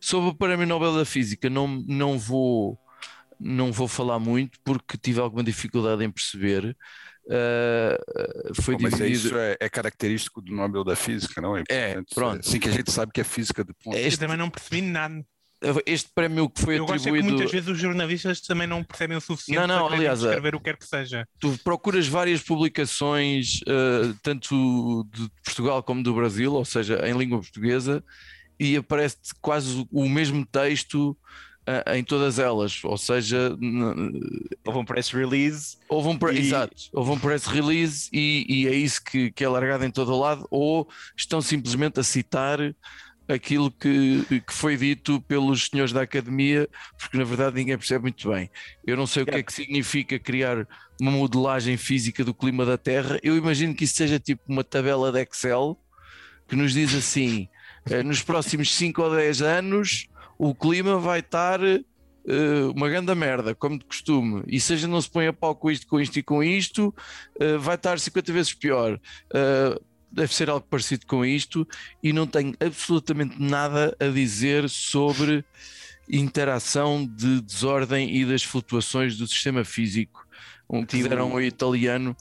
Sobre 0.00 0.30
o 0.30 0.34
Prémio 0.34 0.66
Nobel 0.66 0.94
da 0.94 1.04
Física, 1.04 1.50
não, 1.50 1.66
não, 1.86 2.18
vou, 2.18 2.78
não 3.38 3.72
vou 3.72 3.88
falar 3.88 4.18
muito 4.18 4.58
porque 4.64 4.96
tive 4.96 5.20
alguma 5.20 5.42
dificuldade 5.42 6.04
em 6.04 6.10
perceber. 6.10 6.76
Uh, 7.26 8.54
foi 8.62 8.76
mas 8.80 8.94
dividido... 8.94 9.26
isso 9.26 9.36
é, 9.36 9.56
é, 9.58 9.68
característico 9.68 10.40
do 10.40 10.54
Nobel 10.54 10.84
da 10.84 10.94
Física, 10.94 11.40
não 11.40 11.56
é? 11.56 11.64
É, 11.68 12.00
pronto. 12.14 12.46
Assim 12.46 12.60
que 12.60 12.68
a 12.68 12.72
gente 12.72 12.92
sabe 12.92 13.10
que 13.12 13.20
é 13.20 13.24
física 13.24 13.64
de 13.64 13.74
ponto. 13.74 13.96
Este... 13.96 14.14
Eu 14.14 14.18
também 14.18 14.36
não 14.36 14.48
percebi 14.48 14.80
nada 14.80 15.26
este 15.86 16.10
prémio 16.14 16.50
que 16.50 16.60
foi 16.60 16.78
eu 16.78 16.84
atribuído. 16.84 17.06
Gosto 17.06 17.08
é 17.08 17.20
que 17.20 17.22
muitas 17.22 17.50
vezes 17.50 17.68
os 17.68 17.78
jornalistas 17.78 18.40
também 18.40 18.66
não 18.66 18.84
percebem 18.84 19.16
o 19.16 19.20
suficiente 19.20 19.58
não, 19.58 19.66
não, 19.66 19.86
para 19.86 19.96
aliás, 19.96 20.20
escrever 20.20 20.54
o 20.54 20.58
que 20.58 20.64
quer 20.64 20.76
que 20.76 20.86
seja. 20.86 21.26
Tu 21.38 21.58
procuras 21.64 22.06
várias 22.06 22.42
publicações, 22.42 23.60
uh, 23.62 24.14
tanto 24.22 25.06
de 25.12 25.28
Portugal 25.44 25.82
como 25.82 26.02
do 26.02 26.14
Brasil, 26.14 26.52
ou 26.52 26.64
seja, 26.64 27.00
em 27.08 27.16
língua 27.16 27.38
portuguesa, 27.38 28.04
e 28.60 28.76
aparece 28.76 29.16
quase 29.40 29.86
o 29.90 30.08
mesmo 30.08 30.44
texto 30.44 31.16
uh, 31.66 31.94
em 31.94 32.04
todas 32.04 32.38
elas. 32.38 32.84
Ou 32.84 32.98
seja, 32.98 33.56
houve 34.64 34.78
um 34.78 34.84
press 34.84 35.10
release. 35.10 35.78
Houve 35.88 36.08
um, 36.08 36.18
e... 36.32 36.38
Exato, 36.38 36.76
houve 36.92 37.12
um 37.12 37.18
press 37.18 37.46
release 37.46 38.10
e, 38.12 38.44
e 38.48 38.68
é 38.68 38.74
isso 38.74 39.02
que, 39.02 39.30
que 39.32 39.42
é 39.42 39.48
largado 39.48 39.84
em 39.84 39.90
todo 39.90 40.12
o 40.12 40.20
lado, 40.20 40.46
ou 40.50 40.86
estão 41.16 41.40
simplesmente 41.40 41.98
a 41.98 42.02
citar 42.02 42.58
aquilo 43.28 43.70
que, 43.70 44.24
que 44.46 44.52
foi 44.52 44.76
dito 44.76 45.20
pelos 45.22 45.66
senhores 45.66 45.92
da 45.92 46.02
academia, 46.02 46.68
porque 46.98 47.16
na 47.16 47.24
verdade 47.24 47.56
ninguém 47.56 47.76
percebe 47.76 48.02
muito 48.02 48.30
bem. 48.30 48.50
Eu 48.86 48.96
não 48.96 49.06
sei 49.06 49.22
o 49.22 49.26
que 49.26 49.34
é 49.34 49.42
que 49.42 49.52
significa 49.52 50.18
criar 50.18 50.66
uma 51.00 51.10
modelagem 51.10 51.76
física 51.76 52.24
do 52.24 52.34
clima 52.34 52.64
da 52.64 52.78
Terra. 52.78 53.18
Eu 53.22 53.36
imagino 53.36 53.74
que 53.74 53.84
isso 53.84 53.96
seja 53.96 54.18
tipo 54.18 54.42
uma 54.48 54.64
tabela 54.64 55.10
de 55.10 55.20
Excel 55.22 55.78
que 56.48 56.56
nos 56.56 56.72
diz 56.72 56.94
assim: 56.94 57.48
eh, 57.90 58.02
nos 58.02 58.22
próximos 58.22 58.74
5 58.74 59.02
ou 59.02 59.14
10 59.14 59.42
anos 59.42 60.06
o 60.38 60.54
clima 60.54 60.98
vai 60.98 61.20
estar 61.20 61.60
Uh, 62.28 62.72
uma 62.72 62.88
grande 62.88 63.14
merda, 63.14 63.54
como 63.54 63.78
de 63.78 63.84
costume, 63.84 64.42
e 64.48 64.58
se 64.58 64.72
a 64.72 64.76
gente 64.76 64.90
não 64.90 65.00
se 65.00 65.08
põe 65.08 65.28
a 65.28 65.32
pau 65.32 65.54
com 65.54 65.70
isto, 65.70 65.86
com 65.86 66.00
isto 66.00 66.18
e 66.18 66.24
com 66.24 66.42
isto, 66.42 66.92
uh, 67.40 67.56
vai 67.60 67.76
estar 67.76 68.00
50 68.00 68.32
vezes 68.32 68.52
pior. 68.52 68.98
Deve 70.16 70.34
ser 70.34 70.48
algo 70.48 70.66
parecido 70.66 71.06
com 71.06 71.24
isto 71.24 71.68
e 72.02 72.10
não 72.10 72.26
tenho 72.26 72.54
absolutamente 72.58 73.36
nada 73.38 73.94
a 74.00 74.06
dizer 74.06 74.66
sobre 74.70 75.44
interação 76.08 77.06
de 77.06 77.42
desordem 77.42 78.16
e 78.16 78.24
das 78.24 78.42
flutuações 78.42 79.18
do 79.18 79.26
sistema 79.26 79.62
físico. 79.62 80.26
Um 80.68 80.86
que 80.86 80.96
fizeram 80.96 81.34
o 81.34 81.40
italiano, 81.40 82.16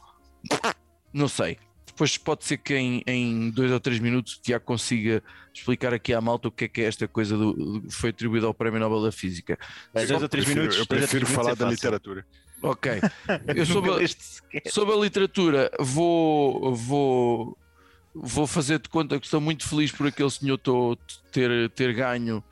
não 1.13 1.29
sei. 1.29 1.57
Depois 1.85 2.17
pode 2.17 2.43
ser 2.43 2.57
que 2.57 2.75
em, 2.75 3.01
em 3.07 3.49
dois 3.49 3.71
ou 3.71 3.79
três 3.79 3.99
minutos 3.99 4.41
já 4.45 4.59
consiga 4.59 5.23
explicar 5.53 5.93
aqui 5.93 6.13
à 6.13 6.19
malta 6.19 6.49
o 6.49 6.51
que 6.51 6.65
é 6.65 6.67
que 6.67 6.81
é 6.81 6.83
esta 6.85 7.07
coisa 7.07 7.37
do, 7.37 7.53
do 7.53 7.89
foi 7.89 8.09
atribuído 8.09 8.45
ao 8.45 8.53
Prémio 8.53 8.81
Nobel 8.81 9.03
da 9.03 9.11
Física. 9.13 9.57
dois 9.93 10.11
ou 10.11 10.27
três 10.27 10.45
minutos. 10.45 10.77
Eu 10.77 10.85
prefiro 10.85 11.25
falar 11.25 11.51
é 11.51 11.55
da 11.55 11.69
literatura. 11.69 12.25
Ok. 12.61 12.93
Eu 13.53 13.65
sobre, 13.65 13.91
a, 13.91 14.69
sobre 14.71 14.95
a 14.95 14.97
literatura 14.97 15.69
vou, 15.77 16.73
vou 16.73 17.57
vou 18.15 18.47
fazer 18.47 18.79
de 18.79 18.87
conta 18.87 19.19
que 19.19 19.25
estou 19.25 19.41
muito 19.41 19.67
feliz 19.67 19.91
por 19.91 20.07
aquele 20.07 20.31
senhor 20.31 20.57
ter, 21.31 21.69
ter 21.71 21.93
ganho 21.93 22.43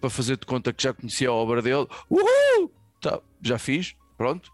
para 0.00 0.10
fazer 0.10 0.36
de 0.36 0.46
conta 0.46 0.72
que 0.72 0.82
já 0.82 0.92
conhecia 0.92 1.28
a 1.28 1.32
obra 1.32 1.62
dele. 1.62 1.86
Uhul! 2.10 2.72
Tá, 3.00 3.20
já 3.40 3.58
fiz, 3.58 3.94
pronto. 4.16 4.50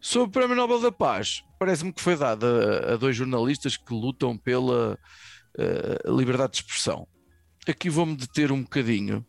Sobre 0.00 0.28
o 0.28 0.32
Prémio 0.32 0.56
Nobel 0.56 0.80
da 0.80 0.92
Paz, 0.92 1.42
parece-me 1.58 1.92
que 1.92 2.02
foi 2.02 2.16
dado 2.16 2.44
a, 2.44 2.94
a, 2.94 2.96
dois 2.96 3.16
jornalistas 3.16 3.76
que 3.76 3.94
lutam 3.94 4.36
pela 4.36 4.98
uh, 5.56 6.16
liberdade 6.16 6.52
de 6.52 6.58
expressão. 6.58 7.06
Aqui 7.66 7.88
vou-me 7.88 8.16
deter 8.16 8.50
um 8.50 8.62
bocadinho, 8.62 9.24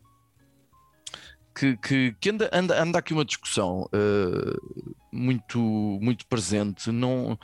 que, 1.54 1.76
que, 1.76 2.16
que 2.20 2.30
anda, 2.30 2.50
anda, 2.52 2.82
anda 2.82 2.98
aqui 2.98 3.12
uma 3.12 3.24
discussão 3.24 3.88
uh, 3.94 4.96
muito, 5.12 5.60
muito 6.02 6.26
presente, 6.26 6.90
não, 6.90 7.38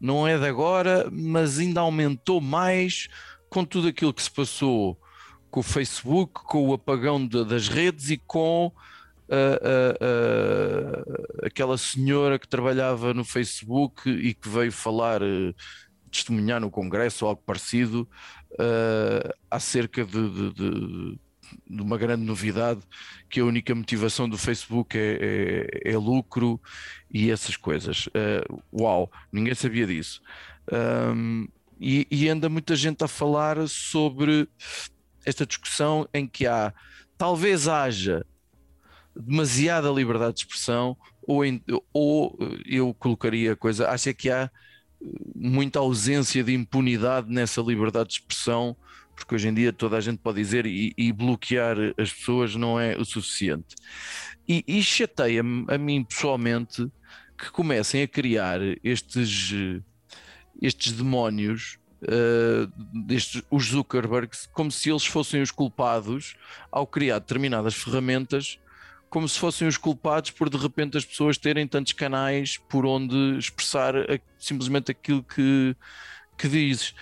não 0.00 0.26
é 0.26 0.38
de 0.38 0.46
agora, 0.46 1.08
mas 1.10 1.58
ainda 1.58 1.80
aumentou 1.80 2.40
mais 2.40 3.08
com 3.48 3.64
tudo 3.64 3.88
aquilo 3.88 4.12
que 4.12 4.22
se 4.22 4.30
passou 4.30 5.00
com 5.50 5.60
o 5.60 5.62
Facebook, 5.62 6.42
com 6.44 6.68
o 6.68 6.74
apagão 6.74 7.26
de, 7.26 7.44
das 7.44 7.68
redes 7.68 8.10
e 8.10 8.18
com 8.18 8.66
uh, 8.66 8.72
uh, 10.02 11.46
aquela 11.46 11.78
senhora 11.78 12.38
que 12.38 12.48
trabalhava 12.48 13.14
no 13.14 13.24
Facebook 13.24 14.08
e 14.10 14.34
que 14.34 14.48
veio 14.48 14.72
falar, 14.72 15.20
testemunhar 16.10 16.60
no 16.60 16.70
Congresso 16.70 17.24
ou 17.24 17.30
algo 17.30 17.42
parecido, 17.44 18.08
acerca 19.50 20.04
de, 20.04 20.30
de, 20.30 20.52
de 20.52 21.18
de 21.68 21.82
uma 21.82 21.98
grande 21.98 22.24
novidade 22.24 22.80
que 23.28 23.40
a 23.40 23.44
única 23.44 23.74
motivação 23.74 24.28
do 24.28 24.38
Facebook 24.38 24.96
é, 24.96 25.70
é, 25.84 25.92
é 25.92 25.96
lucro 25.96 26.60
e 27.10 27.30
essas 27.30 27.56
coisas. 27.56 28.06
Uh, 28.08 28.62
uau, 28.72 29.10
ninguém 29.32 29.54
sabia 29.54 29.86
disso. 29.86 30.22
Um, 30.72 31.46
e, 31.80 32.06
e, 32.10 32.28
anda 32.28 32.48
muita 32.48 32.74
gente 32.74 33.04
a 33.04 33.08
falar 33.08 33.68
sobre 33.68 34.48
esta 35.24 35.44
discussão 35.44 36.08
em 36.12 36.26
que 36.26 36.46
há, 36.46 36.72
talvez 37.18 37.68
haja 37.68 38.24
demasiada 39.14 39.90
liberdade 39.90 40.34
de 40.34 40.40
expressão, 40.40 40.96
ou, 41.26 41.44
em, 41.44 41.62
ou 41.92 42.38
eu 42.64 42.94
colocaria 42.94 43.52
a 43.52 43.56
coisa, 43.56 43.88
acha 43.88 44.12
que 44.14 44.30
há 44.30 44.50
muita 45.34 45.78
ausência 45.78 46.42
de 46.42 46.54
impunidade 46.54 47.30
nessa 47.30 47.60
liberdade 47.60 48.08
de 48.10 48.14
expressão 48.14 48.76
porque 49.16 49.34
hoje 49.34 49.48
em 49.48 49.54
dia 49.54 49.72
toda 49.72 49.96
a 49.96 50.00
gente 50.00 50.18
pode 50.18 50.38
dizer 50.38 50.66
e, 50.66 50.92
e 50.96 51.10
bloquear 51.10 51.76
as 51.98 52.12
pessoas 52.12 52.54
não 52.54 52.78
é 52.78 52.96
o 52.96 53.04
suficiente. 53.04 53.74
E, 54.46 54.62
e 54.68 54.82
chateia-me 54.82 55.64
a 55.68 55.76
mim 55.76 56.04
pessoalmente 56.04 56.88
que 57.36 57.50
comecem 57.50 58.02
a 58.02 58.08
criar 58.08 58.60
estes, 58.84 59.52
estes 60.62 60.92
demónios, 60.92 61.78
uh, 62.02 63.12
estes, 63.12 63.42
os 63.50 63.66
Zuckerbergs, 63.66 64.48
como 64.52 64.70
se 64.70 64.90
eles 64.90 65.04
fossem 65.04 65.42
os 65.42 65.50
culpados 65.50 66.36
ao 66.70 66.86
criar 66.86 67.18
determinadas 67.18 67.74
ferramentas, 67.74 68.58
como 69.08 69.28
se 69.28 69.38
fossem 69.38 69.66
os 69.66 69.76
culpados 69.76 70.30
por 70.30 70.50
de 70.50 70.56
repente 70.56 70.96
as 70.96 71.04
pessoas 71.04 71.38
terem 71.38 71.66
tantos 71.66 71.92
canais 71.92 72.58
por 72.68 72.84
onde 72.84 73.38
expressar 73.38 73.94
simplesmente 74.38 74.90
aquilo 74.90 75.22
que, 75.22 75.76
que 76.36 76.48
dizes. 76.48 76.94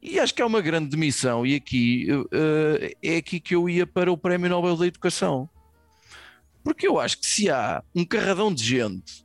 E 0.00 0.18
acho 0.18 0.34
que 0.34 0.42
é 0.42 0.44
uma 0.44 0.60
grande 0.60 0.88
demissão, 0.88 1.46
e 1.46 1.54
aqui 1.54 2.06
uh, 2.10 2.96
é 3.02 3.16
aqui 3.16 3.40
que 3.40 3.54
eu 3.54 3.68
ia 3.68 3.86
para 3.86 4.12
o 4.12 4.18
Prémio 4.18 4.48
Nobel 4.48 4.76
da 4.76 4.86
Educação. 4.86 5.48
Porque 6.62 6.86
eu 6.86 7.00
acho 7.00 7.18
que 7.18 7.26
se 7.26 7.50
há 7.50 7.82
um 7.94 8.04
carradão 8.04 8.52
de 8.52 8.62
gente 8.62 9.24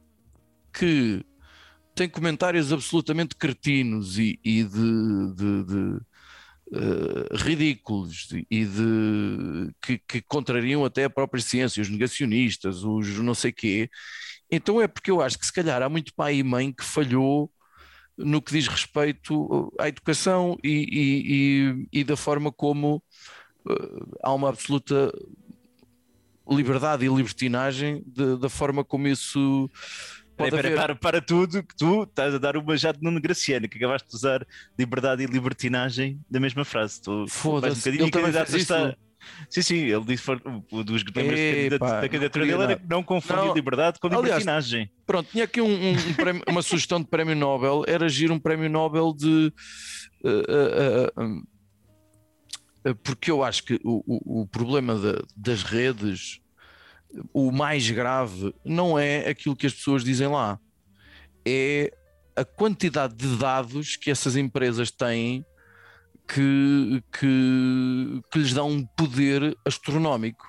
que 0.73 1.23
tem 1.95 2.07
comentários 2.07 2.71
absolutamente 2.71 3.35
cretinos 3.35 4.19
e, 4.19 4.39
e 4.43 4.63
de, 4.63 5.33
de, 5.35 5.63
de 5.63 5.99
uh, 6.77 7.35
ridículos 7.35 8.29
e 8.49 8.65
de 8.65 9.73
que, 9.81 9.97
que, 10.07 10.21
contrariam 10.21 10.85
até 10.85 11.05
a 11.05 11.09
própria 11.09 11.41
ciência, 11.41 11.81
os 11.81 11.89
negacionistas, 11.89 12.83
os 12.83 13.07
não 13.19 13.33
sei 13.33 13.51
quê, 13.51 13.89
então 14.51 14.79
é 14.81 14.87
porque 14.87 15.11
eu 15.11 15.21
acho 15.21 15.37
que 15.37 15.45
se 15.45 15.53
calhar 15.53 15.81
há 15.81 15.89
muito 15.89 16.13
pai 16.13 16.35
e 16.35 16.43
mãe 16.43 16.71
que 16.71 16.83
falhou 16.83 17.51
no 18.17 18.41
que 18.41 18.51
diz 18.51 18.67
respeito 18.67 19.71
à 19.79 19.87
educação 19.87 20.57
e, 20.63 20.69
e, 20.69 21.89
e, 21.93 21.99
e 21.99 22.03
da 22.03 22.17
forma 22.17 22.51
como 22.51 23.01
uh, 23.65 24.17
há 24.23 24.33
uma 24.33 24.49
absoluta 24.49 25.13
liberdade 26.49 27.05
e 27.05 27.09
libertinagem 27.09 28.03
de, 28.05 28.37
da 28.37 28.49
forma 28.49 28.83
como 28.83 29.07
isso 29.07 29.69
pode 30.35 30.51
pera, 30.51 30.67
haver... 30.67 30.77
para, 30.77 30.95
para 30.95 31.21
tudo 31.21 31.63
que 31.63 31.75
tu 31.75 32.03
estás 32.03 32.33
a 32.33 32.37
dar 32.37 32.57
uma 32.57 32.77
já 32.77 32.91
de 32.91 33.01
Nuno 33.01 33.19
Graciano, 33.19 33.67
que 33.67 33.77
acabaste 33.77 34.09
de 34.09 34.15
usar 34.15 34.47
liberdade 34.77 35.23
e 35.23 35.25
libertinagem 35.25 36.19
da 36.29 36.39
mesma 36.39 36.63
frase. 36.63 37.01
Foda-se, 37.27 37.89
um 37.89 37.93
ele 37.93 38.11
também 38.11 38.31
faz 38.31 38.53
isso. 38.53 38.73
Sim, 39.49 39.61
sim, 39.61 39.75
ele 39.75 40.03
disse 40.03 40.29
um 40.31 40.83
dos 40.83 41.03
membros 41.03 41.79
da 41.79 42.01
candidatura 42.01 42.45
dele 42.45 42.63
era 42.63 42.81
não 42.89 43.03
confundir 43.03 43.53
liberdade 43.53 43.99
com 43.99 44.07
libertinagem. 44.07 44.91
Pronto, 45.05 45.29
tinha 45.31 45.45
aqui 45.45 45.61
um, 45.61 45.91
um, 45.91 46.13
prémio, 46.13 46.43
uma 46.47 46.61
sugestão 46.61 46.99
de 46.99 47.07
prémio 47.07 47.35
Nobel, 47.35 47.83
era 47.87 48.05
agir 48.05 48.31
um 48.31 48.39
prémio 48.39 48.69
Nobel 48.69 49.13
de. 49.13 49.53
Uh, 50.23 51.21
uh, 51.21 51.41
uh, 52.91 52.95
porque 53.03 53.31
eu 53.31 53.43
acho 53.43 53.63
que 53.63 53.79
o, 53.83 54.03
o, 54.05 54.41
o 54.41 54.47
problema 54.47 54.95
das 55.35 55.63
redes, 55.63 56.39
o 57.33 57.51
mais 57.51 57.89
grave, 57.89 58.53
não 58.63 58.97
é 58.97 59.29
aquilo 59.29 59.55
que 59.55 59.67
as 59.67 59.73
pessoas 59.73 60.03
dizem 60.03 60.27
lá, 60.27 60.59
é 61.45 61.91
a 62.35 62.45
quantidade 62.45 63.15
de 63.15 63.35
dados 63.37 63.95
que 63.95 64.11
essas 64.11 64.35
empresas 64.35 64.91
têm 64.91 65.45
que, 66.27 67.03
que, 67.11 68.21
que 68.31 68.39
lhes 68.39 68.53
dá 68.53 68.63
um 68.63 68.85
poder 68.85 69.57
astronómico. 69.65 70.45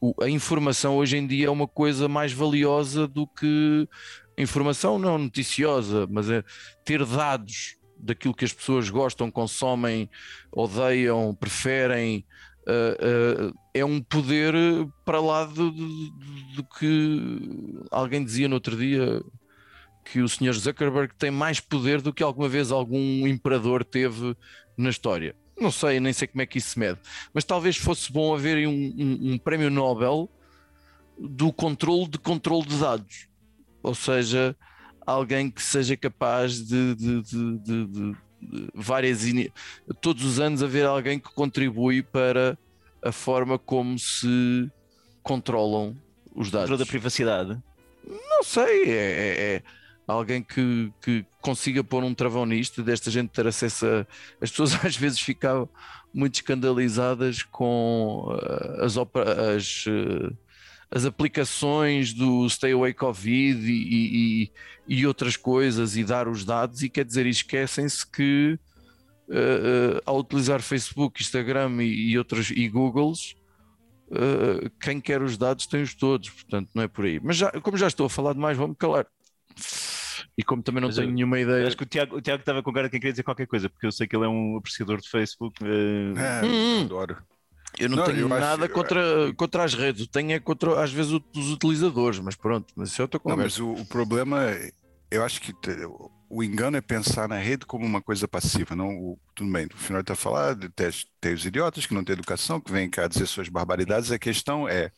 O, 0.00 0.14
a 0.22 0.28
informação 0.28 0.96
hoje 0.96 1.16
em 1.16 1.26
dia 1.26 1.46
é 1.46 1.50
uma 1.50 1.68
coisa 1.68 2.08
mais 2.08 2.32
valiosa 2.32 3.06
do 3.06 3.26
que 3.26 3.88
informação 4.36 4.98
não 4.98 5.18
noticiosa, 5.18 6.06
mas 6.10 6.30
é 6.30 6.42
ter 6.84 7.04
dados 7.04 7.76
daquilo 7.98 8.34
que 8.34 8.44
as 8.44 8.52
pessoas 8.52 8.88
gostam, 8.90 9.30
consomem, 9.30 10.08
odeiam, 10.52 11.34
preferem. 11.34 12.24
Uh, 12.66 13.48
uh, 13.48 13.54
é 13.72 13.84
um 13.84 14.00
poder 14.00 14.54
para 15.04 15.20
lá 15.20 15.44
do, 15.44 15.72
que 16.78 17.80
alguém 17.90 18.22
dizia 18.22 18.46
no 18.46 18.56
outro 18.56 18.76
dia 18.76 19.22
que 20.04 20.20
o 20.20 20.28
Sr. 20.28 20.52
Zuckerberg 20.52 21.14
tem 21.18 21.30
mais 21.30 21.60
poder 21.60 22.00
do 22.00 22.12
que 22.12 22.22
alguma 22.22 22.48
vez 22.48 22.70
algum 22.70 23.26
imperador 23.26 23.84
teve 23.84 24.36
na 24.78 24.90
história. 24.90 25.34
Não 25.60 25.72
sei, 25.72 25.98
nem 25.98 26.12
sei 26.12 26.28
como 26.28 26.40
é 26.40 26.46
que 26.46 26.58
isso 26.58 26.70
se 26.70 26.78
mede, 26.78 27.00
mas 27.34 27.44
talvez 27.44 27.76
fosse 27.76 28.12
bom 28.12 28.32
haver 28.32 28.66
um, 28.68 28.72
um, 28.72 29.32
um 29.32 29.38
prémio 29.38 29.68
Nobel 29.68 30.30
do 31.18 31.52
controle 31.52 32.06
de 32.06 32.18
controle 32.18 32.64
de 32.64 32.78
dados, 32.78 33.28
ou 33.82 33.92
seja, 33.92 34.56
alguém 35.04 35.50
que 35.50 35.60
seja 35.60 35.96
capaz 35.96 36.64
de, 36.64 36.94
de, 36.94 37.22
de, 37.22 37.86
de 37.86 38.16
várias 38.72 39.22
todos 40.00 40.24
os 40.24 40.38
anos 40.38 40.62
haver 40.62 40.86
alguém 40.86 41.18
que 41.18 41.32
contribui 41.34 42.02
para 42.02 42.56
a 43.02 43.10
forma 43.10 43.58
como 43.58 43.98
se 43.98 44.70
controlam 45.22 45.96
os 46.34 46.50
dados. 46.50 46.70
Controle 46.70 46.84
da 46.84 46.90
privacidade. 46.90 47.58
Não 48.06 48.44
sei, 48.44 48.84
é, 48.84 48.94
é, 48.94 49.54
é 49.56 49.62
alguém 50.08 50.42
que, 50.42 50.90
que 51.02 51.24
consiga 51.40 51.84
pôr 51.84 52.02
um 52.02 52.14
travão 52.14 52.46
nisto, 52.46 52.82
desta 52.82 53.10
gente 53.10 53.30
ter 53.30 53.46
acesso 53.46 53.86
a. 53.86 54.06
As 54.40 54.50
pessoas 54.50 54.74
às 54.84 54.96
vezes 54.96 55.20
ficam 55.20 55.68
muito 56.12 56.36
escandalizadas 56.36 57.42
com 57.42 58.24
uh, 58.28 58.84
as, 58.84 58.96
as, 58.96 59.86
uh, 59.86 60.36
as 60.90 61.04
aplicações 61.04 62.14
do 62.14 62.48
Stay 62.48 62.72
Away 62.72 62.94
Covid 62.94 63.70
e, 63.70 64.44
e, 64.44 64.52
e, 64.88 65.06
outras 65.06 65.36
coisas 65.36 65.96
e 65.96 66.02
dar 66.02 66.26
os 66.26 66.44
dados, 66.44 66.82
e 66.82 66.88
quer 66.88 67.04
dizer, 67.04 67.26
esquecem-se 67.26 68.06
que 68.10 68.58
uh, 69.28 70.00
ao 70.06 70.18
utilizar 70.18 70.62
Facebook, 70.62 71.20
Instagram 71.20 71.82
e, 71.82 72.12
e 72.12 72.18
outros 72.18 72.50
e 72.50 72.66
Googles. 72.66 73.36
quem 74.80 75.02
quer 75.02 75.20
os 75.20 75.36
dados 75.36 75.66
tem-os 75.66 75.94
todos, 75.94 76.30
portanto 76.30 76.70
não 76.74 76.84
é 76.84 76.88
por 76.88 77.04
aí. 77.04 77.20
Mas 77.22 77.36
já, 77.36 77.50
como 77.60 77.76
já 77.76 77.88
estou 77.88 78.06
a 78.06 78.10
falar 78.10 78.32
demais, 78.32 78.56
vamos 78.56 78.78
calar. 78.78 79.06
E 80.36 80.42
como 80.42 80.62
também 80.62 80.80
não 80.80 80.88
Mas 80.88 80.96
tenho 80.96 81.08
eu, 81.08 81.14
nenhuma 81.14 81.38
ideia. 81.38 81.66
Acho 81.66 81.76
que 81.76 81.82
o 81.82 81.86
Tiago, 81.86 82.16
o 82.16 82.20
Tiago 82.20 82.40
estava 82.40 82.62
com 82.62 82.72
cara 82.72 82.88
que 82.88 82.98
queria 82.98 83.12
dizer 83.12 83.22
qualquer 83.22 83.46
coisa, 83.46 83.68
porque 83.68 83.86
eu 83.86 83.92
sei 83.92 84.06
que 84.06 84.16
ele 84.16 84.24
é 84.24 84.28
um 84.28 84.56
apreciador 84.56 85.00
de 85.00 85.08
Facebook. 85.08 85.62
Uh... 85.62 86.16
É, 86.18 86.44
hum, 86.44 86.82
adoro. 86.84 87.16
Eu 87.78 87.88
não, 87.88 87.98
não 87.98 88.04
tenho 88.04 88.20
eu 88.20 88.28
nada 88.28 88.64
acho, 88.64 88.74
contra, 88.74 89.00
eu... 89.00 89.34
contra 89.34 89.64
as 89.64 89.74
redes, 89.74 90.06
tenho 90.08 90.32
é 90.32 90.40
contra, 90.40 90.82
às 90.82 90.92
vezes, 90.92 91.12
os 91.12 91.52
utilizadores, 91.52 92.18
mas 92.18 92.34
pronto, 92.34 92.72
mas 92.76 92.90
isso 92.90 93.02
é 93.02 93.04
outra 93.04 93.20
conversa. 93.20 93.60
Não, 93.60 93.68
mas 93.68 93.78
o, 93.78 93.82
o 93.82 93.86
problema, 93.86 94.38
eu 95.10 95.24
acho 95.24 95.40
que 95.40 95.52
o 96.30 96.42
engano 96.42 96.76
é 96.76 96.80
pensar 96.80 97.28
na 97.28 97.36
rede 97.36 97.64
como 97.66 97.86
uma 97.86 98.02
coisa 98.02 98.28
passiva, 98.28 98.76
não 98.76 98.88
o, 98.90 99.18
tudo 99.34 99.50
bem, 99.50 99.66
no 99.66 99.76
final 99.76 100.00
está 100.00 100.14
falando, 100.14 100.68
tem, 100.70 100.90
tem 101.20 101.34
os 101.34 101.44
idiotas 101.44 101.86
que 101.86 101.94
não 101.94 102.04
têm 102.04 102.14
educação, 102.14 102.60
que 102.60 102.70
vêm 102.72 102.90
cá 102.90 103.06
dizer 103.08 103.26
suas 103.26 103.48
barbaridades, 103.48 104.12
a 104.12 104.18
questão 104.18 104.68
é, 104.68 104.90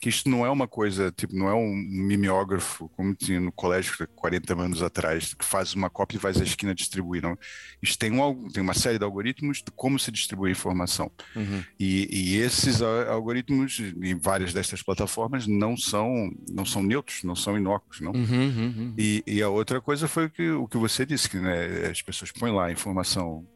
que 0.00 0.08
isto 0.08 0.28
não 0.28 0.44
é 0.44 0.50
uma 0.50 0.68
coisa, 0.68 1.10
tipo, 1.10 1.34
não 1.34 1.48
é 1.48 1.54
um 1.54 1.74
mimeógrafo, 1.74 2.88
como 2.90 3.14
tinha 3.14 3.40
no 3.40 3.50
colégio 3.50 4.06
40 4.14 4.60
anos 4.60 4.82
atrás, 4.82 5.32
que 5.32 5.44
faz 5.44 5.74
uma 5.74 5.88
cópia 5.88 6.16
e 6.16 6.20
vai 6.20 6.32
à 6.32 6.42
esquina 6.42 6.74
distribuir. 6.74 7.22
Não. 7.22 7.36
Isto 7.82 7.98
tem, 7.98 8.12
um, 8.12 8.48
tem 8.48 8.62
uma 8.62 8.74
série 8.74 8.98
de 8.98 9.04
algoritmos 9.04 9.58
de 9.58 9.70
como 9.74 9.98
se 9.98 10.12
distribui 10.12 10.50
a 10.50 10.52
informação. 10.52 11.10
Uhum. 11.34 11.64
E, 11.80 12.08
e, 12.10 12.36
esses 12.36 12.82
algoritmos, 12.82 13.80
em 13.80 14.18
várias 14.18 14.52
destas 14.52 14.82
plataformas, 14.82 15.46
não 15.46 15.76
são, 15.76 16.30
não 16.50 16.66
são 16.66 16.82
neutros, 16.82 17.22
não 17.24 17.34
são 17.34 17.56
inócuos. 17.56 18.00
Não? 18.00 18.12
Uhum, 18.12 18.20
uhum. 18.20 18.74
uhum. 18.76 18.94
E, 18.98 19.22
e, 19.26 19.42
a 19.42 19.48
outra 19.48 19.80
coisa 19.80 20.06
foi 20.06 20.26
o 20.26 20.30
que, 20.30 20.50
o 20.50 20.68
que 20.68 20.76
você 20.76 21.06
disse, 21.06 21.28
que 21.28 21.38
né, 21.38 21.88
as 21.90 22.02
pessoas 22.02 22.30
põem 22.30 22.52
lá 22.52 22.66
a 22.66 22.72
informação 22.72 23.46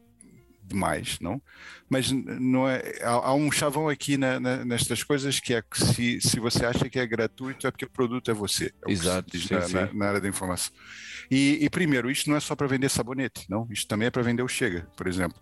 demais, 0.71 1.17
não? 1.21 1.41
Mas 1.89 2.11
não 2.11 2.67
é, 2.67 2.81
há, 3.01 3.09
há 3.29 3.33
um 3.33 3.51
chavão 3.51 3.89
aqui 3.89 4.17
na, 4.17 4.39
na, 4.39 4.65
nestas 4.65 5.03
coisas 5.03 5.39
que 5.39 5.53
é 5.53 5.61
que 5.61 5.79
se, 5.79 6.21
se 6.21 6.39
você 6.39 6.65
acha 6.65 6.89
que 6.89 6.99
é 6.99 7.05
gratuito 7.07 7.67
é 7.67 7.71
porque 7.71 7.85
o 7.85 7.89
produto 7.91 8.31
é 8.31 8.33
você. 8.33 8.71
É 8.85 8.91
Exato, 8.91 9.35
sim, 9.37 9.59
na, 9.59 9.61
sim. 9.61 9.87
na- 9.87 9.93
na 9.93 10.07
área 10.07 10.21
da 10.21 10.27
informação. 10.27 10.73
E, 11.29 11.59
e, 11.63 11.69
primeiro, 11.69 12.11
isto 12.11 12.29
não 12.29 12.37
é 12.37 12.39
só 12.39 12.55
para 12.55 12.67
vender 12.67 12.89
sabonete, 12.89 13.45
não? 13.49 13.67
Isto 13.71 13.87
também 13.87 14.07
é 14.07 14.11
para 14.11 14.21
vender 14.23 14.43
o 14.43 14.47
Chega, 14.47 14.87
por 14.95 15.07
exemplo. 15.07 15.39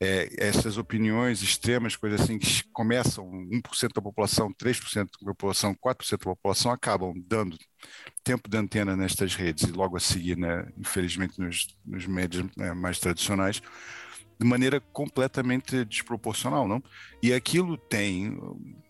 É, 0.00 0.28
essas 0.38 0.76
opiniões 0.76 1.42
extremas, 1.42 1.96
coisas 1.96 2.20
assim, 2.20 2.38
que 2.38 2.62
começam 2.72 3.26
1% 3.50 3.94
da 3.94 4.02
população, 4.02 4.52
3% 4.52 5.10
da 5.22 5.28
população, 5.32 5.74
4% 5.74 6.20
da 6.26 6.34
população, 6.34 6.70
acabam 6.72 7.14
dando 7.26 7.56
tempo 8.24 8.48
de 8.48 8.56
antena 8.58 8.96
nestas 8.96 9.34
redes 9.34 9.64
e 9.64 9.72
logo 9.72 9.96
a 9.96 10.00
seguir, 10.00 10.36
né, 10.36 10.66
infelizmente, 10.76 11.38
nos, 11.40 11.66
nos 11.84 12.06
médios 12.06 12.44
né, 12.56 12.74
mais 12.74 12.98
tradicionais, 12.98 13.60
de 14.38 14.46
maneira 14.46 14.80
completamente 14.92 15.84
desproporcional, 15.84 16.68
não? 16.68 16.82
E 17.22 17.32
aquilo 17.32 17.76
tem 17.76 18.28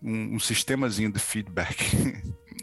um, 0.02 0.34
um 0.34 0.38
sistemazinho 0.40 1.12
de 1.12 1.18
feedback 1.20 1.92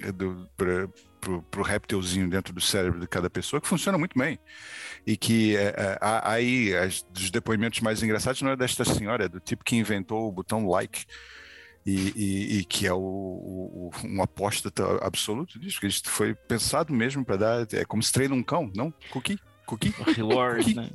para 0.58 1.62
o 1.62 1.64
réptilzinho 1.64 2.30
dentro 2.30 2.54
do 2.54 2.60
cérebro 2.62 3.00
de 3.00 3.08
cada 3.08 3.30
pessoa 3.30 3.62
que 3.62 3.68
funciona 3.68 3.98
muito 3.98 4.18
bem. 4.18 4.38
E 5.08 5.16
que 5.16 5.56
é, 5.56 5.68
é, 5.78 6.00
aí 6.02 6.76
as, 6.76 7.02
dos 7.04 7.32
depoimentos 7.32 7.80
mais 7.80 8.04
engraçados 8.04 8.42
não 8.42 8.52
é 8.52 8.56
desta 8.56 8.84
senhora, 8.84 9.26
é 9.26 9.30
do 9.30 9.40
tipo 9.40 9.64
que 9.64 9.76
inventou 9.76 10.28
o 10.28 10.32
botão 10.32 10.68
like. 10.68 11.06
E, 11.86 12.14
e- 12.16 12.58
e 12.60 12.66
que 12.66 12.88
é 12.88 12.94
o, 12.94 12.98
o- 12.98 13.92
um 14.06 14.22
apóstata 14.22 14.84
absoluto 15.06 15.60
disso, 15.60 15.82
que 15.82 15.88
isto 15.88 16.10
foi 16.10 16.34
pensado 16.34 16.94
mesmo 16.94 17.26
para 17.26 17.36
dar, 17.36 17.68
é 17.74 17.84
como 17.84 18.02
se 18.02 18.12
treina 18.12 18.34
um 18.34 18.42
cão, 18.42 18.72
não? 18.74 18.94
Cookie, 19.12 19.38
cookie, 19.66 19.94
Reward, 20.16 20.74
né? 20.76 20.90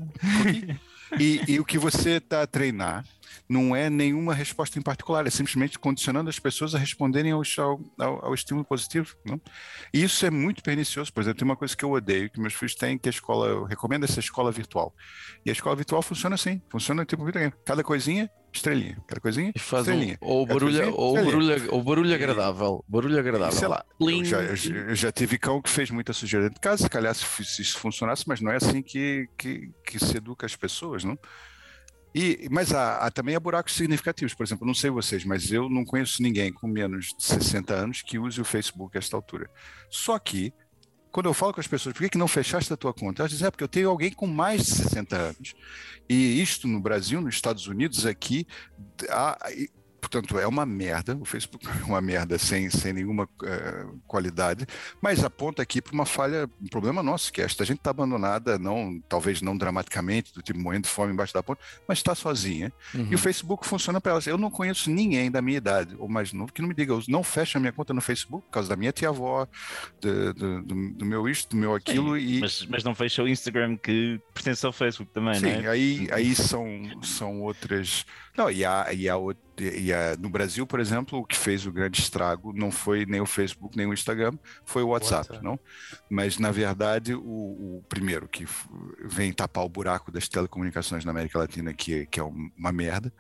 E, 1.19 1.41
e 1.49 1.61
o 1.61 1.65
que 1.65 1.79
você 1.79 2.13
está 2.17 2.43
a 2.43 2.47
treinar 2.47 3.05
não 3.49 3.75
é 3.75 3.89
nenhuma 3.91 4.35
resposta 4.35 4.79
em 4.79 4.83
particular, 4.83 5.27
é 5.27 5.31
simplesmente 5.31 5.79
condicionando 5.79 6.29
as 6.31 6.39
pessoas 6.39 6.75
a 6.75 6.79
responderem 6.79 7.33
ao, 7.33 7.43
ao, 7.99 8.27
ao- 8.27 8.35
estímulo 8.35 8.65
positivo. 8.65 9.17
Não? 9.25 9.41
E 9.93 10.03
isso 10.03 10.25
é 10.27 10.31
muito 10.31 10.63
pernicioso. 10.63 11.13
Por 11.13 11.21
exemplo, 11.23 11.39
tem 11.39 11.45
uma 11.49 11.57
coisa 11.57 11.77
que 11.77 11.85
eu 11.85 11.91
odeio, 11.93 12.31
que 12.31 12.41
meus 12.41 12.55
filhos 12.55 12.75
têm, 12.75 12.97
que 12.99 13.09
a 13.09 13.11
escola, 13.11 13.47
eu 13.49 13.65
recomendo 13.65 14.05
essa 14.05 14.21
escola 14.21 14.51
virtual. 14.53 14.95
E 15.45 15.51
a 15.51 15.53
escola 15.53 15.77
virtual 15.77 16.03
funciona 16.03 16.35
assim, 16.35 16.61
funciona 16.71 17.05
tipo 17.05 17.25
videogame. 17.25 17.53
Cada 17.65 17.83
coisinha, 17.83 18.31
estrelinha. 18.53 18.97
Cada 19.07 19.21
coisinha, 19.21 19.53
E 19.55 19.59
faz 19.59 19.87
um, 19.89 19.93
estrelinha. 19.93 20.19
ou 20.21 20.47
Cada 20.47 20.59
barulho, 20.59 20.77
coisinha, 20.79 20.97
ou 20.97 21.17
estrelinha. 21.19 21.55
barulho, 21.57 21.75
ou 21.75 21.83
barulho 21.83 22.15
agradável. 22.15 22.85
Barulho 22.89 23.19
agradável. 23.19 23.59
Sei 23.59 23.69
lá, 23.69 23.85
eu 24.01 24.25
já, 24.25 24.43
eu 24.43 24.95
já- 24.95 25.13
tive 25.13 25.39
cão 25.39 25.61
que 25.61 25.71
fez 25.71 25.91
muita 25.91 26.13
sujeira 26.13 26.45
dentro 26.45 26.57
de 26.57 26.61
casa, 26.61 26.83
se 26.85 26.89
calhar 26.91 27.15
se, 27.15 27.25
se 27.45 27.63
isso 27.63 27.79
funcionasse, 27.79 28.25
mas 28.27 28.41
não 28.41 28.51
é 28.53 28.57
assim 28.57 28.83
que, 28.83 29.29
que, 29.37 29.71
que 29.85 29.99
se 29.99 30.17
educa 30.17 30.47
as 30.47 30.55
pessoas, 30.55 31.03
não? 31.05 31.19
E, 32.15 32.49
mas 32.51 32.73
há, 32.73 32.99
há 32.99 33.11
também 33.11 33.35
há 33.35 33.41
buracos 33.41 33.75
significativos, 33.75 34.35
por 34.35 34.45
exemplo, 34.45 34.67
não 34.67 34.75
sei 34.75 34.91
vocês, 34.91 35.25
mas 35.25 35.53
eu 35.53 35.69
não 35.69 35.85
conheço 35.85 36.23
ninguém 36.23 36.53
com 36.53 36.67
menos 36.67 37.15
de 37.17 37.25
60 37.25 37.75
anos 37.75 38.03
que 38.03 38.19
use 38.19 38.41
o 38.41 38.45
Facebook 38.45 38.97
a 38.97 38.99
esta 38.99 39.17
altura. 39.17 39.51
Só 39.91 40.19
que, 40.19 40.53
quando 41.11 41.27
eu 41.27 41.35
falo 41.35 41.53
com 41.53 41.61
as 41.61 41.67
pessoas, 41.67 41.93
por 41.93 42.03
que, 42.03 42.11
que 42.11 42.19
não 42.19 42.29
fechaste 42.29 42.73
a 42.73 42.77
tua 42.77 42.95
conta? 42.95 43.23
Elas 43.23 43.33
dizem, 43.33 43.47
é 43.47 43.51
porque 43.51 43.65
eu 43.65 43.69
tenho 43.69 43.91
alguém 43.91 44.11
com 44.11 44.27
mais 44.27 44.65
de 44.65 44.71
60 44.73 45.17
anos. 45.17 45.55
E 46.09 46.41
isto 46.41 46.67
no 46.67 46.81
Brasil, 46.81 47.21
nos 47.21 47.35
Estados 47.35 47.67
Unidos, 47.67 48.07
aqui, 48.07 48.47
há, 49.11 49.39
portanto, 50.01 50.39
é 50.39 50.47
uma 50.47 50.65
merda. 50.67 51.17
O 51.17 51.25
Facebook 51.25 51.67
é 51.69 51.85
uma 51.85 52.01
merda 52.01 52.39
sem, 52.39 52.69
sem 52.71 52.93
nenhuma 52.93 53.29
eh, 53.45 53.87
qualidade, 54.07 54.67
mas 55.01 55.23
aponta 55.25 55.63
aqui 55.63 55.81
para 55.83 55.93
uma 55.93 56.07
falha, 56.07 56.49
um 56.63 56.67
problema 56.69 57.03
nosso, 57.03 57.33
que 57.33 57.41
é 57.41 57.45
esta 57.45 57.65
gente 57.65 57.79
está 57.79 57.91
abandonada, 57.91 58.59
não, 58.59 59.01
talvez 59.09 59.41
não 59.43 59.57
dramaticamente, 59.57 60.33
do 60.33 60.43
tipo 60.43 60.59
morrendo 60.59 60.85
de 60.85 60.89
fome 60.91 61.13
embaixo 61.13 61.35
da 61.35 61.43
ponte, 61.43 61.61
mas 61.87 61.99
está 61.99 62.15
sozinha. 62.15 62.73
Uhum. 62.95 63.09
E 63.11 63.15
o 63.15 63.19
Facebook 63.19 63.67
funciona 63.67 64.01
para 64.01 64.13
elas. 64.13 64.27
Eu 64.27 64.39
não 64.39 64.51
conheço 64.51 64.91
ninguém 64.91 65.31
da 65.31 65.41
minha 65.43 65.57
idade 65.59 65.95
ou 65.99 66.09
mais 66.09 66.33
novo 66.33 66.53
que 66.53 66.61
não 66.63 66.69
me 66.69 66.75
diga, 66.75 66.93
eu 66.93 67.03
não 67.09 67.23
fecho 67.23 67.59
a 67.59 67.61
minha 67.61 67.73
conta 67.73 67.93
no 67.95 68.01
Facebook 68.01 68.45
por 68.47 68.53
causa 68.53 68.69
da 68.69 68.77
minha 68.77 68.93
tia-avó, 68.93 69.47
do, 70.01 70.35
do- 70.35 70.63
do 70.63 71.05
meu 71.07 71.29
isto, 71.29 71.51
do 71.51 71.57
meu 71.57 71.75
aquilo 71.75 72.17
e 72.17 72.41
Mas, 72.41 72.67
mas 72.67 72.85
não 72.85 72.95
fecha 72.95 73.23
o 73.23 73.29
Instagram 73.29 73.77
que 73.77 74.21
pertence 74.35 74.65
ao 74.65 74.73
Facebook 74.73 75.13
também, 75.13 75.35
Sim, 75.35 75.41
não 75.47 75.51
é? 75.51 75.69
aí, 75.69 76.09
aí 76.13 76.35
são, 76.35 76.67
são 77.03 77.41
outras. 77.43 78.05
Não, 78.37 78.51
e, 78.51 78.65
há, 78.65 78.93
e, 78.93 79.09
há, 79.09 79.15
out- 79.15 79.39
e 79.65 79.93
há- 79.93 80.17
no 80.19 80.29
Brasil, 80.29 80.67
por 80.67 80.81
exemplo, 80.81 81.19
o 81.21 81.25
que 81.25 81.37
fez 81.37 81.67
o 81.67 81.73
grande 81.73 82.01
estrago 82.01 82.53
não 82.53 82.71
foi 82.71 83.05
nem 83.07 83.21
o 83.21 83.27
Facebook, 83.27 83.77
nem 83.77 83.87
o 83.87 83.93
Instagram, 83.93 84.33
foi 84.65 84.83
o 84.83 84.89
WhatsApp, 84.89 85.29
WhatsApp. 85.33 85.45
não? 85.45 85.59
Mas, 86.11 86.39
na 86.39 86.51
verdade, 86.51 87.15
o, 87.15 87.21
o 87.21 87.85
primeiro 87.89 88.29
que 88.29 88.47
vem 89.05 89.33
tapar 89.33 89.65
o 89.65 89.69
buraco 89.69 90.11
das 90.13 90.29
telecomunicações 90.29 91.05
na 91.05 91.11
América 91.11 91.39
Latina, 91.39 91.73
que, 91.75 92.07
que 92.07 92.21
é 92.21 92.25
um- 92.25 92.51
uma 92.57 92.73
merda. 92.73 93.13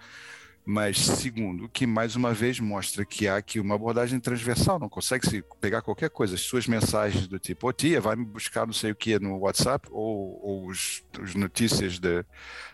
Mas, 0.71 0.99
segundo, 0.99 1.67
que 1.67 1.87
mais 1.87 2.15
uma 2.15 2.35
vez 2.35 2.61
mostra 2.61 3.03
que 3.03 3.27
há 3.27 3.39
aqui 3.39 3.59
uma 3.59 3.75
abordagem 3.75 4.21
transversal, 4.21 4.79
não 4.79 4.87
consegue 4.87 5.27
se 5.27 5.43
pegar 5.63 5.81
qualquer 5.81 6.11
coisa, 6.11 6.35
as 6.35 6.43
suas 6.43 6.67
mensagens 6.67 7.27
do 7.27 7.39
tipo, 7.39 7.67
ô 7.67 7.73
tia, 7.73 8.03
vai 8.03 8.15
me 8.15 8.27
buscar 8.27 8.67
não 8.67 8.73
sei 8.75 8.91
o 8.91 8.95
que 8.95 9.19
no 9.19 9.39
WhatsApp, 9.39 9.89
ou, 9.91 10.39
ou 10.43 10.67
os, 10.67 11.03
os 11.23 11.35
notícias 11.35 11.99
da, 11.99 12.23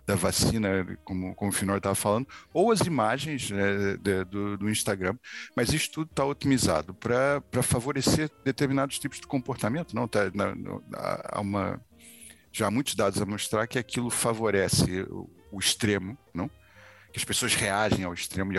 da 0.05 0.17
vacina, 0.17 0.85
como, 1.05 1.37
como 1.37 1.53
o 1.53 1.55
Finor 1.55 1.77
estava 1.77 1.95
falando, 1.95 2.27
ou 2.53 2.73
as 2.73 2.81
imagens 2.81 3.49
né, 3.53 3.97
de- 3.97 4.25
do, 4.25 4.59
do 4.59 4.69
Instagram, 4.69 5.17
mas 5.55 5.73
isso 5.73 5.89
tudo 5.93 6.09
está 6.11 6.25
otimizado 6.25 6.95
para 6.95 7.41
favorecer 7.63 8.29
determinados 8.45 8.99
tipos 8.99 9.21
de 9.21 9.27
comportamento, 9.29 9.95
não? 9.95 10.09
Tá, 10.09 10.33
na- 10.35 10.53
há 10.97 11.39
há 11.39 11.41
uma, 11.41 11.81
já 12.53 12.67
há 12.67 12.71
muitos 12.73 12.97
dados 12.97 13.23
a 13.23 13.27
mostrar 13.27 13.69
que 13.69 13.79
aquilo 13.79 14.11
favorece 14.11 15.03
o, 15.03 15.31
o 15.53 15.61
extremo, 15.61 16.19
não? 16.35 16.51
Que 17.15 17.19
as 17.21 17.25
pessoas 17.25 17.55
reagem 17.55 18.05
ao 18.05 18.13
extremo 18.13 18.53
e, 18.53 18.57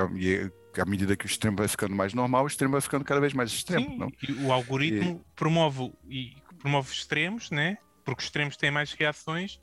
e 0.77 0.81
à 0.81 0.85
medida 0.85 1.13
que 1.17 1.25
o 1.25 1.27
extremo 1.27 1.57
vai 1.57 1.67
ficando 1.67 1.93
mais 1.93 2.13
normal, 2.13 2.45
o 2.45 2.47
extremo 2.47 2.71
vai 2.71 2.79
ficando 2.79 3.03
cada 3.03 3.19
vez 3.19 3.33
mais 3.33 3.51
extremo, 3.51 3.85
Sim, 3.85 3.97
não? 3.97 4.09
e 4.27 4.31
o 4.45 4.51
algoritmo 4.53 5.25
promove, 5.35 5.81
o- 5.81 5.93
e, 6.09 6.37
promove 6.57 6.89
extremos, 6.89 7.51
né? 7.51 7.77
porque 8.05 8.21
os 8.21 8.25
extremos 8.27 8.55
têm 8.55 8.71
mais 8.71 8.93
reações 8.93 9.59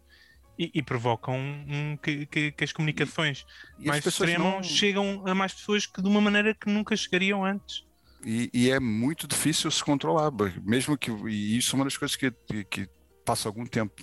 e, 0.58 0.70
e 0.74 0.82
provocam 0.82 1.34
um, 1.38 1.96
que, 1.96 2.26
que- 2.26 2.52
que 2.52 2.64
as 2.64 2.70
comunicações 2.72 3.46
E 3.78 3.82
as 3.84 3.86
mais 3.86 4.04
pessoas 4.04 4.28
extremas 4.28 4.54
não- 4.56 4.62
chegam 4.62 5.22
a 5.26 5.34
mais 5.34 5.54
pessoas 5.54 5.86
que 5.86 6.02
de 6.02 6.08
uma 6.08 6.20
maneira 6.20 6.54
que 6.54 6.68
nunca 6.70 6.94
chegariam 6.94 7.42
antes. 7.46 7.86
E, 8.22 8.50
e 8.52 8.70
é 8.70 8.78
muito 8.78 9.26
difícil 9.26 9.70
se 9.70 9.82
controlar, 9.82 10.30
mesmo 10.62 10.98
que 10.98 11.10
e 11.10 11.56
isso 11.56 11.74
é 11.74 11.78
uma 11.78 11.84
das 11.86 11.96
coisas 11.96 12.14
que, 12.14 12.30
que, 12.46 12.64
que 12.64 12.88
passo 13.24 13.48
algum 13.48 13.64
tempo 13.66 13.94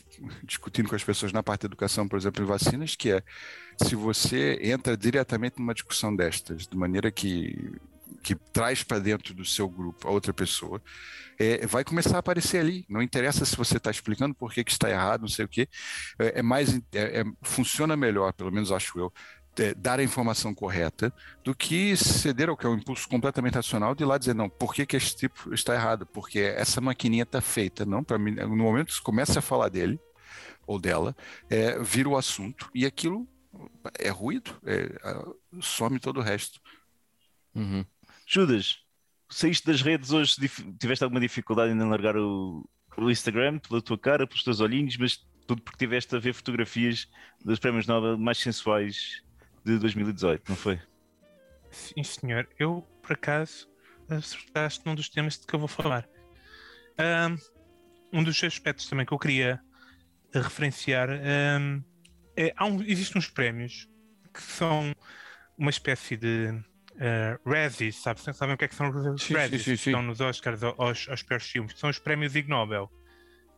discutindo 0.43 0.89
com 0.89 0.95
as 0.95 1.03
pessoas 1.03 1.31
na 1.31 1.43
parte 1.43 1.61
da 1.61 1.67
educação, 1.67 2.07
por 2.07 2.17
exemplo, 2.17 2.43
em 2.43 2.47
vacinas, 2.47 2.95
que 2.95 3.11
é 3.11 3.23
se 3.83 3.95
você 3.95 4.59
entra 4.61 4.97
diretamente 4.97 5.59
numa 5.59 5.73
discussão 5.73 6.15
destas, 6.15 6.67
de 6.67 6.77
maneira 6.77 7.11
que 7.11 7.71
que 8.23 8.35
traz 8.35 8.83
para 8.83 8.99
dentro 8.99 9.33
do 9.33 9.45
seu 9.45 9.69
grupo 9.69 10.07
a 10.07 10.11
outra 10.11 10.33
pessoa, 10.33 10.81
é, 11.39 11.65
vai 11.65 11.83
começar 11.83 12.17
a 12.17 12.19
aparecer 12.19 12.59
ali. 12.59 12.85
Não 12.89 13.01
interessa 13.01 13.45
se 13.45 13.55
você 13.55 13.77
está 13.77 13.89
explicando 13.89 14.35
por 14.35 14.51
que, 14.51 14.63
que 14.63 14.71
está 14.71 14.89
errado, 14.89 15.21
não 15.21 15.27
sei 15.27 15.45
o 15.45 15.47
quê. 15.47 15.69
É, 16.19 16.39
é 16.39 16.41
mais 16.41 16.75
é- 16.93 17.21
é- 17.21 17.23
funciona 17.41 17.95
melhor, 17.95 18.33
pelo 18.33 18.51
menos 18.51 18.71
acho 18.71 18.99
eu, 18.99 19.13
é, 19.59 19.73
dar 19.73 19.99
a 19.99 20.03
informação 20.03 20.53
correta 20.53 21.13
do 21.43 21.55
que 21.55 21.95
ceder 21.95 22.49
ao 22.49 22.57
que 22.57 22.65
é 22.65 22.69
um 22.69 22.75
impulso 22.75 23.07
completamente 23.07 23.55
racional 23.55 23.93
de 23.93 24.05
lá 24.05 24.17
dizer, 24.17 24.33
não, 24.33 24.49
por 24.49 24.73
que, 24.73 24.85
que 24.85 24.95
esse 24.95 25.15
tipo 25.15 25.53
está 25.53 25.73
errado? 25.73 26.05
Porque 26.05 26.39
essa 26.39 26.79
maquininha 26.81 27.23
está 27.23 27.41
feita, 27.41 27.85
não? 27.85 28.03
Para 28.03 28.17
mim, 28.17 28.31
no 28.31 28.55
momento 28.55 28.87
que 28.87 28.93
você 28.93 29.01
começa 29.01 29.39
a 29.39 29.41
falar 29.41 29.69
dele 29.69 29.99
ou 30.65 30.79
dela, 30.79 31.15
é, 31.49 31.81
vira 31.81 32.09
o 32.09 32.17
assunto 32.17 32.69
e 32.73 32.85
aquilo 32.85 33.27
é 33.97 34.09
ruído, 34.09 34.55
é, 34.65 34.89
some 35.61 35.99
todo 35.99 36.19
o 36.19 36.23
resto. 36.23 36.61
Uhum. 37.55 37.85
Judas, 38.25 38.79
saíste 39.29 39.65
das 39.65 39.81
redes 39.81 40.11
hoje, 40.11 40.35
tiveste 40.79 41.03
alguma 41.03 41.19
dificuldade 41.19 41.71
em 41.71 41.89
largar 41.89 42.15
o, 42.15 42.67
o 42.97 43.09
Instagram 43.09 43.59
pela 43.59 43.81
tua 43.81 43.97
cara, 43.97 44.27
pelos 44.27 44.43
teus 44.43 44.59
olhinhos, 44.59 44.97
mas 44.97 45.17
tudo 45.47 45.61
porque 45.63 45.79
tiveste 45.79 46.15
a 46.15 46.19
ver 46.19 46.33
fotografias 46.33 47.07
dos 47.43 47.57
prémios 47.57 47.87
Nobel 47.87 48.17
mais 48.17 48.37
sensuais 48.37 49.23
de 49.65 49.77
2018, 49.79 50.43
não 50.49 50.55
foi? 50.55 50.79
Sim, 51.71 52.03
senhor. 52.03 52.47
Eu, 52.57 52.81
por 53.01 53.13
acaso, 53.13 53.67
acertaste 54.09 54.85
num 54.85 54.95
dos 54.95 55.09
temas 55.09 55.37
de 55.39 55.45
que 55.45 55.53
eu 55.53 55.59
vou 55.59 55.67
falar. 55.67 56.07
Ahm, 56.97 57.37
Um 58.11 58.23
dos 58.23 58.43
aspectos 58.43 58.87
também 58.87 59.05
que 59.05 59.13
eu 59.13 59.19
queria 59.19 59.61
referenciar 60.33 61.09
ahm, 61.09 61.81
é, 62.35 62.53
há 62.57 62.65
um, 62.65 62.81
existem 62.83 63.19
uns 63.19 63.29
prémios 63.29 63.87
que 64.33 64.41
são 64.41 64.93
uma 65.57 65.69
espécie 65.69 66.15
de 66.17 66.49
uh, 66.95 67.49
Razzies, 67.49 67.97
sabe, 68.01 68.19
sabem 68.21 68.55
o 68.55 68.57
que 68.57 68.65
é 68.65 68.67
que 68.67 68.75
são 68.75 68.89
os 69.13 69.21
Sim, 69.21 69.33
Razzies? 69.35 69.63
sim, 69.63 69.75
sim, 69.75 69.83
sim. 69.83 69.89
Estão 69.91 70.01
nos 70.03 70.21
Oscars 70.21 70.63
aos, 70.63 71.07
aos 71.09 71.23
piores 71.23 71.45
filmes, 71.47 71.73
que 71.73 71.79
são 71.79 71.89
os 71.89 71.99
prémios 71.99 72.35
Ig 72.35 72.47
Nobel. 72.49 72.89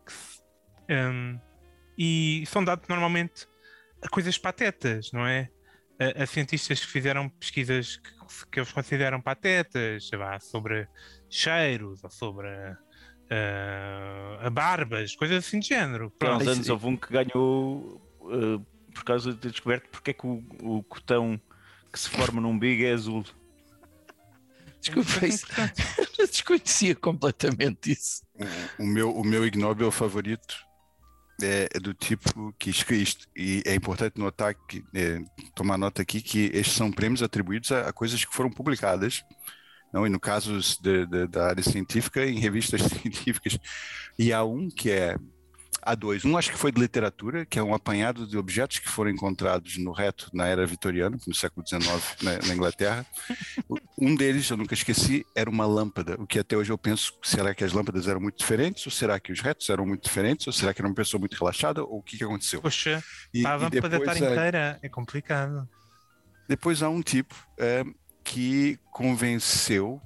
Que 0.06 0.93
ahm, 0.93 1.38
e 1.97 2.43
são 2.47 2.64
dados 2.64 2.88
normalmente 2.88 3.47
a 4.02 4.10
coisas 4.10 4.38
patetas, 4.38 5.12
não 5.12 5.26
é? 5.28 5.49
A, 6.02 6.24
a 6.24 6.26
cientistas 6.26 6.80
que 6.80 6.88
fizeram 6.88 7.30
pesquisas 7.30 7.97
que, 7.97 8.12
que 8.52 8.60
eles 8.60 8.72
consideram 8.72 9.22
patetas, 9.22 10.10
lá, 10.14 10.39
sobre 10.39 10.88
cheiros 11.30 12.04
ou 12.04 12.10
sobre 12.10 12.49
a 14.41 14.49
barbas, 14.49 15.16
coisas 15.16 15.38
assim 15.38 15.60
de 15.60 15.70
género. 15.70 16.12
Há 16.20 16.36
uns 16.36 16.47
anos 16.47 16.70
houve 16.70 16.88
um 16.88 16.97
que 16.97 17.14
ganhou 17.14 18.02
uh, 18.22 18.60
por 18.93 19.04
causa 19.06 19.32
de 19.32 19.38
ter 19.38 19.52
descoberto 19.52 19.88
porque 19.89 20.12
é 20.12 20.14
que 20.14 20.28
o, 20.28 20.43
o 20.62 20.84
cotão 20.84 21.39
que 21.91 21.99
se 21.99 22.10
forma 22.10 22.41
num 22.41 22.49
umbigo 22.49 22.84
é 22.84 22.91
azul. 22.91 23.24
Desculpa, 24.82 25.26
isso. 25.26 25.45
eu 26.20 26.28
desconhecia 26.28 26.95
completamente 26.95 27.91
isso. 27.91 28.22
O, 28.80 28.84
o 28.84 28.88
meu, 28.88 29.16
o 29.16 29.24
meu 29.24 29.45
ignóbil 29.45 29.89
favorito 29.91 30.56
é, 31.42 31.68
é 31.74 31.80
do 31.80 31.94
tipo 31.94 32.54
que 32.60 32.70
isto, 32.70 33.28
e 33.36 33.62
é 33.66 33.76
importante 33.76 34.20
notar 34.20 34.54
que 34.54 34.84
é, 34.94 35.20
tomar 35.56 35.78
nota 35.78 36.02
aqui 36.02 36.22
que 36.22 36.52
estes 36.54 36.76
são 36.76 36.92
prêmios 36.92 37.24
atribuídos 37.24 37.72
a, 37.72 37.89
a 37.89 37.94
coisas 37.94 38.24
que 38.24 38.34
foram 38.34 38.50
publicadas 38.50 39.24
não, 39.92 40.08
e 40.08 40.10
no 40.10 40.20
caso 40.20 40.58
de, 40.82 41.06
de, 41.06 41.28
da 41.28 41.48
área 41.48 41.64
científica, 41.64 42.26
em 42.26 42.39
revistas 42.39 42.82
científicas. 43.02 43.60
E 44.18 44.32
há 44.32 44.44
um 44.44 44.70
que 44.70 44.89
é 44.89 45.18
Há 45.82 45.95
dois. 45.95 46.23
Um 46.23 46.38
acho 46.38 46.51
que 46.51 46.57
foi 46.57 46.71
de 46.71 46.79
literatura, 46.79 47.45
que 47.45 47.57
é 47.57 47.63
um 47.63 47.73
apanhado 47.73 48.27
de 48.27 48.38
objetos 48.38 48.79
que 48.79 48.88
foram 48.88 49.09
encontrados 49.09 49.77
no 49.77 49.91
reto 49.91 50.29
na 50.32 50.45
era 50.45 50.65
vitoriana, 50.65 51.17
no 51.25 51.34
século 51.34 51.65
XIX, 51.67 51.84
na, 52.21 52.38
na, 52.47 52.53
Inglaterra. 52.53 53.05
Um 53.97 54.15
deles, 54.15 54.49
eu 54.49 54.57
nunca 54.57 54.73
esqueci, 54.73 55.25
era 55.36 55.49
uma 55.49 55.65
lâmpada, 55.65 56.15
o 56.19 56.27
que 56.27 56.38
até 56.38 56.55
hoje 56.55 56.71
eu 56.71 56.77
penso, 56.77 57.13
será 57.23 57.55
que 57.55 57.63
as 57.63 57.73
lâmpadas 57.73 58.07
eram 58.07 58.21
muito 58.21 58.38
diferentes, 58.38 58.86
ou 58.86 58.91
será 58.91 59.19
que 59.19 59.32
os 59.32 59.39
retos 59.39 59.69
eram 59.69 59.86
muito 59.86 60.03
diferentes, 60.03 60.45
ou 60.45 60.53
será 60.53 60.73
que 60.73 60.82
era 60.82 60.88
uma 60.88 60.95
pessoa 60.95 61.19
muito 61.19 61.36
relaxada, 61.38 61.84
ou 61.84 61.99
o 61.99 62.03
que, 62.03 62.17
que 62.17 62.23
aconteceu? 62.23 62.61
Poxa, 62.61 63.03
e, 63.34 63.45
a 63.45 63.55
lâmpada 63.55 63.97
estar 63.97 64.17
inteira 64.17 64.79
é 64.82 64.89
complicado. 64.89 65.67
Depois 66.47 66.84
há 66.84 66.89
um 66.89 67.01
tipo 67.01 67.36
é, 67.57 67.84
que 68.23 68.77
convenceu 68.91 70.01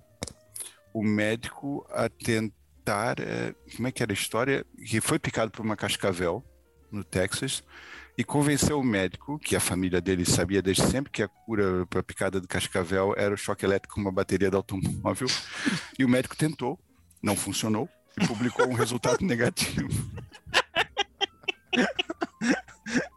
o 0.93 1.03
médico 1.03 1.86
a 1.91 2.07
tentar 2.07 2.64
é, 2.92 3.54
como 3.76 3.88
é 3.88 3.92
que 3.92 4.04
era 4.04 4.12
a 4.12 4.14
história? 4.14 4.66
Que 4.86 5.02
foi 5.02 5.20
picado 5.20 5.52
por 5.52 5.66
uma 5.66 5.76
cascavel 5.76 6.44
no 6.92 7.04
Texas 7.04 7.64
e 8.18 8.24
convenceu 8.24 8.80
o 8.80 8.84
médico, 8.84 9.38
que 9.38 9.56
a 9.56 9.60
família 9.60 10.00
dele 10.00 10.26
sabia 10.26 10.62
desde 10.62 10.84
sempre 10.84 11.12
que 11.12 11.22
a 11.22 11.28
cura 11.28 11.86
para 11.88 12.00
a 12.00 12.04
picada 12.04 12.40
de 12.40 12.48
cascavel 12.48 13.14
era 13.18 13.34
o 13.34 13.38
choque 13.38 13.66
elétrico 13.66 13.96
com 13.96 14.02
uma 14.02 14.12
bateria 14.12 14.50
de 14.50 14.56
automóvel. 14.56 15.28
e 16.00 16.06
o 16.06 16.10
médico 16.10 16.36
tentou, 16.36 16.80
não 17.22 17.36
funcionou 17.36 17.90
e 18.20 18.26
publicou 18.26 18.68
um 18.68 18.74
resultado 18.74 19.20
negativo. 19.26 19.90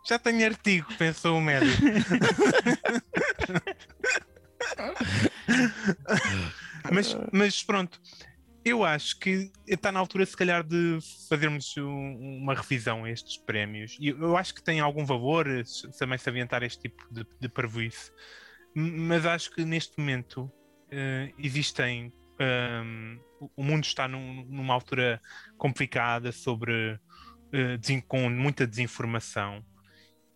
Já 0.09 0.19
tem 0.19 0.45
artigo, 0.45 0.93
pensou 0.97 1.39
o 1.39 1.41
médico. 1.41 1.81
mas, 6.91 7.17
mas 7.31 7.63
pronto, 7.63 8.01
eu 8.69 8.85
acho 8.85 9.19
que 9.19 9.51
está 9.67 9.91
na 9.91 10.01
altura, 10.01 10.25
se 10.25 10.37
calhar, 10.37 10.63
de 10.63 10.99
fazermos 11.29 11.77
um, 11.77 12.39
uma 12.43 12.55
revisão 12.55 13.05
a 13.05 13.11
estes 13.11 13.37
prémios. 13.37 13.97
E 14.01 14.09
eu 14.09 14.37
acho 14.37 14.55
que 14.55 14.63
tem 14.63 14.81
algum 14.81 15.05
valor 15.05 15.47
também 15.99 16.19
se 16.19 16.29
avientar 16.29 16.63
este 16.63 16.83
tipo 16.83 17.07
de, 17.13 17.27
de. 17.41 17.51
Mas 18.75 19.27
acho 19.27 19.51
que 19.51 19.65
neste 19.65 19.99
momento 19.99 20.43
uh, 20.43 21.35
existem. 21.39 22.13
Um, 22.41 23.19
o 23.57 23.63
mundo 23.63 23.85
está 23.85 24.09
num, 24.09 24.45
numa 24.49 24.75
altura 24.75 25.21
complicada 25.57 26.33
sobre 26.33 26.95
uh, 26.95 28.03
com 28.07 28.29
muita 28.31 28.67
desinformação. 28.67 29.65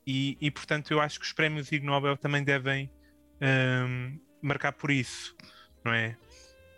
E, 0.07 0.37
e, 0.41 0.51
portanto, 0.51 0.91
eu 0.91 1.01
acho 1.01 1.21
que 1.21 1.27
os 1.27 1.33
prémios 1.33 1.71
Ig 1.71 1.85
Nobel 1.85 2.17
também 2.17 2.43
devem 2.43 2.91
um, 3.41 4.19
marcar 4.43 4.73
por 4.73 4.91
isso, 4.91 5.37
não 5.85 5.93
é? 5.93 6.17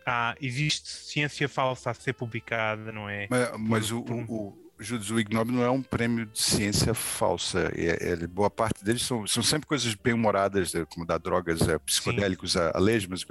Há, 0.07 0.35
existe 0.41 0.89
ciência 0.89 1.49
falsa 1.49 1.91
a 1.91 1.95
ser 1.95 2.13
publicada, 2.13 2.93
não 2.93 3.09
é? 3.09 3.27
Mas, 3.31 3.51
mas 3.59 3.91
o, 3.91 4.01
o, 4.01 4.25
o, 4.29 5.15
o 5.15 5.21
Ig 5.21 5.33
Nobel 5.33 5.55
não 5.55 5.63
é 5.63 5.71
um 5.71 5.83
prêmio 5.83 6.27
de 6.27 6.41
ciência 6.41 6.95
falsa. 6.95 7.73
É, 7.75 8.13
é, 8.13 8.27
boa 8.27 8.51
parte 8.51 8.85
deles 8.85 9.03
são, 9.03 9.27
são 9.27 9.43
sempre 9.43 9.67
coisas 9.67 9.95
bem-humoradas, 9.95 10.75
é, 10.75 10.85
como 10.85 11.07
dar 11.07 11.19
drogas 11.19 11.67
é, 11.69 11.79
psicodélicos 11.79 12.57
a, 12.57 12.73
a 12.75 12.81
lesmas, 12.81 13.25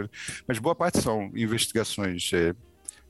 mas 0.47 0.59
boa 0.59 0.75
parte 0.75 1.01
são 1.01 1.31
investigações 1.35 2.31
é, 2.33 2.55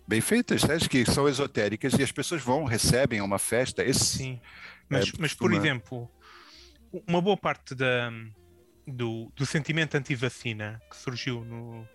bem 0.07 0.22
feitas, 0.22 0.61
sabe? 0.61 0.89
que 0.89 1.05
são 1.05 1.28
esotéricas 1.28 1.93
e 1.93 2.03
as 2.03 2.11
pessoas 2.11 2.41
vão, 2.41 2.66
recebem 2.66 3.22
uma 3.22 3.39
festa. 3.39 3.84
Esse, 3.84 4.18
Sim, 4.18 4.41
mas, 4.89 5.11
mas 5.14 5.34
por 5.34 5.51
uma... 5.51 5.59
exemplo, 5.59 6.09
uma 7.07 7.22
boa 7.22 7.38
parte 7.38 7.74
da, 7.74 8.11
do, 8.86 9.32
do 9.36 9.45
sentimento 9.45 9.95
anti-vacina 9.95 10.82
que 10.89 10.97
surgiu 10.97 11.43
no, 11.45 11.88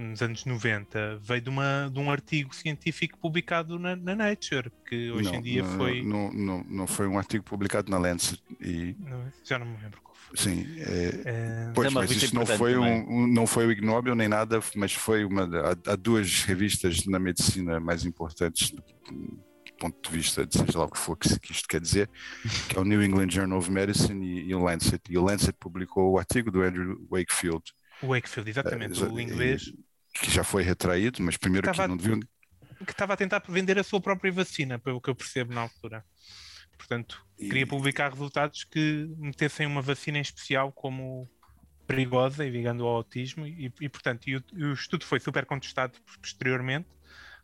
nos 0.00 0.22
anos 0.22 0.44
90 0.44 1.18
veio 1.22 1.40
de, 1.40 1.48
uma, 1.48 1.90
de 1.92 1.98
um 1.98 2.10
artigo 2.10 2.54
científico 2.54 3.18
publicado 3.18 3.78
na, 3.78 3.94
na 3.94 4.14
Nature, 4.14 4.70
que 4.86 5.10
hoje 5.10 5.30
não, 5.30 5.34
em 5.34 5.42
dia 5.42 5.62
não, 5.62 5.76
foi. 5.76 6.02
Não, 6.02 6.32
não, 6.32 6.64
não 6.68 6.86
foi 6.86 7.06
um 7.06 7.18
artigo 7.18 7.44
publicado 7.44 7.90
na 7.90 7.98
Lancet. 7.98 8.42
E... 8.60 8.96
Não, 8.98 9.32
já 9.44 9.58
não 9.58 9.66
me 9.66 9.76
lembro 9.82 10.00
qual 10.02 10.14
foi. 10.14 10.36
Sim, 10.36 10.66
é... 10.78 11.22
É... 11.24 11.72
Pois, 11.74 11.92
mas 11.92 12.10
isso 12.10 12.34
não 12.34 12.46
foi, 12.46 12.76
um, 12.76 12.84
um, 12.84 13.26
não 13.26 13.46
foi 13.46 13.66
o 13.66 13.72
Ig 13.72 13.80
Nobel 13.84 14.14
nem 14.14 14.28
nada, 14.28 14.60
mas 14.74 14.92
foi 14.92 15.24
uma. 15.24 15.44
Há, 15.44 15.92
há 15.92 15.96
duas 15.96 16.44
revistas 16.44 17.06
na 17.06 17.18
medicina 17.18 17.78
mais 17.78 18.04
importantes 18.04 18.70
do 18.70 18.84
ponto 19.80 20.10
de 20.10 20.16
vista 20.16 20.46
de 20.46 20.56
seja 20.58 20.78
lá 20.78 20.84
o 20.84 20.90
que 20.90 20.98
for 20.98 21.16
que 21.16 21.52
isto 21.52 21.66
quer 21.66 21.80
dizer, 21.80 22.10
que 22.68 22.76
é 22.76 22.80
o 22.80 22.84
New 22.84 23.02
England 23.02 23.30
Journal 23.30 23.58
of 23.58 23.70
Medicine 23.70 24.24
e, 24.24 24.50
e 24.50 24.54
o 24.54 24.62
Lancet. 24.62 25.00
E 25.08 25.16
o 25.16 25.24
Lancet 25.24 25.54
publicou 25.58 26.12
o 26.12 26.18
artigo 26.18 26.50
do 26.50 26.62
Andrew 26.62 27.06
Wakefield. 27.10 27.62
Wakefield, 28.02 28.50
exatamente, 28.50 29.02
uh, 29.02 29.12
o 29.12 29.20
inglês 29.20 29.72
que 30.12 30.30
já 30.30 30.44
foi 30.44 30.62
retraído, 30.62 31.22
mas 31.22 31.36
primeiro 31.36 31.70
que, 31.70 31.76
que 31.78 31.86
não 31.86 31.96
deviam. 31.96 32.20
Que 32.84 32.92
estava 32.92 33.14
a 33.14 33.16
tentar 33.16 33.42
vender 33.48 33.78
a 33.78 33.84
sua 33.84 34.00
própria 34.00 34.32
vacina, 34.32 34.78
pelo 34.78 35.00
que 35.00 35.10
eu 35.10 35.14
percebo 35.14 35.52
na 35.52 35.62
altura. 35.62 36.04
Portanto, 36.76 37.24
e... 37.38 37.46
queria 37.46 37.66
publicar 37.66 38.10
resultados 38.10 38.64
que 38.64 39.08
metessem 39.18 39.66
uma 39.66 39.82
vacina 39.82 40.18
em 40.18 40.22
especial 40.22 40.72
como 40.72 41.28
perigosa 41.86 42.46
e 42.46 42.50
ligando 42.50 42.86
ao 42.86 42.96
autismo, 42.96 43.46
e, 43.46 43.72
e 43.80 43.88
portanto, 43.88 44.28
e 44.28 44.36
o, 44.36 44.44
e 44.54 44.64
o, 44.64 44.72
estudo 44.72 45.04
foi 45.04 45.18
super 45.18 45.44
contestado 45.44 45.98
posteriormente, 46.20 46.88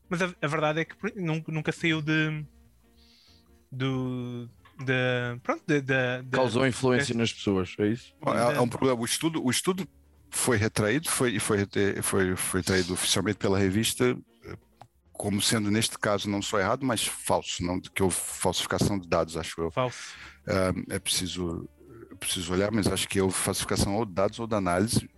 mas 0.09 0.23
a, 0.23 0.33
a 0.41 0.47
verdade 0.47 0.81
é 0.81 0.85
que 0.85 0.95
nunca, 1.17 1.53
nunca 1.53 1.73
saiu 1.73 2.01
de. 2.01 2.45
do, 3.71 4.49
de, 4.79 5.39
pronto, 5.43 5.65
de, 5.67 5.81
de, 5.81 6.23
de 6.23 6.31
causou 6.31 6.67
influência 6.67 7.15
nas 7.15 7.33
pessoas, 7.33 7.75
é 7.79 7.89
isso? 7.89 8.15
É, 8.25 8.57
é 8.57 8.61
um 8.61 8.69
problema. 8.69 9.01
O 9.01 9.05
estudo, 9.05 9.45
o 9.45 9.51
estudo 9.51 9.87
foi 10.37 10.57
retraído, 10.57 11.09
foi, 11.11 11.39
foi, 11.39 11.67
foi, 12.03 12.37
foi 12.37 12.63
traído 12.63 12.93
oficialmente 12.93 13.39
pela 13.39 13.59
revista 13.59 14.17
como 15.17 15.41
sendo 15.41 15.71
neste 15.71 15.99
caso 15.99 16.29
não 16.29 16.43
só 16.43 16.61
errado, 16.61 16.85
mas 16.85 17.07
falso, 17.07 17.65
não 17.65 17.81
que 17.81 18.03
houve 18.03 18.17
falsificação 18.17 18.99
de 18.99 19.09
dados, 19.09 19.37
acho 19.37 19.61
eu. 19.61 19.71
Falso. 19.71 20.15
Uh, 20.47 20.93
é 20.93 20.99
preciso 20.99 21.69
preciso 22.17 22.53
olhar, 22.53 22.73
mas 22.73 22.87
acho 22.87 23.07
que 23.09 23.21
houve 23.21 23.35
falsificação 23.35 23.95
ou 23.95 24.07
de 24.07 24.13
dados 24.13 24.39
ou 24.39 24.47
da 24.47 24.57
análise. 24.57 25.09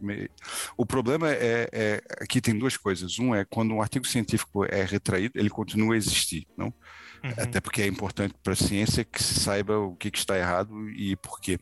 O 0.77 0.85
problema 0.85 1.31
é, 1.31 1.69
é 1.73 2.03
aqui 2.21 2.41
tem 2.41 2.59
duas 2.59 2.77
coisas. 2.77 3.21
Um 3.21 3.35
é 3.35 3.45
quando 3.45 3.73
um 3.73 3.81
artigo 3.81 4.05
científico 4.05 4.65
é 4.65 4.83
retraído, 4.83 5.39
ele 5.39 5.49
continua 5.49 5.95
a 5.95 5.97
existir, 5.97 6.47
não? 6.57 6.75
Uhum. 7.23 7.33
Até 7.37 7.61
porque 7.61 7.83
é 7.83 7.87
importante 7.87 8.35
para 8.43 8.53
a 8.53 8.57
ciência 8.57 9.05
que 9.05 9.23
se 9.23 9.39
saiba 9.39 9.79
o 9.79 9.95
que, 9.95 10.11
que 10.11 10.19
está 10.19 10.37
errado 10.37 10.89
e 10.91 11.15
por 11.17 11.41
quê. 11.41 11.59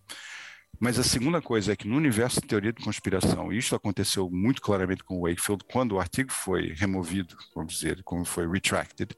Mas 0.78 0.98
a 0.98 1.02
segunda 1.02 1.40
coisa 1.40 1.72
é 1.72 1.76
que 1.76 1.88
no 1.88 1.96
universo 1.96 2.40
de 2.40 2.46
teoria 2.46 2.72
de 2.72 2.82
conspiração, 2.82 3.52
e 3.52 3.58
isso 3.58 3.74
aconteceu 3.74 4.30
muito 4.30 4.60
claramente 4.60 5.02
com 5.02 5.18
o 5.18 5.22
Wakefield, 5.22 5.64
quando 5.70 5.92
o 5.92 6.00
artigo 6.00 6.32
foi 6.32 6.72
removido, 6.72 7.36
vamos 7.54 7.74
dizer, 7.74 8.02
quando 8.04 8.26
foi 8.26 8.46
retracted, 8.46 9.14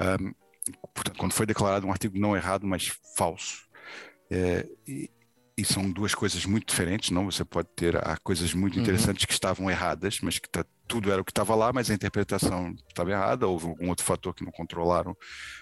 um, 0.00 0.32
portanto, 0.94 1.16
quando 1.18 1.32
foi 1.32 1.46
declarado 1.46 1.86
um 1.86 1.90
artigo 1.90 2.18
não 2.18 2.36
errado, 2.36 2.66
mas 2.66 2.92
falso. 3.16 3.66
É, 4.30 4.66
e, 5.58 5.64
são 5.64 5.90
duas 5.90 6.14
coisas 6.14 6.46
muito 6.46 6.68
diferentes, 6.68 7.10
não? 7.10 7.24
Você 7.24 7.44
pode 7.44 7.68
ter 7.74 7.96
há 7.96 8.16
coisas 8.16 8.54
muito 8.54 8.76
uhum. 8.76 8.82
interessantes 8.82 9.24
que 9.24 9.32
estavam 9.32 9.70
erradas, 9.70 10.20
mas 10.22 10.38
que 10.38 10.48
tá, 10.48 10.64
tudo 10.86 11.10
era 11.10 11.20
o 11.20 11.24
que 11.24 11.32
estava 11.32 11.54
lá, 11.54 11.72
mas 11.72 11.90
a 11.90 11.94
interpretação 11.94 12.74
estava 12.88 13.10
errada, 13.10 13.46
houve 13.46 13.66
algum 13.66 13.88
outro 13.88 14.04
fator 14.04 14.34
que 14.34 14.44
não 14.44 14.52
controlaram, 14.52 15.16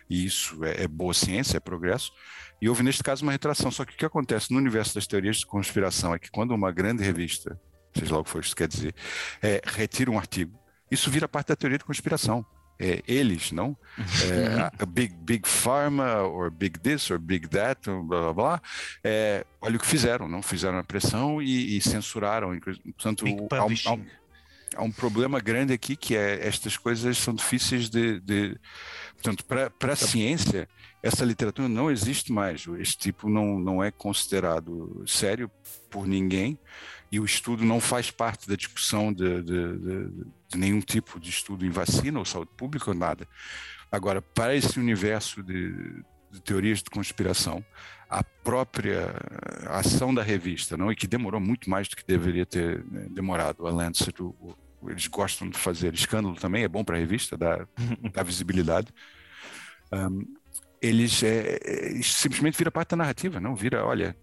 e 0.08 0.24
isso 0.24 0.62
é, 0.64 0.84
é 0.84 0.88
boa 0.88 1.14
ciência, 1.14 1.56
é 1.56 1.60
progresso. 1.60 2.12
E 2.60 2.68
houve, 2.68 2.82
neste 2.82 3.02
caso, 3.02 3.22
uma 3.22 3.32
retração. 3.32 3.70
Só 3.70 3.84
que 3.84 3.94
o 3.94 3.96
que 3.96 4.04
acontece 4.04 4.52
no 4.52 4.58
universo 4.58 4.94
das 4.94 5.06
teorias 5.06 5.38
de 5.38 5.46
conspiração 5.46 6.14
é 6.14 6.18
que 6.18 6.30
quando 6.30 6.52
uma 6.54 6.70
grande 6.70 7.02
revista, 7.02 7.60
seja 7.96 8.14
lá 8.14 8.20
o 8.20 8.24
que 8.24 8.30
for 8.30 8.42
isso 8.42 8.54
quer 8.54 8.68
dizer, 8.68 8.94
é, 9.42 9.60
retira 9.64 10.10
um 10.10 10.18
artigo, 10.18 10.58
isso 10.90 11.10
vira 11.10 11.26
parte 11.26 11.48
da 11.48 11.56
teoria 11.56 11.78
de 11.78 11.84
conspiração. 11.84 12.44
É, 12.78 13.02
eles, 13.08 13.52
não? 13.52 13.76
É, 13.98 14.70
a 14.82 14.86
Big, 14.86 15.14
Big 15.14 15.48
Pharma, 15.48 16.22
ou 16.22 16.50
Big 16.50 16.78
This, 16.78 17.10
ou 17.10 17.18
Big 17.18 17.48
That, 17.48 17.90
blá 17.90 18.02
blá 18.02 18.32
blá. 18.32 18.62
É, 19.02 19.46
olha 19.60 19.76
o 19.76 19.78
que 19.80 19.86
fizeram, 19.86 20.28
não? 20.28 20.42
Fizeram 20.42 20.78
a 20.78 20.84
pressão 20.84 21.40
e, 21.40 21.76
e 21.76 21.80
censuraram. 21.80 22.58
Portanto, 22.58 23.24
há 23.26 23.64
um, 23.64 23.68
há, 23.86 23.92
um, 23.92 24.06
há 24.76 24.82
um, 24.82 24.92
problema 24.92 25.40
grande 25.40 25.72
aqui 25.72 25.96
que 25.96 26.14
é 26.14 26.46
estas 26.46 26.76
coisas 26.76 27.16
são 27.16 27.32
difíceis 27.34 27.88
de. 27.88 28.20
de 28.20 28.58
portanto, 29.14 29.44
para 29.44 29.92
a 29.92 29.96
ciência, 29.96 30.68
essa 31.02 31.24
literatura 31.24 31.68
não 31.68 31.90
existe 31.90 32.30
mais. 32.30 32.66
Esse 32.78 32.98
tipo 32.98 33.28
não, 33.30 33.58
não 33.58 33.82
é 33.82 33.90
considerado 33.90 35.02
sério 35.06 35.50
por 35.88 36.06
ninguém 36.06 36.58
e 37.10 37.20
o 37.20 37.24
estudo 37.24 37.64
não 37.64 37.80
faz 37.80 38.10
parte 38.10 38.48
da 38.48 38.56
discussão 38.56 39.12
de, 39.12 39.42
de, 39.42 39.78
de, 39.78 40.08
de 40.48 40.58
nenhum 40.58 40.80
tipo 40.80 41.20
de 41.20 41.30
estudo 41.30 41.64
em 41.64 41.70
vacina 41.70 42.18
ou 42.18 42.24
saúde 42.24 42.50
pública 42.56 42.90
ou 42.90 42.96
nada. 42.96 43.28
Agora, 43.90 44.20
para 44.20 44.54
esse 44.54 44.78
universo 44.78 45.42
de, 45.42 46.02
teorias 46.44 46.82
de 46.82 46.90
conspiração, 46.90 47.64
a 48.08 48.22
própria 48.22 49.14
ação 49.66 50.14
da 50.14 50.22
revista, 50.22 50.76
não? 50.76 50.90
E 50.90 50.96
que 50.96 51.06
demorou 51.06 51.40
muito 51.40 51.68
mais 51.68 51.88
do 51.88 51.96
que 51.96 52.04
deveria 52.04 52.46
ter 52.46 52.84
né, 52.84 53.06
demorado. 53.10 53.66
A 53.66 53.70
Lancet, 53.70 54.22
o, 54.22 54.34
o, 54.40 54.90
eles 54.90 55.06
gostam 55.06 55.48
de 55.48 55.58
fazer 55.58 55.94
escândalo 55.94 56.36
também, 56.36 56.64
é 56.64 56.68
bom 56.68 56.84
para 56.84 56.96
a 56.96 56.98
revista, 56.98 57.36
dá, 57.36 57.66
dá 58.12 58.22
visibilidade. 58.22 58.88
Um, 59.92 60.24
eles 60.80 61.22
é, 61.22 61.58
é, 61.64 62.02
simplesmente 62.02 62.56
vira 62.58 62.70
parte 62.70 62.90
da 62.90 62.96
narrativa, 62.96 63.40
não? 63.40 63.54
Vira, 63.54 63.84
olha, 63.84 64.16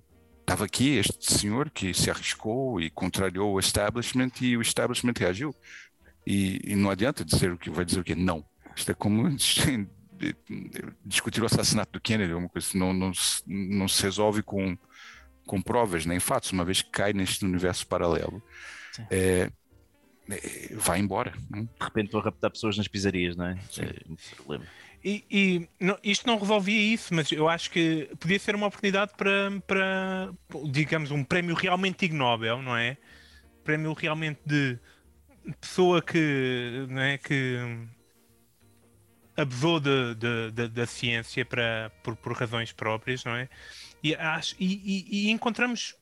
estava 0.43 0.65
aqui 0.65 0.97
este 0.97 1.33
senhor 1.33 1.69
que 1.69 1.93
se 1.93 2.11
arriscou 2.11 2.79
e 2.79 2.89
contrariou 2.89 3.53
o 3.53 3.59
establishment 3.59 4.31
e 4.41 4.57
o 4.57 4.61
establishment 4.61 5.13
reagiu. 5.17 5.55
E, 6.25 6.61
e 6.63 6.75
não 6.75 6.89
adianta 6.89 7.25
dizer 7.25 7.51
o 7.51 7.57
que 7.57 7.69
vai 7.69 7.83
dizer 7.83 7.99
o 7.99 8.03
que 8.03 8.15
não. 8.15 8.45
Isto 8.75 8.91
é 8.91 8.93
como 8.93 9.29
discutir 11.05 11.41
o 11.41 11.45
assassinato 11.45 11.93
do 11.93 12.01
Kennedy, 12.01 12.33
uma 12.33 12.49
coisa 12.49 12.69
não, 12.75 12.93
não, 12.93 13.11
não 13.47 13.87
se 13.87 14.03
resolve 14.03 14.43
com, 14.43 14.77
com 15.45 15.61
provas 15.61 16.05
nem 16.05 16.19
fatos, 16.19 16.51
uma 16.51 16.63
vez 16.63 16.81
que 16.81 16.89
cai 16.89 17.13
neste 17.13 17.43
universo 17.45 17.87
paralelo. 17.87 18.41
É, 19.09 19.51
é, 20.29 20.75
vai 20.75 20.99
embora. 20.99 21.33
Não? 21.49 21.63
De 21.63 21.69
repente 21.79 22.05
estou 22.05 22.21
a 22.21 22.23
raptar 22.23 22.51
pessoas 22.51 22.77
nas 22.77 22.87
pizzarias, 22.87 23.35
não 23.35 23.47
é? 23.47 23.59
É 23.77 24.11
um 24.11 24.15
problema. 24.35 24.65
E, 25.03 25.25
e 25.29 25.69
não, 25.79 25.97
isto 26.01 26.25
não 26.25 26.39
resolvia 26.39 26.93
isso, 26.93 27.13
mas 27.13 27.29
eu 27.31 27.49
acho 27.49 27.69
que 27.69 28.09
podia 28.19 28.39
ser 28.39 28.55
uma 28.55 28.67
oportunidade 28.67 29.11
para, 29.17 29.51
para 29.67 30.33
digamos, 30.71 31.11
um 31.11 31.23
prémio 31.23 31.55
realmente 31.55 32.05
ignóbil, 32.05 32.61
não 32.61 32.77
é? 32.77 32.97
Prémio 33.65 33.91
realmente 33.93 34.39
de 34.45 34.79
pessoa 35.59 36.01
que, 36.01 36.85
não 36.87 37.01
é, 37.01 37.17
que 37.17 37.57
abusou 39.35 39.79
de, 39.79 40.15
de, 40.15 40.51
de, 40.51 40.67
da 40.69 40.85
ciência 40.85 41.43
para, 41.43 41.91
por, 42.01 42.15
por, 42.15 42.33
razões 42.33 42.71
próprias, 42.71 43.25
não 43.25 43.35
é? 43.35 43.49
E, 44.01 44.15
acho, 44.15 44.55
e, 44.57 44.73
e, 45.11 45.27
e 45.27 45.31
encontramos 45.31 45.95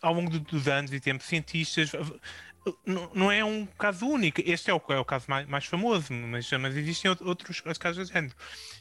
ao 0.00 0.14
longo 0.14 0.38
dos 0.40 0.68
anos 0.68 0.90
e 0.92 1.00
tempos 1.00 1.26
cientistas 1.26 1.92
não, 3.14 3.30
é 3.30 3.44
um 3.44 3.66
caso 3.66 4.06
único. 4.06 4.40
Este 4.44 4.70
é 4.70 4.74
o, 4.74 4.82
é 4.88 4.98
o 4.98 5.04
caso 5.04 5.26
mais, 5.28 5.46
mais 5.46 5.64
famoso, 5.66 6.12
mas, 6.12 6.50
mas 6.52 6.76
existem 6.76 7.10
outros 7.10 7.60
casos 7.78 8.08
do 8.08 8.12
género. 8.12 8.34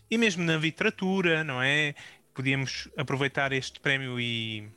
E 0.09 0.17
mesmo 0.17 0.43
na 0.43 0.57
literatura, 0.57 1.43
não 1.43 1.61
é? 1.61 1.93
Podíamos 2.33 2.89
aproveitar 2.97 3.51
este 3.53 3.79
prémio 3.79 4.19
e, 4.19 4.69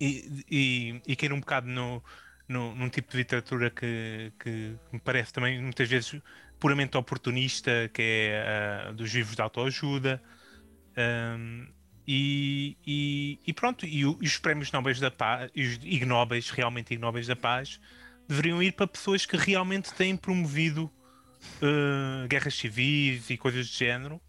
e, 0.00 0.44
e, 0.50 1.02
e 1.06 1.16
cair 1.16 1.32
um 1.32 1.40
bocado 1.40 1.68
no, 1.68 2.02
no, 2.48 2.74
num 2.74 2.88
tipo 2.88 3.10
de 3.10 3.18
literatura 3.18 3.70
que, 3.70 4.32
que 4.38 4.76
me 4.92 5.00
parece 5.00 5.32
também 5.32 5.60
muitas 5.60 5.88
vezes 5.88 6.20
puramente 6.58 6.96
oportunista, 6.96 7.90
que 7.92 8.02
é 8.02 8.88
uh, 8.90 8.94
dos 8.94 9.12
livros 9.12 9.36
de 9.36 9.42
autoajuda. 9.42 10.22
Um, 10.96 11.66
e, 12.06 12.76
e, 12.86 13.38
e, 13.46 13.52
pronto, 13.52 13.86
e, 13.86 14.00
e, 14.00 14.06
os 14.06 14.38
prémios 14.38 14.70
Nobel 14.70 14.94
da 15.00 15.10
Paz, 15.10 15.50
os 15.56 15.74
ignóbeis, 15.82 16.50
realmente 16.50 16.92
ignóbeis 16.92 17.26
da 17.26 17.36
paz, 17.36 17.80
deveriam 18.28 18.62
ir 18.62 18.72
para 18.72 18.86
pessoas 18.86 19.24
que 19.24 19.36
realmente 19.36 19.92
têm 19.94 20.16
promovido 20.16 20.90
uh, 21.62 22.28
guerras 22.28 22.54
civis 22.54 23.30
e 23.30 23.36
coisas 23.36 23.68
do 23.68 23.72
género, 23.74 24.20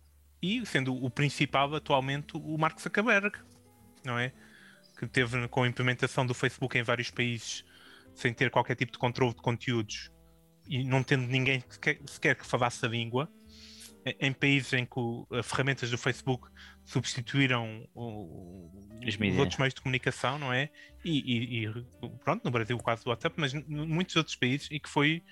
e 0.41 0.65
sendo 0.65 0.93
o 0.93 1.09
principal 1.09 1.73
atualmente 1.75 2.37
o 2.37 2.57
Mark 2.57 2.79
Zuckerberg, 2.79 3.37
não 4.03 4.17
é? 4.17 4.31
Que 4.97 5.07
teve 5.07 5.47
com 5.47 5.63
a 5.63 5.67
implementação 5.67 6.25
do 6.25 6.33
Facebook 6.33 6.77
em 6.77 6.83
vários 6.83 7.09
países 7.09 7.65
sem 8.13 8.33
ter 8.33 8.49
qualquer 8.49 8.75
tipo 8.75 8.93
de 8.93 8.97
controle 8.97 9.33
de 9.33 9.41
conteúdos 9.41 10.09
e 10.67 10.83
não 10.83 11.03
tendo 11.03 11.27
ninguém 11.27 11.63
sequer 12.07 12.35
que 12.35 12.45
falasse 12.45 12.85
a 12.85 12.89
língua, 12.89 13.29
em 14.05 14.31
países 14.31 14.71
em 14.73 14.85
que 14.85 15.35
as 15.35 15.45
ferramentas 15.47 15.89
do 15.89 15.97
Facebook 15.97 16.47
substituíram 16.83 17.87
o, 17.95 18.69
os, 19.03 19.15
os 19.15 19.37
outros 19.39 19.57
meios 19.57 19.73
de 19.73 19.81
comunicação, 19.81 20.37
não 20.37 20.53
é? 20.53 20.69
E, 21.03 21.19
e, 21.19 21.65
e, 21.65 21.85
pronto, 22.23 22.43
no 22.43 22.51
Brasil 22.51 22.77
quase 22.77 23.03
o 23.05 23.09
WhatsApp, 23.09 23.35
mas 23.37 23.53
em 23.53 23.63
muitos 23.67 24.15
outros 24.15 24.35
países, 24.35 24.67
e 24.69 24.79
que 24.79 24.87
foi 24.87 25.23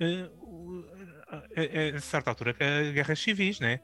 uh, 0.00 0.84
a, 1.56 1.96
a, 1.96 2.00
certa 2.00 2.30
altura 2.30 2.50
a 2.60 2.92
guerras 2.92 3.18
civis, 3.18 3.58
não 3.58 3.68
é? 3.68 3.80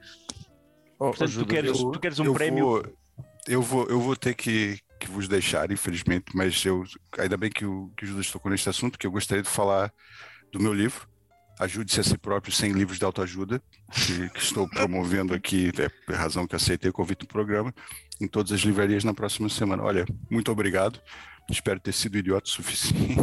Oh, 0.98 1.06
Portanto, 1.06 1.32
tu, 1.32 1.46
queres, 1.46 1.78
tu 1.78 2.00
queres 2.00 2.18
um 2.18 2.32
prémio. 2.32 2.64
Vou, 2.66 2.98
eu, 3.48 3.62
vou, 3.62 3.86
eu 3.88 4.00
vou 4.00 4.16
ter 4.16 4.34
que, 4.34 4.78
que 5.00 5.08
vos 5.08 5.28
deixar, 5.28 5.70
infelizmente, 5.70 6.34
mas 6.34 6.62
eu, 6.64 6.84
ainda 7.18 7.38
bem 7.38 7.50
que 7.50 7.64
o, 7.64 7.90
que 7.96 8.04
o 8.04 8.08
Judas 8.08 8.30
tocou 8.30 8.50
neste 8.50 8.68
assunto, 8.68 8.98
que 8.98 9.06
eu 9.06 9.10
gostaria 9.10 9.42
de 9.42 9.48
falar 9.48 9.92
do 10.52 10.60
meu 10.60 10.74
livro, 10.74 11.08
Ajude-se 11.58 12.00
a 12.00 12.02
si 12.02 12.18
próprio 12.18 12.52
sem 12.52 12.72
livros 12.72 12.98
de 12.98 13.04
autoajuda, 13.04 13.62
que, 13.90 14.28
que 14.28 14.38
estou 14.38 14.68
promovendo 14.68 15.32
aqui, 15.32 15.72
é 15.78 16.12
a 16.12 16.16
razão 16.16 16.46
que 16.46 16.54
aceitei 16.54 16.90
o 16.90 16.92
convite 16.92 17.20
do 17.20 17.26
programa, 17.26 17.74
em 18.20 18.28
todas 18.28 18.52
as 18.52 18.60
livrarias 18.60 19.04
na 19.04 19.14
próxima 19.14 19.48
semana. 19.48 19.82
Olha, 19.82 20.04
muito 20.30 20.52
obrigado, 20.52 21.00
espero 21.50 21.80
ter 21.80 21.92
sido 21.92 22.18
idiota 22.18 22.46
o 22.46 22.50
suficiente. 22.50 23.16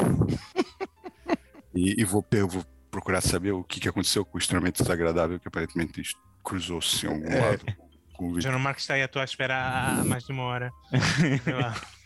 e, 1.75 2.01
e 2.01 2.03
vou, 2.03 2.25
vou, 2.47 2.65
procurar 2.89 3.21
saber 3.21 3.51
o 3.51 3.63
que, 3.63 3.79
que 3.79 3.89
aconteceu 3.89 4.23
com 4.23 4.37
o 4.37 4.39
extremamente 4.39 4.81
desagradável 4.81 5.39
que 5.39 5.47
aparentemente 5.47 6.01
cruzou-se 6.43 7.05
em 7.05 7.09
algum 7.09 7.27
é. 7.27 7.39
lado. 7.39 7.65
Já 8.39 8.51
no 8.51 8.59
Marcos 8.59 8.83
está 8.83 8.93
aí 8.93 9.01
à 9.01 9.07
tua 9.07 9.23
espera 9.23 9.99
há 9.99 10.03
mais 10.05 10.23
de 10.23 10.31
uma 10.31 10.43
hora. 10.43 10.71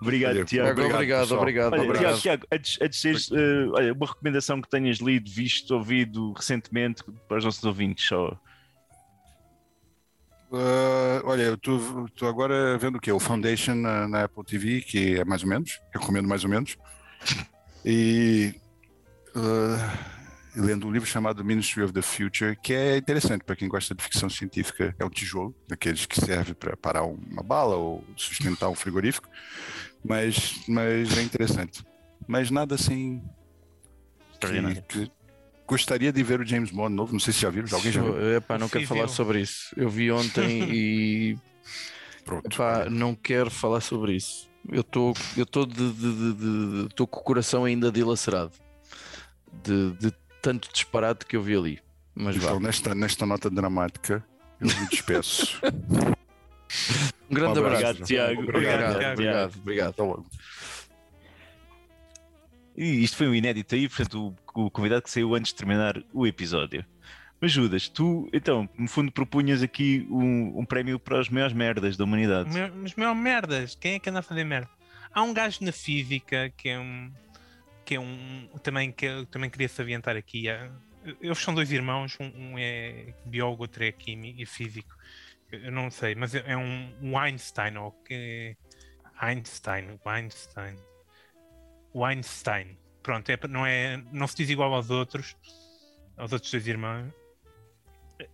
obrigado, 0.00 0.44
Tiago. 0.44 0.70
Obrigado, 0.70 0.94
obrigado. 0.94 1.32
obrigado, 1.32 1.72
olha, 1.72 1.82
obrigado. 1.82 2.20
Tiago, 2.20 2.46
antes, 2.52 2.78
antes 2.80 2.96
de 2.96 3.02
seres, 3.02 3.30
uh, 3.30 3.72
olha, 3.74 3.92
uma 3.92 4.06
recomendação 4.06 4.60
que 4.60 4.68
tenhas 4.68 4.98
lido, 4.98 5.30
visto, 5.30 5.74
ouvido 5.74 6.32
recentemente 6.32 7.02
para 7.28 7.38
os 7.38 7.44
nossos 7.44 7.64
ouvintes 7.64 8.06
só. 8.06 8.38
Uh, 10.50 11.20
olha, 11.24 11.42
eu 11.42 11.54
estou 11.54 12.28
agora 12.28 12.78
vendo 12.78 12.96
o 12.96 13.00
que? 13.00 13.10
O 13.10 13.18
Foundation 13.18 13.74
na, 13.74 14.06
na, 14.06 14.24
Apple 14.24 14.44
TV, 14.44 14.80
que 14.80 15.16
é 15.18 15.24
mais 15.24 15.42
ou 15.42 15.48
menos, 15.48 15.80
recomendo 15.92 16.28
mais 16.28 16.44
ou 16.44 16.50
menos. 16.50 16.78
E 17.84 18.54
uh, 19.34 20.15
lendo 20.56 20.86
um 20.86 20.90
livro 20.90 21.08
chamado 21.08 21.44
Ministry 21.44 21.82
of 21.82 21.92
the 21.92 22.02
Future, 22.02 22.56
que 22.56 22.72
é 22.72 22.96
interessante 22.96 23.44
para 23.44 23.54
quem 23.54 23.68
gosta 23.68 23.94
de 23.94 24.02
ficção 24.02 24.28
científica. 24.28 24.94
É 24.98 25.04
um 25.04 25.10
tijolo, 25.10 25.54
daqueles 25.68 26.06
que 26.06 26.18
serve 26.20 26.54
para 26.54 26.76
parar 26.76 27.04
uma 27.04 27.42
bala 27.42 27.76
ou 27.76 28.02
sustentar 28.16 28.68
um 28.68 28.74
frigorífico, 28.74 29.28
mas, 30.04 30.60
mas 30.66 31.16
é 31.16 31.22
interessante. 31.22 31.84
Mas 32.26 32.50
nada 32.50 32.74
assim. 32.74 33.22
Que, 34.40 34.82
que 34.82 35.12
gostaria 35.66 36.12
de 36.12 36.22
ver 36.22 36.40
o 36.40 36.46
James 36.46 36.70
Bond 36.70 36.94
novo, 36.94 37.12
não 37.12 37.20
sei 37.20 37.32
se 37.32 37.40
já 37.40 37.50
viram, 37.50 37.68
alguém 37.72 37.92
já 37.92 38.02
viu? 38.02 38.36
Epá, 38.36 38.56
não 38.58 38.68
quero 38.68 38.86
falar 38.86 39.08
sobre 39.08 39.40
isso. 39.40 39.74
Eu 39.76 39.88
vi 39.90 40.10
ontem 40.10 40.62
e. 40.70 41.38
Pronto. 42.24 42.46
Epá, 42.46 42.88
não 42.90 43.14
quero 43.14 43.50
falar 43.50 43.80
sobre 43.80 44.14
isso. 44.16 44.48
Eu 44.68 44.80
estou 44.80 45.14
eu 45.36 45.44
estou 45.44 45.64
de, 45.64 45.92
de, 45.92 46.12
de, 46.12 46.88
de, 46.88 46.94
com 46.94 47.02
o 47.04 47.06
coração 47.06 47.64
ainda 47.64 47.92
dilacerado 47.92 48.52
de, 49.62 49.92
de 49.92 50.12
tanto 50.46 50.72
disparate 50.72 51.26
que 51.26 51.36
eu 51.36 51.42
vi 51.42 51.56
ali. 51.56 51.80
Mas 52.14 52.36
então, 52.36 52.60
nesta, 52.60 52.94
nesta 52.94 53.26
nota 53.26 53.50
dramática, 53.50 54.24
eu 54.60 54.68
me 54.68 54.88
despeço. 54.88 55.60
um 57.28 57.34
grande 57.34 57.58
um 57.58 57.66
abraço, 57.66 58.04
Tiago. 58.04 58.42
Obrigado, 58.42 58.94
obrigado, 58.94 59.12
obrigado. 59.12 59.94
obrigado. 59.96 60.26
E 62.76 63.02
isto 63.02 63.16
foi 63.16 63.26
um 63.26 63.34
inédito 63.34 63.74
aí, 63.74 63.88
portanto, 63.88 64.36
o, 64.54 64.66
o 64.66 64.70
convidado 64.70 65.02
que 65.02 65.10
saiu 65.10 65.34
antes 65.34 65.52
de 65.52 65.56
terminar 65.56 66.00
o 66.12 66.24
episódio. 66.24 66.86
Mas 67.40 67.50
Judas, 67.50 67.88
tu, 67.88 68.30
então, 68.32 68.68
no 68.78 68.86
fundo, 68.86 69.10
propunhas 69.10 69.64
aqui 69.64 70.06
um, 70.08 70.60
um 70.60 70.64
prémio 70.64 70.96
para 71.00 71.18
as 71.18 71.28
maiores 71.28 71.56
merdas 71.56 71.96
da 71.96 72.04
humanidade. 72.04 72.50
As 72.50 72.94
maiores 72.94 73.20
merdas? 73.20 73.74
Quem 73.74 73.94
é 73.94 73.98
que 73.98 74.08
anda 74.08 74.20
a 74.20 74.22
fazer 74.22 74.44
merda? 74.44 74.70
Há 75.12 75.22
um 75.22 75.34
gajo 75.34 75.64
na 75.64 75.72
física 75.72 76.52
que 76.56 76.68
é 76.68 76.78
um, 76.78 77.10
que 77.86 77.94
é 77.94 78.00
um 78.00 78.48
também 78.62 78.90
que 78.90 79.24
também 79.30 79.48
queria 79.48 79.68
salientar 79.68 80.16
aqui. 80.16 80.48
É, 80.48 80.70
eles 81.20 81.38
são 81.38 81.54
dois 81.54 81.70
irmãos, 81.70 82.18
um, 82.20 82.26
um 82.26 82.58
é 82.58 83.14
biólogo, 83.24 83.62
outro 83.62 83.84
é 83.84 83.92
químico 83.92 84.42
e 84.42 84.44
físico. 84.44 84.94
Eu 85.50 85.70
não 85.70 85.90
sei, 85.90 86.16
mas 86.16 86.34
é, 86.34 86.42
é 86.46 86.56
um, 86.56 86.92
um 87.00 87.16
Einstein, 87.16 87.76
ou 87.76 87.92
que 87.92 88.56
Einstein, 89.18 89.98
Einstein, 90.04 90.76
Einstein. 91.94 92.76
Pronto, 93.02 93.30
é, 93.30 93.38
não 93.48 93.64
é, 93.64 94.02
não 94.12 94.26
se 94.26 94.36
diz 94.36 94.50
igual 94.50 94.74
aos 94.74 94.90
outros, 94.90 95.36
aos 96.16 96.32
outros 96.32 96.50
dois 96.50 96.66
irmãos. 96.66 97.12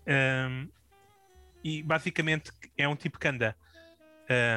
Um, 0.07 0.69
e 1.63 1.83
basicamente 1.83 2.51
é 2.79 2.89
um 2.89 2.97
tipo 2.97 3.19
que 3.19 3.29
anda 3.29 3.55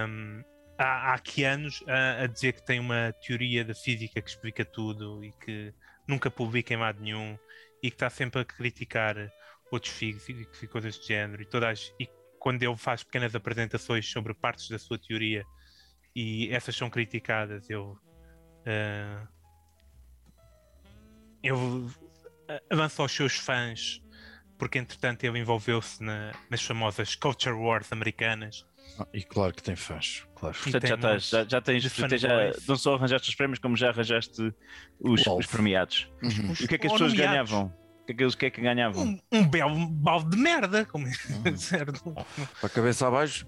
um, 0.07 0.41
há, 0.77 1.11
há 1.11 1.13
aqui 1.15 1.43
anos 1.43 1.83
a, 1.87 2.23
a, 2.23 2.27
dizer 2.27 2.53
que 2.53 2.65
tem 2.65 2.79
uma 2.79 3.13
teoria 3.13 3.63
da 3.63 3.73
física 3.73 4.21
que 4.21 4.29
explica 4.29 4.63
tudo 4.65 5.23
e 5.23 5.31
que 5.33 5.73
nunca 6.07 6.29
publica 6.29 6.73
em 6.73 6.77
lado 6.77 7.01
nenhum 7.01 7.37
e 7.81 7.89
que 7.89 7.95
está 7.95 8.09
sempre 8.09 8.41
a 8.41 8.45
criticar 8.45 9.15
outros 9.71 9.93
físicos 9.93 10.61
e 10.61 10.67
coisas 10.67 10.97
do 10.97 11.05
género 11.05 11.41
e 11.41 11.45
todas 11.45 11.93
e 11.99 12.07
quando 12.39 12.61
ele 12.61 12.77
faz 12.77 13.03
pequenas 13.03 13.33
apresentações 13.35 14.09
sobre 14.09 14.33
partes 14.33 14.69
da 14.69 14.77
sua 14.77 14.99
teoria 14.99 15.43
e 16.15 16.49
essas 16.53 16.75
são 16.75 16.89
criticadas 16.89 17.69
ele 17.69 17.79
uh, 17.79 19.27
ele 21.41 21.89
avança 22.69 23.01
aos 23.01 23.11
seus 23.11 23.35
fãs 23.35 24.01
porque 24.57 24.77
entretanto 24.77 25.23
ele 25.23 25.39
envolveu-se 25.39 26.01
na- 26.03 26.31
nas 26.49 26.63
famosas 26.63 27.15
Culture 27.15 27.55
Wars 27.55 27.91
americanas. 27.91 28.65
Ah, 28.99 29.07
E 29.13 29.23
claro 29.23 29.53
que 29.53 29.61
tem 29.61 29.75
fãs, 29.75 30.25
claro. 30.35 30.55
Portanto, 30.55 30.87
já, 30.87 31.17
já, 31.17 31.45
já 31.47 31.61
tens, 31.61 31.83
já, 31.83 31.89
fanboys. 31.89 32.67
não 32.67 32.77
só 32.77 32.95
arranjaste 32.95 33.29
os 33.29 33.35
prémios, 33.35 33.59
como 33.59 33.75
já 33.75 33.89
arranjaste 33.89 34.53
os, 34.99 35.27
os 35.27 35.45
premiados. 35.47 36.09
Uhum. 36.23 36.51
Os- 36.51 36.61
E 36.61 36.65
o 36.65 36.67
que 36.67 36.75
é 36.75 36.77
que 36.77 36.87
as 36.87 36.93
pessoas 36.93 37.11
nomeados. 37.13 37.51
ganhavam? 37.51 37.73
O 38.01 38.05
que 38.05 38.11
é 38.11 38.15
que, 38.15 38.23
eles- 38.23 38.33
o 38.33 38.37
que, 38.37 38.45
é 38.45 38.49
que 38.51 38.61
ganhavam? 38.61 39.03
Um, 39.03 39.19
um 39.31 39.47
belo 39.47 39.87
balde 39.87 40.29
de 40.29 40.37
merda, 40.37 40.85
como 40.85 41.07
é 41.07 41.11
Uhum. 41.29 41.57
certo? 41.57 42.13
Para 42.13 42.67
a 42.67 42.69
cabeça 42.69 43.07
abaixo, 43.07 43.47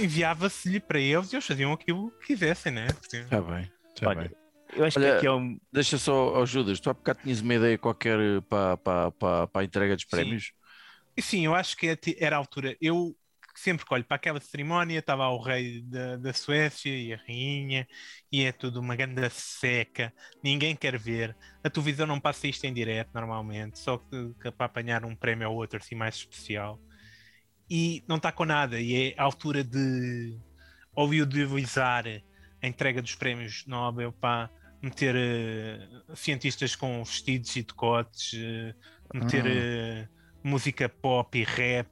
Enviava-se-lhe 0.00 0.78
para 0.78 1.00
eles 1.00 1.32
e 1.32 1.36
eles 1.36 1.46
faziam 1.46 1.72
aquilo 1.72 2.10
que 2.20 2.28
quisessem, 2.28 2.72
né? 2.72 2.86
está 3.12 3.40
bem. 3.40 3.70
Está 3.88 4.08
Olha, 4.08 4.20
bem. 4.22 4.30
Eu 4.76 4.84
acho 4.84 4.98
Olha, 4.98 5.10
que 5.10 5.16
aqui 5.16 5.26
é 5.26 5.32
um. 5.32 5.58
Deixa 5.72 5.98
só, 5.98 6.38
oh, 6.40 6.46
Judas, 6.46 6.78
tu 6.78 6.88
há 6.90 6.94
bocado 6.94 7.18
tinhas 7.22 7.40
uma 7.40 7.54
ideia 7.54 7.76
qualquer 7.76 8.18
para, 8.42 8.76
para, 8.76 9.10
para, 9.10 9.46
para 9.48 9.62
a 9.62 9.64
entrega 9.64 9.96
dos 9.96 10.04
prémios? 10.04 10.52
E 11.16 11.20
sim, 11.22 11.44
eu 11.44 11.54
acho 11.54 11.76
que 11.76 11.88
é 11.88 11.98
era 12.18 12.36
a 12.36 12.38
altura. 12.38 12.76
Eu 12.80 13.16
sempre 13.60 13.84
que 13.86 13.94
olho 13.94 14.04
para 14.04 14.16
aquela 14.16 14.40
cerimónia, 14.40 14.98
estava 14.98 15.28
o 15.28 15.40
rei 15.42 15.82
da, 15.82 16.16
da 16.16 16.32
Suécia 16.32 16.90
e 16.90 17.12
a 17.12 17.16
rainha, 17.16 17.86
e 18.32 18.42
é 18.44 18.52
tudo 18.52 18.80
uma 18.80 18.96
grande 18.96 19.28
seca, 19.30 20.12
ninguém 20.42 20.76
quer 20.76 20.98
ver. 20.98 21.36
A 21.62 21.70
televisão 21.70 22.06
não 22.06 22.20
passa 22.20 22.48
isto 22.48 22.64
em 22.64 22.72
direto 22.74 23.10
normalmente, 23.14 23.78
só 23.78 23.98
que, 23.98 24.34
que 24.42 24.50
para 24.52 24.66
apanhar 24.66 25.04
um 25.04 25.16
prémio 25.16 25.50
ou 25.50 25.56
outro 25.56 25.78
assim 25.78 25.94
mais 25.94 26.16
especial. 26.16 26.80
E 27.70 28.04
não 28.08 28.16
está 28.16 28.32
com 28.32 28.44
nada, 28.44 28.80
e 28.80 29.12
é 29.12 29.14
a 29.20 29.24
altura 29.24 29.62
de 29.64 30.40
audiovisualizar 30.96 32.04
a 32.62 32.66
entrega 32.66 33.00
dos 33.02 33.14
prémios 33.14 33.64
Nobel 33.66 34.12
para 34.12 34.50
meter 34.82 35.14
eh, 35.16 35.88
cientistas 36.14 36.74
com 36.76 37.02
vestidos 37.04 37.54
e 37.56 37.62
decotes, 37.62 38.32
eh, 38.34 38.74
meter 39.14 39.46
Ah. 39.46 39.48
eh, 39.48 40.08
música 40.42 40.88
pop 40.88 41.38
e 41.38 41.44
rap, 41.44 41.88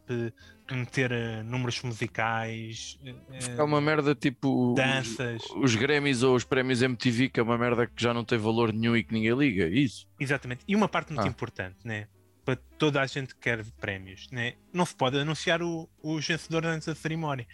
meter 0.77 1.11
eh, 1.13 1.43
números 1.43 1.81
musicais, 1.83 2.99
eh, 3.05 3.15
É 3.59 3.63
uma 3.63 3.81
merda 3.81 4.15
tipo 4.15 4.71
os, 4.73 4.77
danças. 4.77 5.43
os 5.57 5.75
Grammys 5.75 6.23
ou 6.23 6.35
os 6.37 6.45
prémios 6.45 6.83
MTV, 6.83 7.29
que 7.31 7.41
é 7.41 7.43
uma 7.43 7.57
merda 7.59 7.87
que 7.87 8.03
já 8.03 8.13
não 8.15 8.25
tem 8.25 8.39
valor 8.39 8.73
nenhum 8.73 8.97
e 8.97 9.03
que 9.05 9.13
ninguém 9.13 9.35
liga. 9.37 9.67
Isso. 9.69 10.07
Exatamente. 10.19 10.65
E 10.67 10.75
uma 10.77 10.89
parte 10.89 11.13
muito 11.13 11.27
Ah. 11.27 11.29
importante, 11.29 11.77
né? 11.85 12.07
Para 12.45 12.57
toda 12.57 13.01
a 13.03 13.07
gente 13.07 13.35
que 13.35 13.41
quer 13.41 13.65
prémios, 13.81 14.27
né? 14.31 14.55
Não 14.73 14.87
se 14.87 14.95
pode 14.95 15.19
anunciar 15.19 15.63
o, 15.63 15.89
os 16.03 16.27
vencedores 16.27 16.69
antes 16.71 16.87
da 16.89 16.95
cerimónia. 16.95 17.47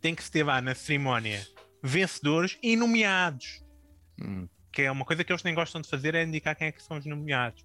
Tem 0.00 0.14
que 0.14 0.22
se 0.24 0.30
ter 0.30 0.42
lá 0.44 0.60
na 0.60 0.74
cerimónia 0.74 1.46
vencedores 1.82 2.58
e 2.62 2.76
nomeados. 2.76 3.62
Hum. 4.20 4.48
Que 4.72 4.82
é 4.82 4.90
uma 4.90 5.04
coisa 5.04 5.22
que 5.22 5.30
eles 5.30 5.42
nem 5.44 5.54
gostam 5.54 5.80
de 5.80 5.88
fazer, 5.88 6.14
é 6.14 6.24
indicar 6.24 6.56
quem 6.56 6.68
é 6.68 6.72
que 6.72 6.82
são 6.82 6.96
os 6.98 7.04
nomeados. 7.06 7.64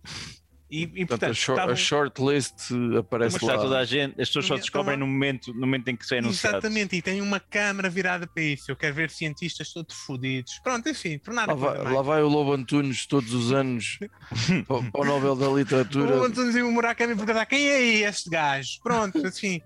E, 0.72 0.84
e 0.84 0.88
Portanto, 0.88 1.08
portanto, 1.08 1.32
a, 1.32 1.34
short, 1.34 1.58
estavam- 1.60 1.74
a 1.74 1.76
shortlist 1.76 2.54
aparece 3.00 3.34
Mas 3.34 3.42
está 3.42 3.56
lá. 3.56 3.62
toda 3.64 3.80
a 3.80 3.86
gente, 3.86 4.22
as 4.22 4.28
pessoas 4.30 4.46
só 4.46 4.54
Então, 4.54 4.62
descobrem 4.62 4.98
no 4.98 5.08
momento, 5.08 5.52
no 5.54 5.62
momento 5.62 5.88
em 5.88 5.96
que 5.96 6.04
isso 6.06 6.14
é 6.14 6.20
anunciado. 6.20 6.58
Exatamente, 6.58 6.96
e 6.96 7.02
tem 7.02 7.22
uma 7.22 7.40
câmara 7.40 7.90
virada 7.90 8.28
para 8.28 8.44
isso. 8.44 8.70
Eu 8.72 8.76
quero 8.76 8.94
ver 8.94 9.10
cientistas 9.10 9.74
todos 9.74 9.96
fodidos. 9.96 10.60
Pronto, 10.64 10.88
enfim, 10.88 11.18
tornar 11.18 11.48
Lá 11.48 11.56
vai, 11.56 11.78
lá 11.94 12.02
vai 12.04 12.22
o 12.22 12.28
Lobo 12.28 12.54
Antunes 12.54 13.08
todos 13.08 13.34
os 13.34 13.52
anos 13.52 13.98
para, 14.68 14.92
para 14.92 15.02
o 15.02 15.06
Nobel 15.06 15.36
da 15.36 15.48
Literatura. 15.48 16.18
O 16.20 16.24
Antunes 16.24 16.56
e 16.56 16.62
o 16.62 16.72
Murakami 16.72 17.16
perguntar 17.16 17.46
quem 17.48 17.68
é 17.68 17.82
este 18.08 18.30
gajo? 18.30 18.70
Pronto, 18.84 19.18
assim, 19.26 19.62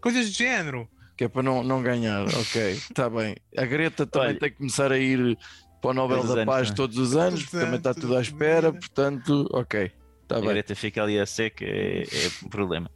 coisas 0.00 0.26
de 0.32 0.38
género. 0.38 0.88
Que 1.16 1.24
é 1.24 1.28
para 1.28 1.42
não, 1.44 1.62
não 1.62 1.80
ganhar. 1.82 2.24
Ok, 2.26 2.72
está 2.72 3.08
bem. 3.08 3.36
A 3.56 3.64
Greta 3.64 4.04
também 4.06 4.30
Olha. 4.30 4.38
tem 4.40 4.50
que 4.50 4.56
começar 4.56 4.90
a 4.90 4.98
ir 4.98 5.38
para 5.80 5.90
o 5.90 5.94
Nobel 5.94 6.24
da 6.24 6.32
anos, 6.32 6.44
Paz 6.46 6.66
não 6.68 6.72
é? 6.72 6.76
todos 6.76 6.98
os 6.98 7.14
anos, 7.14 7.40
Todos 7.44 7.54
os 7.54 7.60
também 7.60 7.76
está 7.76 7.94
tudo 7.94 8.16
à 8.16 8.20
espera, 8.20 8.72
portanto, 8.72 9.48
ok. 9.52 9.92
Está 10.32 10.38
a 10.38 10.40
bem. 10.40 10.50
Greta 10.50 10.74
fica 10.74 11.02
ali 11.02 11.18
a 11.18 11.26
seca, 11.26 11.64
é, 11.64 12.02
é 12.02 12.44
um 12.44 12.48
problema. 12.48 12.90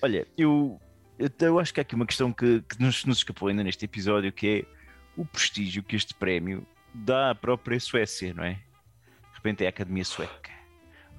Olha, 0.00 0.26
eu, 0.36 0.80
eu, 1.18 1.30
eu 1.40 1.58
acho 1.58 1.72
que 1.72 1.80
há 1.80 1.82
aqui 1.82 1.94
uma 1.94 2.06
questão 2.06 2.32
que, 2.32 2.62
que 2.62 2.80
nos, 2.80 3.04
nos 3.04 3.18
escapou 3.18 3.48
ainda 3.48 3.62
neste 3.62 3.84
episódio, 3.84 4.32
que 4.32 4.48
é 4.48 4.82
o 5.16 5.24
prestígio 5.24 5.82
que 5.82 5.96
este 5.96 6.14
prémio 6.14 6.66
dá 6.94 7.30
à 7.30 7.34
própria 7.34 7.78
Suécia, 7.78 8.34
não 8.34 8.44
é? 8.44 8.54
De 8.54 9.36
repente 9.36 9.64
é 9.64 9.66
a 9.66 9.70
Academia 9.70 10.04
Sueca, 10.04 10.50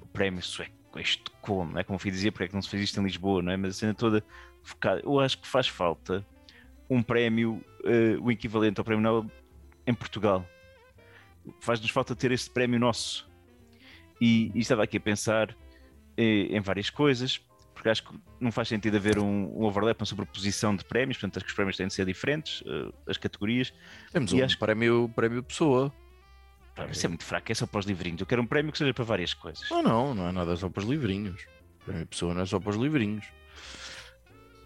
o 0.00 0.06
prémio 0.06 0.42
sueco, 0.42 0.98
este 0.98 1.24
como, 1.40 1.72
não 1.72 1.80
é? 1.80 1.84
Como 1.84 1.98
fui 1.98 2.10
dizer, 2.10 2.30
porque 2.30 2.44
é 2.44 2.48
que 2.48 2.54
não 2.54 2.62
se 2.62 2.68
fez 2.68 2.82
isto 2.84 3.00
em 3.00 3.04
Lisboa, 3.04 3.42
não 3.42 3.52
é? 3.52 3.56
Mas 3.56 3.70
a 3.70 3.78
cena 3.80 3.94
toda 3.94 4.24
focada. 4.62 5.00
Eu 5.04 5.20
acho 5.20 5.38
que 5.38 5.46
faz 5.46 5.68
falta 5.68 6.24
um 6.88 7.02
prémio, 7.02 7.62
eh, 7.84 8.16
o 8.20 8.30
equivalente 8.30 8.78
ao 8.78 8.84
prémio 8.84 9.02
Nobel 9.02 9.30
em 9.86 9.94
Portugal. 9.94 10.46
Faz-nos 11.60 11.90
falta 11.90 12.16
ter 12.16 12.32
este 12.32 12.50
prémio 12.50 12.78
nosso. 12.78 13.28
E, 14.20 14.50
e 14.54 14.60
estava 14.60 14.82
aqui 14.84 14.96
a 14.96 15.00
pensar 15.00 15.56
eh, 16.16 16.46
em 16.50 16.60
várias 16.60 16.90
coisas, 16.90 17.40
porque 17.74 17.88
acho 17.88 18.04
que 18.04 18.14
não 18.40 18.52
faz 18.52 18.68
sentido 18.68 18.96
haver 18.96 19.18
um, 19.18 19.46
um 19.58 19.64
overlap, 19.64 20.00
uma 20.00 20.06
sobreposição 20.06 20.74
de 20.76 20.84
prémios, 20.84 21.18
portanto 21.18 21.38
acho 21.38 21.44
que 21.44 21.50
os 21.50 21.56
prémios 21.56 21.76
têm 21.76 21.86
de 21.86 21.94
ser 21.94 22.06
diferentes, 22.06 22.62
eh, 22.66 22.92
as 23.06 23.18
categorias. 23.18 23.72
Temos 24.12 24.32
E 24.32 24.40
um 24.40 24.44
acho 24.44 24.58
prémio, 24.58 25.10
prémio 25.14 25.42
pessoa. 25.42 25.92
Pá, 26.74 26.86
Isso 26.86 27.06
é 27.06 27.08
muito 27.08 27.24
fraco, 27.24 27.50
é 27.50 27.54
só 27.54 27.66
para 27.66 27.80
os 27.80 27.86
livrinhos. 27.86 28.20
Eu 28.20 28.26
quero 28.26 28.42
um 28.42 28.46
prémio 28.46 28.72
que 28.72 28.78
seja 28.78 28.92
para 28.94 29.04
várias 29.04 29.34
coisas. 29.34 29.68
Não, 29.70 29.82
não, 29.82 30.14
não 30.14 30.28
é 30.28 30.32
nada 30.32 30.56
só 30.56 30.68
para 30.68 30.82
os 30.82 30.88
livrinhos. 30.88 31.46
Prémio 31.84 32.06
pessoa 32.06 32.34
não 32.34 32.42
é 32.42 32.46
só 32.46 32.58
para 32.58 32.70
os 32.70 32.76
livrinhos. 32.76 33.26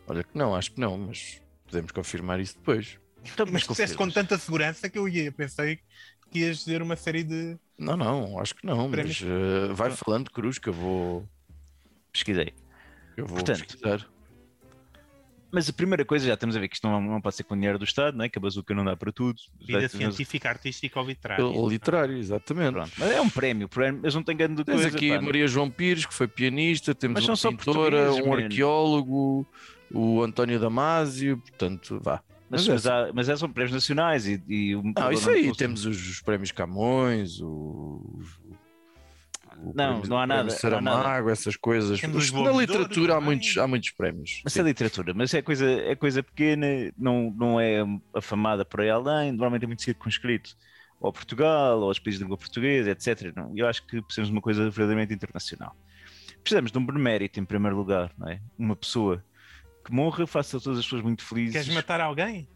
Olha 0.07 0.25
que 0.25 0.37
não, 0.37 0.55
acho 0.55 0.73
que 0.73 0.81
não, 0.81 0.97
mas 0.97 1.43
podemos 1.67 1.93
confirmar 1.93 2.41
isso 2.41 2.57
depois. 2.57 2.99
Então, 3.25 3.47
Mas 3.51 3.67
disseste 3.67 3.97
com 3.97 4.09
tanta 4.09 4.39
segurança 4.39 4.89
que 4.89 4.99
eu 4.99 5.09
ia, 5.09 5.31
pensei 5.31 5.81
que 6.31 6.41
ias 6.41 6.59
dizer 6.59 6.83
uma 6.83 6.97
série 6.97 7.23
de. 7.25 7.59
Não, 7.79 7.97
não, 7.97 8.39
acho 8.41 8.55
que 8.55 8.67
não, 8.67 8.91
Prémios. 8.91 9.23
mas 9.23 9.31
eh, 9.31 9.73
vai 9.73 9.91
falando, 9.93 10.31
Cruz, 10.31 10.59
que 10.59 10.69
eu 10.69 10.73
vou, 10.73 11.29
Pesquisei. 12.13 12.53
eu 13.17 13.25
vou 13.27 13.37
Portanto, 13.37 13.65
pesquisar. 13.65 14.07
Mas 15.51 15.67
a 15.67 15.73
primeira 15.73 16.05
coisa, 16.05 16.27
já 16.27 16.35
estamos 16.35 16.55
a 16.57 16.61
ver 16.61 16.69
que 16.69 16.75
isto 16.75 16.87
não, 16.87 17.01
não 17.01 17.21
pode 17.23 17.37
ser 17.37 17.45
com 17.45 17.55
dinheiro 17.55 17.79
do 17.79 17.85
Estado, 17.85 18.15
não 18.19 18.25
é? 18.25 18.29
que 18.29 18.37
a 18.39 18.41
bazuca 18.43 18.75
não 18.75 18.85
dá 18.85 18.95
para 18.95 19.11
tudo. 19.11 19.41
Vida 19.59 19.81
Mas- 19.81 19.93
científica, 19.93 20.49
artística 20.51 21.01
ou 21.01 21.07
literária. 21.07 21.43
Pelo 21.43 21.69
literário, 21.69 22.19
exatamente. 22.19 22.73
Pronto, 22.73 22.93
mas 22.99 23.11
é 23.13 23.21
um 23.21 23.31
prémio, 23.31 23.67
prémio, 23.69 24.01
mas 24.03 24.15
não 24.15 24.23
tem 24.23 24.37
grande 24.37 24.63
Tens 24.63 24.75
coisa. 24.83 24.89
aqui 24.97 25.09
pá, 25.09 25.23
Maria 25.23 25.47
João 25.49 25.71
Pires, 25.71 26.05
que 26.05 26.13
foi 26.13 26.29
pianista, 26.29 26.95
temos 26.95 27.27
uma 27.27 27.37
pintora, 27.53 28.13
um 28.13 28.35
arqueólogo, 28.35 29.47
o 29.91 30.23
António 30.23 30.61
Damasio, 30.61 31.39
portanto, 31.39 31.99
vá. 32.03 32.21
Mas, 32.51 32.67
Mas 32.67 32.69
é 32.69 32.73
mas, 32.73 32.87
há, 32.87 33.13
mas 33.13 33.29
é, 33.29 33.37
são 33.37 33.51
prémios 33.53 33.73
nacionais 33.75 34.27
e, 34.27 34.43
e 34.49 34.75
o- 34.75 34.83
Não, 34.83 35.13
isso 35.13 35.29
aí 35.29 35.55
temos 35.55 35.85
os, 35.85 36.09
os 36.11 36.21
prémios 36.21 36.51
Camões, 36.51 37.41
o, 37.41 37.47
o 39.59 39.73
Não, 39.75 40.01
prémio- 40.01 40.09
não 40.09 40.19
há 40.19 40.27
nada, 40.27 40.45
não 40.45 40.49
há 40.49 40.81
nada. 40.81 40.97
Saramago, 41.03 41.31
essas 41.31 41.57
coisas. 41.57 42.01
Temos 42.01 42.25
os 42.25 42.33
Na 42.33 42.51
literatura 42.53 43.17
há 43.17 43.21
muitos, 43.21 43.59
há 43.59 43.67
muitos 43.67 43.91
prémios. 43.91 44.41
Mas 44.45 44.53
sim. 44.55 44.61
é 44.61 44.63
literatura, 44.63 45.13
mas 45.15 45.35
é 45.35 45.43
coisa, 45.43 45.69
é 45.71 45.95
coisa 45.95 46.23
pequena, 46.23 46.67
não, 46.97 47.31
não 47.37 47.61
é 47.61 47.85
afamada 48.15 48.65
por 48.65 48.81
aí 48.81 48.89
além, 48.91 49.31
normalmente 49.33 49.65
é 49.65 49.67
muito 49.67 49.83
circunscrito 49.83 50.57
ao 51.01 51.13
Portugal, 51.13 51.83
aos 51.83 51.99
países 51.99 52.19
de 52.19 52.25
língua 52.25 52.39
portuguesa, 52.39 52.91
etc. 52.91 53.33
Não, 53.37 53.53
eu 53.57 53.67
acho 53.67 53.87
que 53.87 54.01
precisamos 54.03 54.29
de 54.31 54.33
uma 54.35 54.43
coisa 54.43 54.63
verdadeiramente 54.71 55.13
internacional. 55.13 55.77
Precisamos 56.43 56.73
de 56.73 56.79
um 56.79 56.87
benemérito, 56.87 57.39
em 57.39 57.45
primeiro 57.45 57.77
lugar, 57.77 58.11
não 58.17 58.29
é? 58.29 58.41
Uma 58.59 58.75
pessoa 58.75 59.23
que 59.89 59.95
morra, 59.95 60.27
faça 60.27 60.61
todas 60.61 60.79
as 60.81 60.85
pessoas 60.85 61.03
muito 61.03 61.25
felizes. 61.25 61.53
Queres 61.55 61.69
matar 61.75 61.99
alguém? 62.01 62.47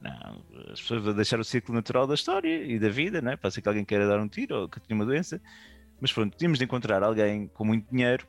Não, 0.00 0.42
as 0.72 0.80
pessoas 0.80 1.02
vão 1.02 1.14
deixar 1.14 1.38
o 1.38 1.44
ciclo 1.44 1.74
natural 1.74 2.06
da 2.06 2.14
história 2.14 2.64
e 2.64 2.78
da 2.78 2.88
vida, 2.88 3.20
não 3.20 3.30
é? 3.32 3.36
Pode 3.36 3.52
ser 3.54 3.60
que 3.60 3.68
alguém 3.68 3.84
queira 3.84 4.06
dar 4.08 4.18
um 4.18 4.26
tiro 4.28 4.62
ou 4.62 4.68
que 4.68 4.80
tenha 4.80 4.98
uma 4.98 5.04
doença, 5.04 5.40
mas 6.00 6.12
pronto, 6.12 6.34
tínhamos 6.36 6.58
de 6.58 6.64
encontrar 6.64 7.02
alguém 7.02 7.46
com 7.48 7.64
muito 7.64 7.86
dinheiro, 7.90 8.26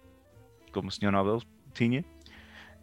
como 0.74 0.90
o 0.90 0.92
Sr. 0.92 1.12
Nobel 1.12 1.42
tinha, 1.74 2.04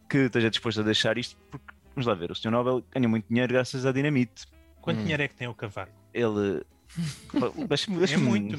que 0.09 0.19
esteja 0.19 0.49
disposto 0.51 0.81
a 0.81 0.83
deixar 0.83 1.19
isto, 1.19 1.37
porque, 1.51 1.67
vamos 1.95 2.07
lá 2.07 2.15
ver, 2.15 2.31
o 2.31 2.35
Sr. 2.35 2.51
Nobel 2.51 2.83
ganha 2.91 3.09
muito 3.09 3.27
dinheiro 3.29 3.53
graças 3.53 3.85
à 3.85 3.93
dinamite. 3.93 4.47
Quanto 4.81 4.99
Hum. 4.99 5.03
dinheiro 5.03 5.23
é 5.23 5.29
que 5.29 5.35
tem 5.35 5.47
o 5.49 5.55
cavalo? 5.55 5.91
Ele. 6.13 6.63
É 8.13 8.17
muito. 8.17 8.59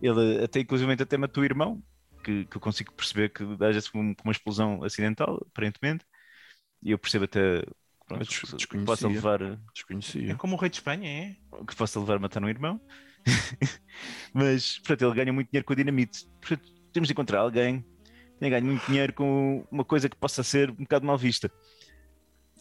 Ele 0.00 0.42
até, 0.44 0.60
inclusive, 0.60 0.92
até 0.92 1.16
matou 1.16 1.42
o 1.42 1.44
irmão, 1.44 1.82
que, 2.20 2.44
que 2.44 2.56
eu 2.56 2.60
consigo 2.60 2.92
perceber 2.92 3.30
que 3.30 3.42
haja 3.64 3.80
uma, 3.94 4.14
uma 4.24 4.32
explosão 4.32 4.82
acidental, 4.84 5.44
aparentemente, 5.50 6.04
e 6.82 6.90
eu 6.90 6.98
percebo 6.98 7.24
até. 7.24 7.64
Pronto, 8.06 8.26
que 8.68 8.78
possa 8.84 9.06
levar 9.06 9.40
É 9.40 9.56
Desconhecia. 9.72 10.34
como 10.34 10.56
o 10.56 10.58
rei 10.58 10.68
de 10.68 10.76
Espanha, 10.76 11.08
é? 11.08 11.36
que 11.64 11.76
possa 11.76 12.00
levar 12.00 12.16
a 12.16 12.18
matar 12.18 12.42
um 12.42 12.48
irmão. 12.48 12.80
Mas, 14.34 14.78
portanto, 14.78 15.04
ele 15.04 15.14
ganha 15.14 15.32
muito 15.32 15.48
dinheiro 15.50 15.64
com 15.64 15.72
a 15.72 15.76
dinamite. 15.76 16.26
Portanto, 16.40 16.68
temos 16.92 17.06
de 17.06 17.12
encontrar 17.12 17.40
alguém 17.40 17.82
que 17.82 18.38
tenha 18.40 18.50
ganho 18.50 18.66
muito 18.66 18.84
dinheiro 18.86 19.12
com 19.12 19.64
uma 19.70 19.84
coisa 19.84 20.08
que 20.08 20.16
possa 20.16 20.42
ser 20.42 20.70
um 20.70 20.76
bocado 20.82 21.06
mal 21.06 21.16
vista. 21.16 21.50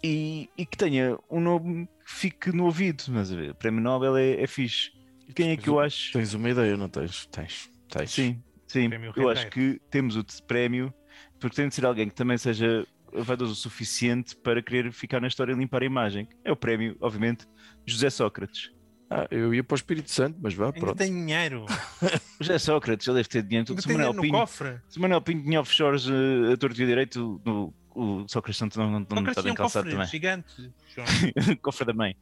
E, 0.04 0.50
e 0.58 0.66
que 0.66 0.78
tenha 0.78 1.18
um 1.30 1.42
nome 1.42 1.88
que 2.06 2.12
fique 2.12 2.52
no 2.52 2.66
ouvido. 2.66 3.04
Mas 3.10 3.32
a 3.32 3.36
ver, 3.36 3.52
o 3.52 3.56
Prémio 3.56 3.82
Nobel 3.82 4.16
é, 4.18 4.42
é 4.42 4.48
fixe. 4.48 4.92
Quem 5.36 5.52
é 5.52 5.58
que 5.58 5.68
eu 5.68 5.80
acho? 5.80 6.14
Tens 6.14 6.34
uma 6.34 6.50
ideia, 6.50 6.78
não 6.78 6.90
tens? 6.90 7.26
Tens. 7.28 7.70
tens. 7.90 8.12
Sim, 8.12 8.42
sim. 8.70 8.88
Prémio 8.90 9.08
Eu 9.08 9.12
Rendeiro. 9.12 9.30
acho 9.32 9.48
que 9.50 9.82
temos 9.90 10.16
o 10.16 10.24
prémio, 10.48 10.94
porque 11.40 11.56
tem 11.56 11.68
de 11.68 11.76
ser 11.76 11.86
alguém 11.86 12.08
que 12.08 12.16
também 12.16 12.38
seja 12.38 12.86
vaidoso 13.12 13.52
o 13.54 13.56
suficiente 13.56 14.36
para 14.36 14.62
querer 14.62 14.92
ficar 14.94 15.20
na 15.20 15.28
história 15.28 15.52
e 15.52 15.56
limpar 15.56 15.82
a 15.82 15.86
imagem. 15.86 16.28
É 16.46 16.52
o 16.52 16.56
prémio, 16.56 16.96
obviamente, 17.02 17.46
José 17.86 18.10
Sócrates. 18.10 18.72
Ah, 19.12 19.28
eu 19.32 19.52
ia 19.56 19.64
para 19.64 19.74
o 19.74 19.76
Espírito 19.76 20.12
Santo, 20.12 20.38
mas 20.40 20.54
vá, 20.54 20.68
Ainda 20.68 20.80
pronto. 20.80 20.96
tem 20.98 21.12
dinheiro. 21.12 21.66
José 22.40 22.60
Sócrates, 22.60 23.08
ele 23.08 23.18
deve 23.18 23.28
ter 23.30 23.42
dinheiro. 23.42 23.66
Ainda 23.68 23.82
Se 23.82 23.88
Manuel 23.92 24.14
no 24.14 24.22
Pinho, 24.22 24.34
cofre. 24.34 24.80
se 24.88 25.00
Manuel 25.00 25.22
Pinho 25.22 25.44
tinha 25.44 25.60
offshores 25.60 26.06
uh, 26.06 26.54
a 26.54 26.58
torto 26.58 26.80
e 26.80 26.84
a 26.84 26.86
direito, 26.88 27.42
o, 27.44 27.74
o 27.96 28.28
Sócrates 28.28 28.62
não, 28.78 28.92
não, 28.92 29.00
não 29.10 29.24
está 29.28 29.42
bem 29.42 29.52
um 29.52 29.56
calçado 29.56 29.86
cofre 29.86 29.92
também. 29.94 30.08
gigante. 30.08 30.72
João. 30.96 31.08
cofre 31.64 31.86
da 31.86 31.94
mãe. 31.94 32.16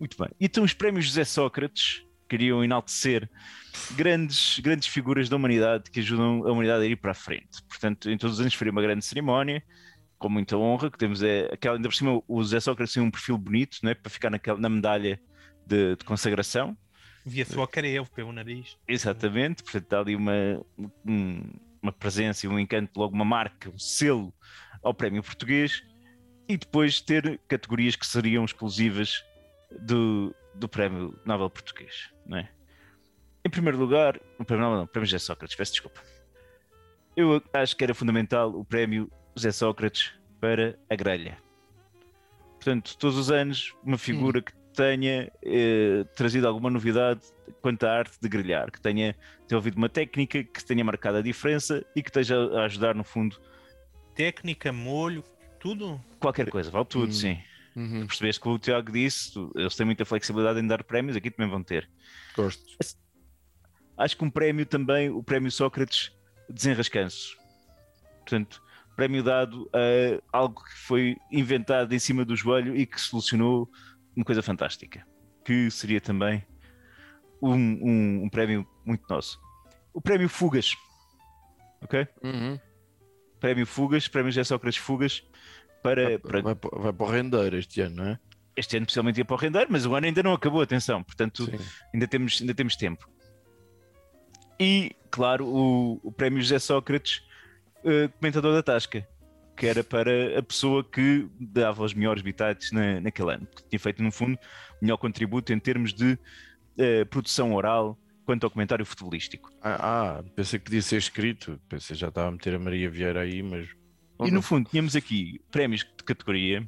Muito 0.00 0.16
bem. 0.16 0.28
Então 0.40 0.64
os 0.64 0.72
prémios 0.72 1.04
José 1.04 1.24
Sócrates 1.24 2.02
queriam 2.32 2.64
enaltecer 2.64 3.28
grandes, 3.94 4.58
grandes 4.60 4.88
figuras 4.88 5.28
da 5.28 5.36
humanidade 5.36 5.90
que 5.90 6.00
ajudam 6.00 6.46
a 6.46 6.50
humanidade 6.52 6.82
a 6.82 6.86
ir 6.86 6.96
para 6.96 7.10
a 7.10 7.14
frente. 7.14 7.62
Portanto, 7.68 8.10
em 8.10 8.16
todos 8.16 8.36
os 8.36 8.40
anos 8.40 8.54
faria 8.54 8.72
uma 8.72 8.80
grande 8.80 9.04
cerimónia, 9.04 9.62
com 10.18 10.30
muita 10.30 10.56
honra, 10.56 10.90
que 10.90 10.96
temos 10.96 11.22
é 11.22 11.50
aquela, 11.52 11.76
ainda 11.76 11.90
por 11.90 11.94
cima 11.94 12.22
o 12.26 12.42
José 12.42 12.58
Sócrates 12.58 12.94
tem 12.94 13.02
um 13.02 13.10
perfil 13.10 13.36
bonito, 13.36 13.76
não 13.82 13.90
é? 13.90 13.94
para 13.94 14.08
ficar 14.08 14.30
naquela, 14.30 14.58
na 14.58 14.70
medalha 14.70 15.20
de, 15.66 15.94
de 15.94 16.04
consagração. 16.06 16.74
Via-se 17.26 17.54
o 17.54 17.62
acareu 17.62 18.06
pelo 18.06 18.32
nariz. 18.32 18.78
Exatamente, 18.88 19.62
portanto 19.62 19.86
dá 19.90 20.00
ali 20.00 20.16
uma, 20.16 20.32
um- 21.06 21.52
uma 21.82 21.92
presença 21.92 22.46
e 22.46 22.48
um 22.48 22.58
encanto, 22.58 22.98
logo 22.98 23.14
uma 23.14 23.26
marca, 23.26 23.68
um 23.68 23.78
selo 23.78 24.32
ao 24.82 24.94
prémio 24.94 25.22
português 25.22 25.82
e 26.48 26.56
depois 26.56 26.98
ter 27.02 27.38
categorias 27.46 27.94
que 27.94 28.06
seriam 28.06 28.42
exclusivas 28.42 29.22
do, 29.80 30.34
do 30.54 30.68
prémio 30.68 31.18
Nobel 31.24 31.50
português, 31.50 32.10
não 32.26 32.38
é? 32.38 32.48
Em 33.44 33.50
primeiro 33.50 33.78
lugar, 33.78 34.20
o 34.38 34.44
prémio 34.44 34.64
Nobel 34.64 34.78
não, 34.78 34.84
o 34.84 34.88
prémio 34.88 35.06
José 35.06 35.18
Sócrates, 35.18 35.56
peço 35.56 35.72
desculpa. 35.72 36.00
Eu 37.16 37.42
acho 37.52 37.76
que 37.76 37.84
era 37.84 37.94
fundamental 37.94 38.50
o 38.50 38.64
prémio 38.64 39.10
José 39.36 39.52
Sócrates 39.52 40.12
para 40.40 40.78
a 40.88 40.94
grelha. 40.96 41.36
Portanto, 42.54 42.96
todos 42.96 43.18
os 43.18 43.30
anos, 43.30 43.74
uma 43.82 43.98
figura 43.98 44.40
que 44.40 44.52
tenha 44.74 45.30
eh, 45.44 46.04
trazido 46.14 46.46
alguma 46.48 46.70
novidade 46.70 47.20
quanto 47.60 47.84
à 47.84 47.92
arte 47.92 48.16
de 48.20 48.28
grelhar, 48.28 48.70
que 48.70 48.80
tenha 48.80 49.16
desenvolvido 49.42 49.76
uma 49.76 49.88
técnica 49.88 50.42
que 50.44 50.64
tenha 50.64 50.84
marcado 50.84 51.18
a 51.18 51.22
diferença 51.22 51.84
e 51.94 52.02
que 52.02 52.08
esteja 52.08 52.36
a 52.58 52.64
ajudar, 52.64 52.94
no 52.94 53.04
fundo, 53.04 53.38
Técnica, 54.14 54.72
molho, 54.72 55.24
tudo. 55.58 56.00
qualquer 56.20 56.48
coisa, 56.50 56.70
vale 56.70 56.84
tudo, 56.84 57.08
Hum. 57.08 57.12
sim. 57.12 57.38
Uhum, 57.74 58.06
Percebeste 58.06 58.40
que 58.40 58.48
o 58.48 58.58
Tiago 58.58 58.92
disse, 58.92 59.32
eles 59.54 59.74
têm 59.74 59.86
muita 59.86 60.04
flexibilidade 60.04 60.60
em 60.60 60.66
dar 60.66 60.84
prémios, 60.84 61.16
aqui 61.16 61.30
também 61.30 61.50
vão 61.50 61.62
ter. 61.62 61.88
gosto. 62.36 62.62
Acho 63.96 64.16
que 64.16 64.24
um 64.24 64.30
prémio 64.30 64.66
também, 64.66 65.10
o 65.10 65.22
prémio 65.22 65.50
Sócrates 65.50 66.12
desenrascanço. 66.50 67.36
Portanto, 68.20 68.62
prémio 68.96 69.22
dado 69.22 69.70
a 69.72 70.38
algo 70.38 70.62
que 70.64 70.78
foi 70.78 71.16
inventado 71.30 71.92
em 71.94 71.98
cima 71.98 72.24
do 72.24 72.34
joelho 72.36 72.76
e 72.76 72.84
que 72.86 73.00
solucionou 73.00 73.70
uma 74.14 74.24
coisa 74.24 74.42
fantástica, 74.42 75.06
que 75.44 75.70
seria 75.70 76.00
também 76.00 76.44
um, 77.40 77.54
um- 77.54 78.24
um 78.24 78.28
prémio 78.28 78.66
muito 78.84 79.04
nosso. 79.08 79.40
O 79.94 80.00
prémio 80.00 80.28
Fugas, 80.28 80.74
ok? 81.82 82.06
Uhum. 82.22 82.58
Prémio 83.40 83.66
Fugas, 83.66 84.08
prémio 84.08 84.30
José 84.30 84.44
Sócrates 84.44 84.78
Fugas, 84.80 85.22
para, 85.82 86.04
Vai, 86.04 86.18
para 86.18 86.42
vai, 86.42 86.54
para- 86.54 86.78
vai 86.80 86.92
para 86.92 87.06
o 87.06 87.10
rendeiro 87.10 87.56
este 87.58 87.80
ano, 87.80 87.96
não 87.96 88.06
é? 88.06 88.18
este 88.54 88.76
ano 88.76 88.84
especialmente 88.84 89.16
ia 89.18 89.24
para 89.24 89.34
o 89.34 89.38
render, 89.38 89.66
mas 89.70 89.86
o 89.86 89.94
ano 89.94 90.06
ainda 90.06 90.22
não 90.22 90.34
acabou, 90.34 90.60
atenção, 90.60 91.02
portanto 91.02 91.46
Sim. 91.46 91.58
ainda 91.94 92.06
temos, 92.06 92.38
ainda 92.40 92.54
temos 92.54 92.76
tempo. 92.76 93.08
E, 94.60 94.92
claro, 95.10 95.46
o, 95.46 96.00
o 96.02 96.12
prémio 96.12 96.40
José 96.42 96.58
Sócrates, 96.58 97.22
eh, 97.84 98.08
comentador 98.20 98.52
da 98.54 98.62
Tasca, 98.62 99.06
que 99.56 99.66
era 99.66 99.82
para 99.82 100.38
a 100.38 100.42
pessoa 100.42 100.84
que 100.84 101.28
dava 101.40 101.82
os 101.82 101.94
melhores 101.94 102.22
bitates 102.22 102.70
na, 102.72 103.00
naquele 103.00 103.32
ano, 103.34 103.46
que 103.46 103.62
tinha 103.64 103.80
feito, 103.80 104.02
no 104.02 104.12
fundo, 104.12 104.36
o 104.80 104.84
melhor 104.84 104.98
contributo 104.98 105.52
em 105.52 105.58
termos 105.58 105.92
de 105.92 106.18
eh, 106.78 107.04
produção 107.06 107.54
oral 107.54 107.98
quanto 108.24 108.44
ao 108.44 108.50
comentário 108.50 108.84
futebolístico. 108.86 109.50
Ah, 109.62 110.18
ah, 110.18 110.24
pensei 110.36 110.58
que 110.58 110.66
podia 110.66 110.82
ser 110.82 110.96
escrito. 110.98 111.60
Pensei 111.68 111.96
já 111.96 112.08
estava 112.08 112.28
a 112.28 112.30
meter 112.30 112.54
a 112.54 112.58
Maria 112.58 112.88
Vieira 112.90 113.20
aí, 113.22 113.42
mas. 113.42 113.68
E 114.26 114.30
no 114.30 114.42
fundo 114.42 114.68
tínhamos 114.70 114.94
aqui 114.96 115.40
prémios 115.50 115.80
de 115.80 116.04
categoria 116.04 116.66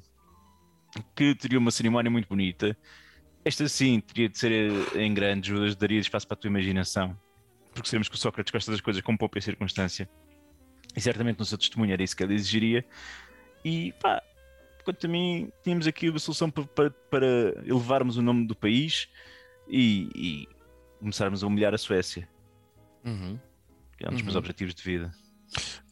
que 1.14 1.34
teria 1.34 1.58
uma 1.58 1.70
cerimónia 1.70 2.10
muito 2.10 2.28
bonita. 2.28 2.76
Esta 3.44 3.68
sim 3.68 4.00
teria 4.00 4.28
de 4.28 4.38
ser 4.38 4.52
eh, 4.52 5.02
em 5.04 5.12
grande, 5.12 5.48
Judas, 5.48 5.76
daria 5.76 5.98
espaço 6.00 6.26
para 6.26 6.34
a 6.34 6.38
tua 6.38 6.48
imaginação, 6.48 7.18
porque 7.74 7.88
sabemos 7.88 8.08
que 8.08 8.14
o 8.14 8.18
Sócrates 8.18 8.50
gosta 8.50 8.70
das 8.70 8.80
coisas 8.80 9.02
com 9.02 9.16
pouca 9.16 9.40
circunstância. 9.40 10.08
E 10.96 11.00
certamente 11.00 11.38
no 11.38 11.44
seu 11.44 11.58
testemunho 11.58 11.92
era 11.92 12.02
isso 12.02 12.16
que 12.16 12.22
ele 12.22 12.34
exigiria. 12.34 12.84
E 13.64 13.92
pá, 14.00 14.22
quanto 14.84 15.06
a 15.06 15.08
mim, 15.08 15.50
tínhamos 15.62 15.86
aqui 15.86 16.08
uma 16.08 16.18
solução 16.18 16.50
para, 16.50 16.90
para, 16.90 17.26
elevarmos 17.66 18.16
o 18.16 18.22
nome 18.22 18.46
do 18.46 18.54
país 18.54 19.08
e, 19.68 20.08
e 20.14 20.48
começarmos 21.00 21.42
a 21.42 21.46
humilhar 21.46 21.74
a 21.74 21.78
Suécia, 21.78 22.28
Uhum. 23.04 23.38
que 23.98 24.06
é 24.06 24.08
um 24.08 24.12
dos 24.12 24.22
meus 24.22 24.34
Uhum. 24.34 24.38
objetivos 24.38 24.74
de 24.74 24.82
vida. 24.82 25.10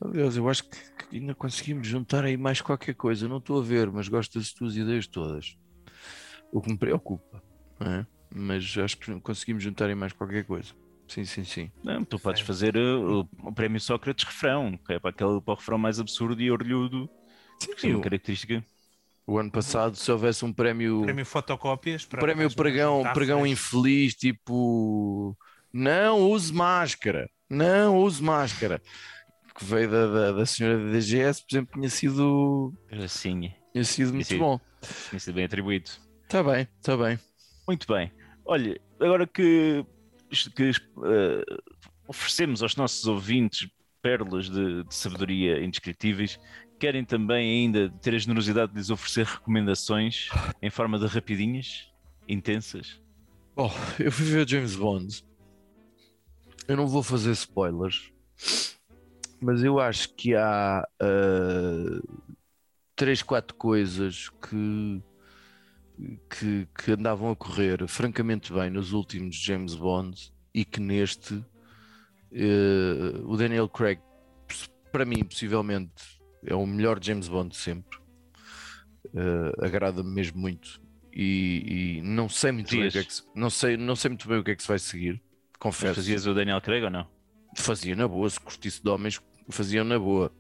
Aliás, 0.01 0.37
eu 0.37 0.49
acho 0.49 0.65
que 0.65 0.79
ainda 1.13 1.35
conseguimos 1.35 1.87
juntar 1.87 2.25
aí 2.25 2.37
mais 2.37 2.61
qualquer 2.61 2.95
coisa. 2.95 3.29
Não 3.29 3.39
estou 3.39 3.61
a 3.61 3.63
ver, 3.63 3.91
mas 3.91 4.09
gosto 4.09 4.39
das 4.39 4.53
tuas 4.53 4.77
ideias 4.77 5.07
todas. 5.07 5.57
O 6.53 6.61
que 6.61 6.71
me 6.71 6.79
preocupa, 6.79 7.43
não 7.79 7.93
é? 7.93 8.07
Mas 8.35 8.77
acho 8.79 8.97
que 8.99 9.21
conseguimos 9.21 9.63
juntar 9.63 9.87
aí 9.87 9.95
mais 9.95 10.13
qualquer 10.13 10.45
coisa. 10.45 10.73
Sim, 11.07 11.25
sim, 11.27 11.45
sim. 11.45 11.71
Não, 11.85 12.05
tu 12.05 12.19
podes 12.19 12.41
Sim. 12.41 12.47
fazer 12.47 12.77
uh, 12.77 13.21
o, 13.21 13.49
o 13.49 13.53
prémio 13.53 13.79
Sócrates 13.79 14.25
refrão, 14.25 14.79
que 14.79 14.95
é 14.95 14.99
para, 14.99 15.11
aquele, 15.11 15.41
para 15.43 15.53
o 15.53 15.57
refrão 15.57 15.77
mais 15.77 16.01
absurdo 16.01 16.41
e 16.41 16.51
orlhudo. 16.51 17.09
Sim, 17.77 17.95
o, 17.95 18.01
característica. 18.01 18.65
o 19.27 19.39
ano 19.39 19.51
passado, 19.51 19.95
se 19.95 20.11
houvesse 20.11 20.43
um 20.45 20.53
prémio. 20.53 21.03
Prémio 21.03 21.27
fotocópias. 21.27 22.07
para 22.07 22.21
prémio 22.21 22.55
pregão, 22.55 23.03
pregão 23.13 23.47
infeliz, 23.47 24.15
tipo. 24.15 25.37
Não 25.71 26.31
use 26.31 26.53
máscara. 26.53 27.29
Não 27.49 27.99
use 27.99 28.23
máscara. 28.23 28.81
Que 29.55 29.65
veio 29.65 29.91
da, 29.91 30.07
da, 30.07 30.33
da 30.33 30.47
senhora 30.47 30.79
da 30.79 30.91
DGS, 30.93 31.43
por 31.43 31.55
exemplo, 31.55 31.73
tinha 31.75 31.91
sido, 31.91 32.75
Assim, 32.91 33.53
tinha 33.73 33.85
sido 33.85 34.15
muito 34.15 34.27
sim. 34.27 34.39
bom. 34.39 34.59
tinha 35.11 35.21
sido 35.21 35.35
bem 35.35 35.45
atribuído. 35.45 35.91
Está 36.25 36.43
bem, 36.43 36.67
está 36.79 36.97
bem. 36.97 37.19
Muito 37.69 37.87
bem. 37.87 38.11
Olha, 38.45 38.81
agora 38.99 39.27
que, 39.27 39.85
que 40.57 40.71
uh, 40.71 41.63
oferecemos 42.09 42.63
aos 42.63 42.75
nossos 42.77 43.07
ouvintes 43.07 43.69
pérolas 44.01 44.51
de, 44.51 44.83
de 44.85 44.95
sabedoria 44.95 45.63
indescritíveis, 45.63 46.39
querem 46.79 47.05
também 47.05 47.63
ainda 47.65 47.89
ter 48.01 48.15
a 48.15 48.19
generosidade 48.19 48.73
de 48.73 48.79
lhes 48.79 48.91
oferecer 48.91 49.25
recomendações 49.25 50.29
em 50.61 50.69
forma 50.71 50.99
de 50.99 51.07
rapidinhas, 51.07 51.89
intensas. 52.29 53.01
Bom, 53.55 53.71
eu 54.01 54.11
fui 54.11 54.27
ver 54.27 54.49
James 54.49 54.75
Bond. 54.75 55.25
Eu 56.67 56.77
não 56.77 56.87
vou 56.89 57.03
fazer 57.03 57.33
spoilers, 57.33 58.13
mas 59.43 59.62
eu 59.62 59.78
acho 59.80 60.14
que 60.14 60.34
há 60.34 60.86
ah, 61.01 62.01
três, 62.95 63.22
quatro 63.22 63.57
coisas 63.57 64.28
que, 64.28 65.03
que, 66.30 66.68
que 66.74 66.93
andavam 66.93 67.30
a 67.30 67.36
correr 67.36 67.86
francamente 67.88 68.53
bem 68.53 68.70
nos 68.70 68.93
últimos 68.93 69.36
James 69.36 69.74
Bond 69.74 70.32
e 70.55 70.64
que 70.64 70.80
neste 70.80 71.45
eh, 72.32 73.20
o 73.24 73.36
Daniel 73.36 73.68
Craig, 73.68 74.01
para 74.90 75.05
mim, 75.05 75.24
possivelmente 75.24 76.20
é 76.45 76.55
o 76.55 76.66
melhor 76.66 77.03
James 77.03 77.28
Bond 77.28 77.51
de 77.51 77.57
sempre. 77.57 77.99
Eh, 79.14 79.66
Agrada-me 79.66 80.11
mesmo 80.11 80.40
muito 80.40 80.80
e, 81.12 81.99
e 81.99 82.03
não 82.03 82.28
sei 82.28 82.53
muito 82.53 82.70
bem 82.70 82.88
o 82.88 82.90
que 82.93 82.99
é 82.99 83.05
que 83.05 83.12
se, 83.12 83.22
não 83.34 83.51
sei, 83.51 83.76
não 83.76 83.95
sei 83.95 84.09
muito 84.11 84.26
bem 84.26 84.38
o 84.38 84.45
que 84.45 84.53
é 84.53 84.57
que 84.57 84.62
se 84.62 84.68
vai 84.68 84.78
seguir. 84.78 85.14
Mas 85.14 85.59
Confesso. 85.59 85.95
fazias 85.95 86.26
o 86.26 86.34
Daniel 86.34 86.61
Craig 86.61 86.82
ou 86.84 86.90
não? 86.90 87.07
Fazia 87.57 87.95
na 87.95 88.09
boa, 88.09 88.28
se 88.28 88.40
curtisse 88.40 88.82
de 88.82 88.88
homens, 88.88 89.20
faziam 89.51 89.84
na 89.84 89.99
boa. 89.99 90.32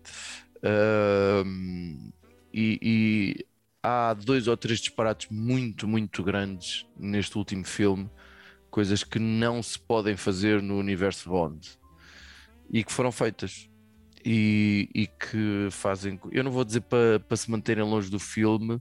Ahm, 0.62 2.10
e, 2.52 2.78
e 2.82 3.46
há 3.82 4.14
dois 4.14 4.46
ou 4.46 4.56
três 4.56 4.78
disparates 4.78 5.28
muito, 5.30 5.88
muito 5.88 6.22
grandes 6.22 6.86
neste 6.96 7.36
último 7.36 7.64
filme, 7.64 8.08
coisas 8.70 9.02
que 9.02 9.18
não 9.18 9.62
se 9.62 9.78
podem 9.78 10.16
fazer 10.16 10.62
no 10.62 10.78
universo 10.78 11.28
Bond 11.28 11.78
e 12.70 12.84
que 12.84 12.92
foram 12.92 13.10
feitas. 13.12 13.68
E, 14.24 14.88
e 14.94 15.06
que 15.08 15.66
fazem. 15.72 16.20
Eu 16.30 16.44
não 16.44 16.52
vou 16.52 16.64
dizer 16.64 16.82
para 16.82 17.18
para 17.18 17.36
se 17.36 17.50
manterem 17.50 17.82
longe 17.82 18.08
do 18.08 18.20
filme, 18.20 18.80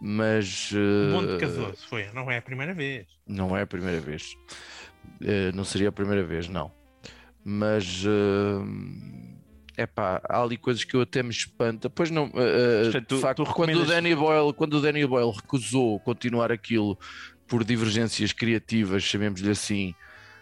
mas. 0.00 0.72
O 0.72 1.12
Bond 1.12 1.34
eh, 1.34 1.38
casou-se, 1.38 1.86
foi. 1.86 2.10
Não 2.12 2.28
é 2.28 2.38
a 2.38 2.42
primeira 2.42 2.74
vez. 2.74 3.06
não 3.28 3.56
é 3.56 3.62
a 3.62 3.66
primeira 3.66 4.00
vez. 4.00 4.34
Eh, 5.20 5.52
não 5.52 5.62
seria 5.62 5.90
a 5.90 5.92
primeira 5.92 6.24
vez, 6.24 6.48
não. 6.48 6.72
Mas 7.44 8.04
é 9.76 9.86
pá, 9.86 10.20
há 10.28 10.42
ali 10.42 10.56
coisas 10.56 10.84
que 10.84 10.94
eu 10.96 11.00
até 11.02 11.22
me 11.22 11.30
espanta. 11.30 11.88
Pois 11.90 12.10
não, 12.10 12.30
Portanto, 12.30 13.06
tu- 13.06 13.14
de 13.16 13.20
facto, 13.20 13.44
tu 13.44 13.52
quando, 13.54 13.82
o 13.82 13.84
Danny 13.86 14.14
Boyle, 14.14 14.52
quando 14.54 14.74
o 14.74 14.80
Danny 14.80 15.06
Boyle 15.06 15.30
recusou 15.32 16.00
continuar 16.00 16.50
aquilo 16.50 16.98
por 17.46 17.62
divergências 17.64 18.32
criativas, 18.32 19.02
chamemos-lhe 19.02 19.50
assim, 19.50 19.94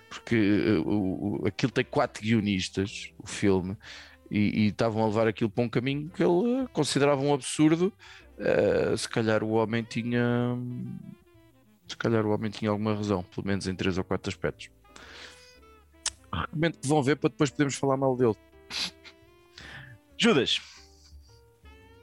porque 0.08 0.80
o, 0.84 1.42
o- 1.42 1.46
aquilo 1.46 1.72
tem 1.72 1.84
quatro 1.84 2.22
guionistas, 2.22 3.12
o 3.18 3.26
filme, 3.26 3.76
e, 4.30 4.64
e 4.64 4.66
estavam 4.68 5.02
a 5.02 5.06
levar 5.06 5.26
aquilo 5.26 5.50
para 5.50 5.64
um 5.64 5.68
caminho 5.68 6.08
que 6.10 6.22
ele 6.22 6.66
considerava 6.72 7.20
um 7.20 7.34
absurdo. 7.34 7.92
eh, 8.38 8.96
se 8.96 9.08
calhar 9.08 9.42
o 9.44 9.50
homem 9.50 9.82
tinha 9.84 10.56
Se 11.86 11.96
calhar 11.96 12.24
o 12.24 12.30
homem 12.30 12.50
tinha 12.50 12.70
alguma 12.70 12.94
razão, 12.94 13.22
pelo 13.22 13.46
menos 13.46 13.66
em 13.68 13.74
três 13.74 13.98
ou 13.98 14.02
quatro 14.04 14.30
aspectos. 14.30 14.70
Recomendo 16.32 16.78
que 16.78 16.88
vão 16.88 17.02
ver 17.02 17.16
para 17.16 17.30
depois 17.30 17.50
podermos 17.50 17.74
falar 17.76 17.96
mal 17.96 18.16
dele. 18.16 18.34
Judas, 20.16 20.60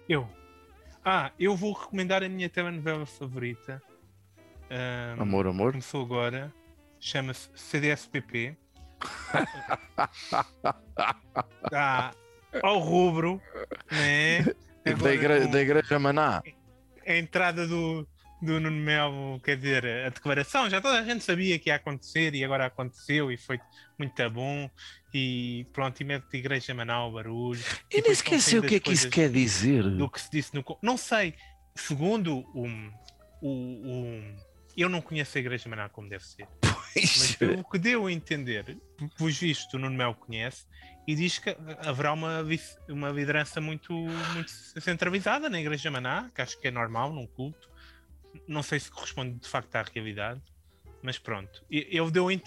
Eu. 0.07 0.27
Ah, 1.03 1.31
eu 1.39 1.55
vou 1.55 1.73
recomendar 1.73 2.23
a 2.23 2.29
minha 2.29 2.49
telenovela 2.49 3.05
favorita. 3.05 3.81
Ahm, 4.69 5.21
Amor, 5.21 5.47
amor. 5.47 5.71
Começou 5.71 6.03
agora. 6.03 6.53
Chama-se 6.99 7.49
CDSPP. 7.55 8.55
Dá 11.71 12.11
ao 12.61 12.79
rubro, 12.79 13.41
né? 13.91 14.43
Da, 14.83 14.91
Agora 14.91 15.45
com 15.45 15.51
da 15.51 15.61
Igreja 15.61 15.99
Maná. 15.99 16.43
A 17.07 17.15
entrada 17.15 17.67
do, 17.67 18.07
do 18.41 18.59
Nuno 18.59 18.71
Melo, 18.71 19.39
quer 19.41 19.55
dizer, 19.55 19.85
a 19.85 20.09
declaração, 20.09 20.69
já 20.69 20.81
toda 20.81 20.99
a 20.99 21.03
gente 21.03 21.23
sabia 21.23 21.59
que 21.59 21.69
ia 21.69 21.75
acontecer 21.75 22.33
e 22.33 22.43
agora 22.43 22.65
aconteceu 22.65 23.31
e 23.31 23.37
foi 23.37 23.59
muito 23.97 24.29
bom. 24.29 24.69
E 25.13 25.67
pronto, 25.73 25.99
e 26.01 26.03
mete 26.03 26.29
de 26.29 26.37
Igreja 26.37 26.73
Manau, 26.73 27.11
barulho. 27.11 27.61
Eu 27.91 28.01
nem 28.01 28.15
sei 28.15 28.59
o 28.59 28.63
que 28.63 28.75
é 28.75 28.79
que 28.79 28.91
isso 28.91 29.09
quer 29.09 29.29
dizer. 29.29 29.83
do 29.83 30.09
que 30.09 30.21
se 30.21 30.31
disse 30.31 30.55
no. 30.55 30.63
Não 30.81 30.97
sei, 30.97 31.35
segundo 31.75 32.39
o. 32.53 32.67
o, 33.41 33.49
o 33.49 34.51
eu 34.75 34.87
não 34.87 35.01
conheço 35.01 35.37
a 35.37 35.41
Igreja 35.41 35.69
Manal 35.69 35.89
como 35.89 36.07
deve 36.07 36.23
ser. 36.25 36.47
Mas 36.95 37.35
pelo 37.35 37.63
que 37.63 37.77
deu 37.77 38.07
a 38.07 38.11
entender, 38.11 38.77
pois 39.17 39.37
visto, 39.37 39.75
o 39.75 39.79
Nuno 39.79 39.97
Melo 39.97 40.15
conhece 40.15 40.65
e 41.07 41.15
diz 41.15 41.39
que 41.39 41.55
haverá 41.85 42.13
uma, 42.13 42.41
uma 42.89 43.09
liderança 43.09 43.59
muito, 43.59 43.93
muito 43.93 44.51
centralizada 44.79 45.49
na 45.49 45.59
Igreja 45.59 45.89
Maná, 45.89 46.29
que 46.33 46.41
acho 46.41 46.59
que 46.59 46.67
é 46.67 46.71
normal 46.71 47.11
num 47.11 47.27
culto. 47.27 47.70
Não 48.47 48.63
sei 48.63 48.79
se 48.79 48.89
corresponde 48.91 49.39
de 49.39 49.47
facto 49.47 49.75
à 49.75 49.83
realidade, 49.83 50.41
mas 51.03 51.17
pronto. 51.17 51.63
E- 51.69 51.87
Ele, 51.91 52.11
deu, 52.11 52.29
ele, 52.31 52.41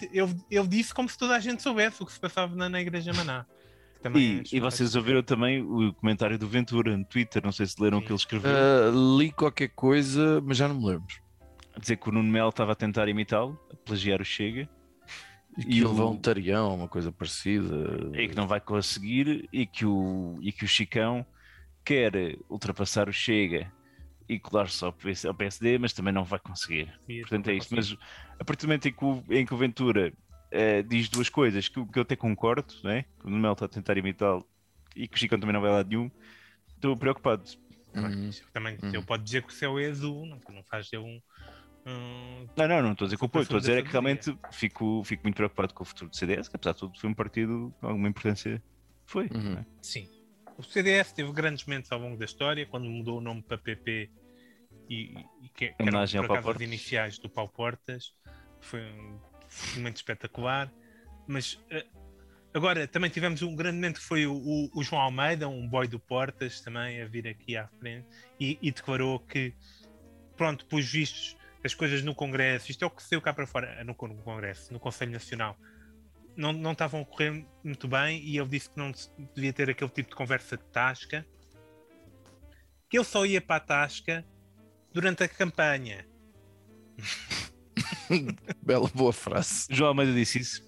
ele 0.49 0.67
disse 0.67 0.93
como 0.93 1.07
se 1.09 1.17
toda 1.17 1.35
a 1.35 1.39
gente 1.39 1.61
soubesse 1.61 2.01
o 2.01 2.05
que 2.05 2.11
se 2.13 2.19
passava 2.19 2.55
na, 2.55 2.67
na 2.69 2.81
Igreja 2.81 3.13
Maná. 3.13 3.45
E, 4.15 4.41
acho 4.41 4.55
e 4.55 4.59
vocês 4.59 4.95
ouviram 4.95 5.23
também 5.23 5.63
o 5.63 5.91
comentário 5.93 6.37
do 6.37 6.47
Ventura 6.47 6.95
no 6.95 7.03
Twitter, 7.03 7.43
não 7.43 7.51
sei 7.51 7.65
se 7.65 7.81
leram 7.81 7.97
o 7.97 8.01
que 8.01 8.09
ele 8.09 8.15
escreveu, 8.15 8.51
Ah, 8.51 8.91
li 9.17 9.31
qualquer 9.31 9.69
coisa, 9.69 10.39
mas 10.41 10.57
já 10.57 10.67
não 10.67 10.75
me 10.79 10.85
lembro. 10.85 11.07
a 11.75 11.79
dizer 11.79 11.97
que 11.97 12.07
o 12.07 12.11
Nuno 12.11 12.31
Melo 12.31 12.49
estava 12.49 12.71
a 12.73 12.75
tentar 12.75 13.07
imitá-lo, 13.09 13.59
a 13.73 13.75
plagiar 13.75 14.21
o 14.21 14.25
Chega, 14.25 14.69
E 15.57 15.63
que 15.63 15.71
E 15.71 15.77
ele 15.77 15.85
o- 15.85 15.89
levou 15.89 16.13
um 16.13 16.17
tarião, 16.17 16.75
uma 16.75 16.87
coisa 16.87 17.11
parecida. 17.11 18.11
e 18.13 18.27
que 18.29 18.35
não 18.35 18.45
vai 18.47 18.59
conseguir, 18.61 19.49
e 19.51 19.65
que 19.65 19.85
o, 19.87 20.37
e 20.41 20.51
que 20.51 20.65
o 20.65 20.67
Chicão 20.67 21.25
quer 21.83 22.37
ultrapassar 22.49 23.09
o 23.09 23.13
Chega 23.13 23.71
e 24.27 24.39
colar-se 24.39 24.83
ao 24.83 24.91
PS 24.93 25.27
ao 25.27 25.33
PSD, 25.33 25.77
mas 25.77 25.93
também 25.93 26.13
não 26.13 26.23
vai 26.23 26.39
conseguir. 26.39 26.91
que- 27.05 27.21
Portanto, 27.21 27.49
é 27.49 27.53
isto. 27.55 27.75
Mas 27.75 27.95
a 28.39 28.43
partir 28.43 28.65
do 28.65 28.69
momento 28.69 28.87
em 28.87 28.91
que 28.93 29.05
o, 29.05 29.23
em 29.29 29.45
que 29.45 29.53
o 29.53 29.57
Ventura 29.57 30.11
eh, 30.51 30.81
diz 30.83 31.09
duas 31.09 31.29
coisas 31.29 31.67
que, 31.67 31.77
eu- 31.79 31.85
que 31.85 31.99
eu 31.99 32.03
até 32.03 32.15
concordo, 32.15 32.73
né? 32.83 33.03
que 33.19 33.25
o 33.25 33.29
Nuno 33.29 33.41
Melo 33.41 33.53
está 33.53 33.65
a 33.65 33.69
tentar 33.69 33.97
imitá-lo 33.97 34.47
e 34.95 35.07
que 35.07 35.15
o 35.15 35.19
Chicão 35.19 35.39
também 35.39 35.53
não 35.53 35.61
vai 35.61 35.71
lá 35.71 35.83
nenhum, 35.83 36.09
estou 36.75 36.95
preocupado. 36.95 37.43
Uhum. 37.93 38.29
Também 38.53 38.77
Uhum. 38.83 38.89
ele 38.93 39.05
pode 39.05 39.23
dizer 39.23 39.41
que 39.43 39.49
o 39.49 39.55
céu 39.55 39.79
é 39.79 39.85
azul, 39.87 40.25
não, 40.25 40.39
não 40.49 40.63
faz 40.63 40.89
dele 40.89 41.03
um. 41.03 41.21
um- 41.89 42.47
Não, 42.57 42.67
não, 42.67 42.81
não 42.81 42.91
estou 42.93 43.05
a 43.05 43.07
dizer 43.07 43.17
que 43.17 43.23
o 43.23 43.25
apoio, 43.27 43.43
estou 43.43 43.57
a 43.57 43.59
dizer 43.59 43.77
é 43.77 43.81
que 43.81 43.91
realmente 43.91 44.37
fico, 44.51 45.03
fico 45.03 45.23
muito 45.23 45.35
preocupado 45.35 45.73
com 45.73 45.83
o 45.83 45.85
futuro 45.85 46.09
do 46.09 46.15
CDS, 46.15 46.49
que 46.49 46.55
apesar 46.55 46.73
de 46.73 46.79
tudo 46.79 46.99
foi 46.99 47.09
um 47.09 47.13
partido 47.13 47.73
com 47.79 47.87
alguma 47.87 48.07
importância. 48.09 48.61
Foi. 49.05 49.27
Uhum. 49.33 49.57
é? 49.59 49.65
Sim. 49.81 50.09
O 50.57 50.63
CDS 50.63 51.11
teve 51.13 51.31
grandes 51.33 51.65
momentos 51.65 51.91
ao 51.91 51.99
longo 51.99 52.17
da 52.17 52.25
história, 52.25 52.65
quando 52.65 52.85
mudou 52.89 53.17
o 53.17 53.21
nome 53.21 53.41
para 53.41 53.57
PP 53.57 54.09
e, 54.89 55.13
e 55.41 55.49
que, 55.53 55.69
que 55.69 55.75
eram 55.89 55.99
por 56.21 56.25
acaso 56.37 56.47
as 56.51 56.61
iniciais 56.61 57.17
do 57.19 57.29
Paulo 57.29 57.51
Portas. 57.51 58.13
Foi 58.61 58.81
um 58.81 59.19
momento 59.75 59.97
espetacular. 59.97 60.71
Mas 61.27 61.59
eh, 61.69 61.85
agora 62.53 62.87
também 62.87 63.09
tivemos 63.09 63.41
um 63.41 63.55
grande 63.55 63.75
momento 63.75 63.99
que 63.99 64.05
foi 64.05 64.25
o, 64.25 64.33
o- 64.33 64.69
o 64.73 64.83
João 64.83 65.01
Almeida, 65.01 65.47
um 65.47 65.67
boy 65.67 65.87
do 65.87 65.99
Portas, 65.99 66.61
também 66.61 67.01
a 67.01 67.05
vir 67.05 67.27
aqui 67.27 67.57
à 67.57 67.67
frente 67.67 68.07
e, 68.39 68.57
e 68.61 68.71
declarou 68.71 69.19
que, 69.19 69.53
pronto, 70.37 70.65
pelos 70.67 70.89
vistos, 70.89 71.35
as 71.63 71.73
coisas 71.73 72.01
no 72.03 72.13
Congresso, 72.15 72.69
isto 72.71 72.83
é 72.83 72.87
o 72.87 72.91
que 72.91 73.01
saiu 73.03 73.19
cá 73.21 73.33
para 73.33 73.47
fora, 73.47 73.83
Con- 73.95 74.07
no 74.09 74.21
Congresso, 74.23 74.71
no 74.71 74.79
Conselho 74.79 75.11
Nacional, 75.11 75.57
não, 76.35 76.53
não 76.53 76.71
estavam 76.71 77.01
a 77.01 77.05
correr 77.05 77.45
muito 77.63 77.87
bem 77.87 78.21
e 78.23 78.37
ele 78.37 78.47
disse 78.47 78.69
que 78.69 78.77
não 78.77 78.91
devia 79.33 79.53
ter 79.53 79.69
aquele 79.69 79.89
tipo 79.89 80.09
de 80.09 80.15
conversa 80.15 80.57
de 80.57 80.63
tasca, 80.65 81.25
que 82.89 82.97
ele 82.97 83.05
só 83.05 83.25
ia 83.25 83.41
para 83.41 83.55
a 83.57 83.59
tasca 83.59 84.25
durante 84.93 85.23
a 85.23 85.27
campanha. 85.27 86.05
Bela 88.61 88.89
boa 88.93 89.13
frase. 89.13 89.67
João 89.69 89.89
Almeida 89.89 90.13
disse 90.13 90.39
isso. 90.39 90.63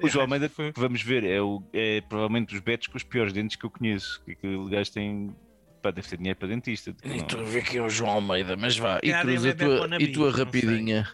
O 0.00 0.08
João 0.08 0.24
Almeida, 0.24 0.48
Foi- 0.48 0.72
que 0.72 0.80
vamos 0.80 1.02
ver, 1.02 1.24
é, 1.24 1.40
o, 1.40 1.62
é 1.72 2.00
provavelmente 2.02 2.50
dos 2.50 2.60
betos 2.60 2.88
com 2.88 2.96
os 2.96 3.02
piores 3.02 3.32
dentes 3.32 3.56
que 3.56 3.64
eu 3.64 3.70
conheço. 3.70 4.22
Que 4.24 4.32
aquele 4.32 4.68
gajo 4.68 4.92
tem. 4.92 5.34
Pá, 5.82 5.90
deve 5.90 6.08
ter 6.08 6.16
dinheiro 6.16 6.38
para 6.38 6.48
dentista. 6.48 6.94
Estou 7.04 7.40
a 7.40 7.44
ver 7.44 7.64
quem 7.64 7.78
é 7.78 7.82
o 7.82 7.88
João 7.90 8.10
Almeida, 8.12 8.56
mas 8.56 8.76
vá. 8.76 9.00
E 9.02 9.12
Cruz, 9.12 9.44
ele 9.44 9.48
a 9.48 9.50
é 9.50 9.54
tua, 9.54 10.02
e 10.02 10.12
tua 10.12 10.30
rapidinha. 10.30 11.08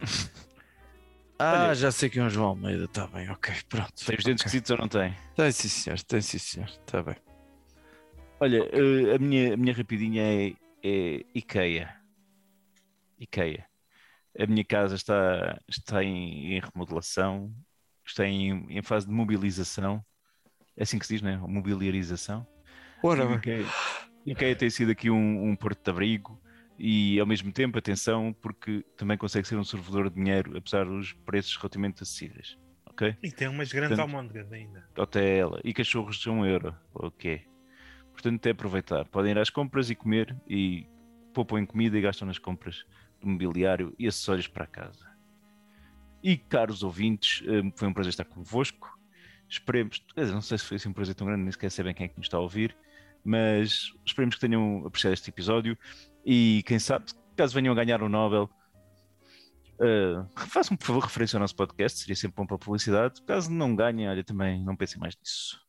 Ah, 1.38 1.64
Olha- 1.66 1.74
já 1.74 1.90
sei 1.90 2.08
quem 2.08 2.22
é 2.22 2.26
o 2.26 2.30
João 2.30 2.48
Almeida, 2.48 2.84
está 2.84 3.06
bem, 3.08 3.28
ok, 3.30 3.52
pronto. 3.68 3.92
Tem 4.06 4.16
os 4.16 4.24
dentes 4.24 4.42
Ok. 4.42 4.46
esquisitos 4.46 4.70
ou 4.70 4.78
não 4.78 4.88
tem? 4.88 5.14
Tem 5.34 5.50
sim 5.52 5.68
senhor, 5.68 6.00
tem 6.02 6.20
sim 6.20 6.38
senhor, 6.38 6.68
está 6.68 7.02
bem. 7.02 7.16
Olha, 8.40 8.58
eh, 8.72 9.14
a, 9.14 9.18
minha, 9.18 9.54
a 9.54 9.56
minha 9.56 9.74
rapidinha 9.74 10.22
é, 10.22 10.52
é 10.82 11.24
IKEA. 11.34 11.94
IKEA. 13.18 13.66
A 14.38 14.46
minha 14.46 14.64
casa 14.64 14.94
está, 14.94 15.60
está 15.68 16.02
em, 16.04 16.54
em 16.56 16.60
remodelação, 16.60 17.52
está 18.06 18.26
em, 18.26 18.66
em 18.70 18.82
fase 18.82 19.06
de 19.06 19.12
mobilização. 19.12 20.04
É 20.76 20.82
assim 20.82 20.98
que 20.98 21.06
se 21.06 21.14
diz, 21.14 21.22
não 21.22 21.30
é? 21.30 21.36
Mobiliarização. 21.36 22.46
Ora 23.02 23.34
IKEA, 23.34 23.64
IKEA 24.26 24.56
tem 24.56 24.70
sido 24.70 24.90
aqui 24.92 25.10
um, 25.10 25.48
um 25.50 25.56
porto 25.56 25.82
de 25.82 25.90
abrigo 25.90 26.40
e, 26.78 27.18
ao 27.20 27.26
mesmo 27.26 27.52
tempo, 27.52 27.78
atenção, 27.78 28.34
porque 28.42 28.84
também 28.96 29.16
consegue 29.16 29.46
ser 29.46 29.56
um 29.56 29.64
servidor 29.64 30.08
de 30.10 30.16
dinheiro, 30.16 30.56
apesar 30.56 30.84
dos 30.84 31.12
preços 31.12 31.56
relativamente 31.56 32.02
acessíveis. 32.02 32.58
Ok? 32.86 33.16
E 33.22 33.30
tem 33.32 33.48
umas 33.48 33.72
grandes 33.72 33.96
Portanto- 33.96 34.14
almôndegas 34.16 34.52
ainda. 34.52 34.88
Totela 34.94 35.60
e 35.64 35.72
cachorros 35.74 36.16
de 36.16 36.30
um 36.30 36.44
euro. 36.46 36.74
Ok. 36.94 37.42
Portanto, 38.12 38.46
é 38.46 38.50
aproveitar. 38.50 39.04
Podem 39.06 39.32
ir 39.32 39.38
às 39.38 39.50
compras 39.50 39.90
e 39.90 39.94
comer 39.96 40.36
e 40.48 40.86
poupam 41.32 41.58
em 41.58 41.66
comida 41.66 41.98
e 41.98 42.00
gastam 42.00 42.26
nas 42.28 42.38
compras 42.38 42.84
de 43.20 43.26
mobiliário 43.26 43.92
e 43.98 44.06
acessórios 44.06 44.46
para 44.46 44.64
a 44.64 44.68
casa. 44.68 45.12
E, 46.22 46.36
caros 46.36 46.82
ouvintes, 46.84 47.42
eh, 47.46 47.72
foi 47.76 47.88
um 47.88 47.92
prazer 47.92 48.10
estar 48.10 48.24
convosco. 48.24 48.96
Esperemos, 49.48 50.04
não 50.16 50.40
sei 50.40 50.56
se 50.58 50.64
foi 50.64 50.76
assim 50.76 50.88
um 50.88 50.92
prazer 50.92 51.14
tão 51.14 51.26
grande, 51.26 51.42
nem 51.42 51.50
sequer 51.52 51.70
sei 51.70 51.84
bem 51.84 51.92
quem 51.94 52.06
é 52.06 52.08
que 52.08 52.16
nos 52.16 52.26
está 52.26 52.36
a 52.36 52.40
ouvir, 52.40 52.74
mas 53.24 53.92
esperemos 54.06 54.36
que 54.36 54.40
tenham 54.40 54.86
apreciado 54.86 55.12
este 55.14 55.28
episódio 55.30 55.76
e 56.24 56.62
quem 56.66 56.78
sabe, 56.78 57.06
caso 57.36 57.54
venham 57.54 57.72
a 57.72 57.76
ganhar 57.76 58.02
o 58.02 58.08
Nobel, 58.08 58.48
eh, 59.80 60.24
façam 60.48 60.76
por 60.76 60.86
favor 60.86 61.00
referência 61.00 61.36
ao 61.36 61.40
nosso 61.40 61.56
podcast, 61.56 61.98
seria 61.98 62.16
sempre 62.16 62.36
bom 62.36 62.46
para 62.46 62.56
a 62.56 62.58
publicidade. 62.58 63.22
Caso 63.22 63.50
não 63.50 63.74
ganhem, 63.74 64.08
olha, 64.08 64.24
também 64.24 64.62
não 64.62 64.76
pensem 64.76 64.98
mais 64.98 65.16
nisso. 65.16 65.63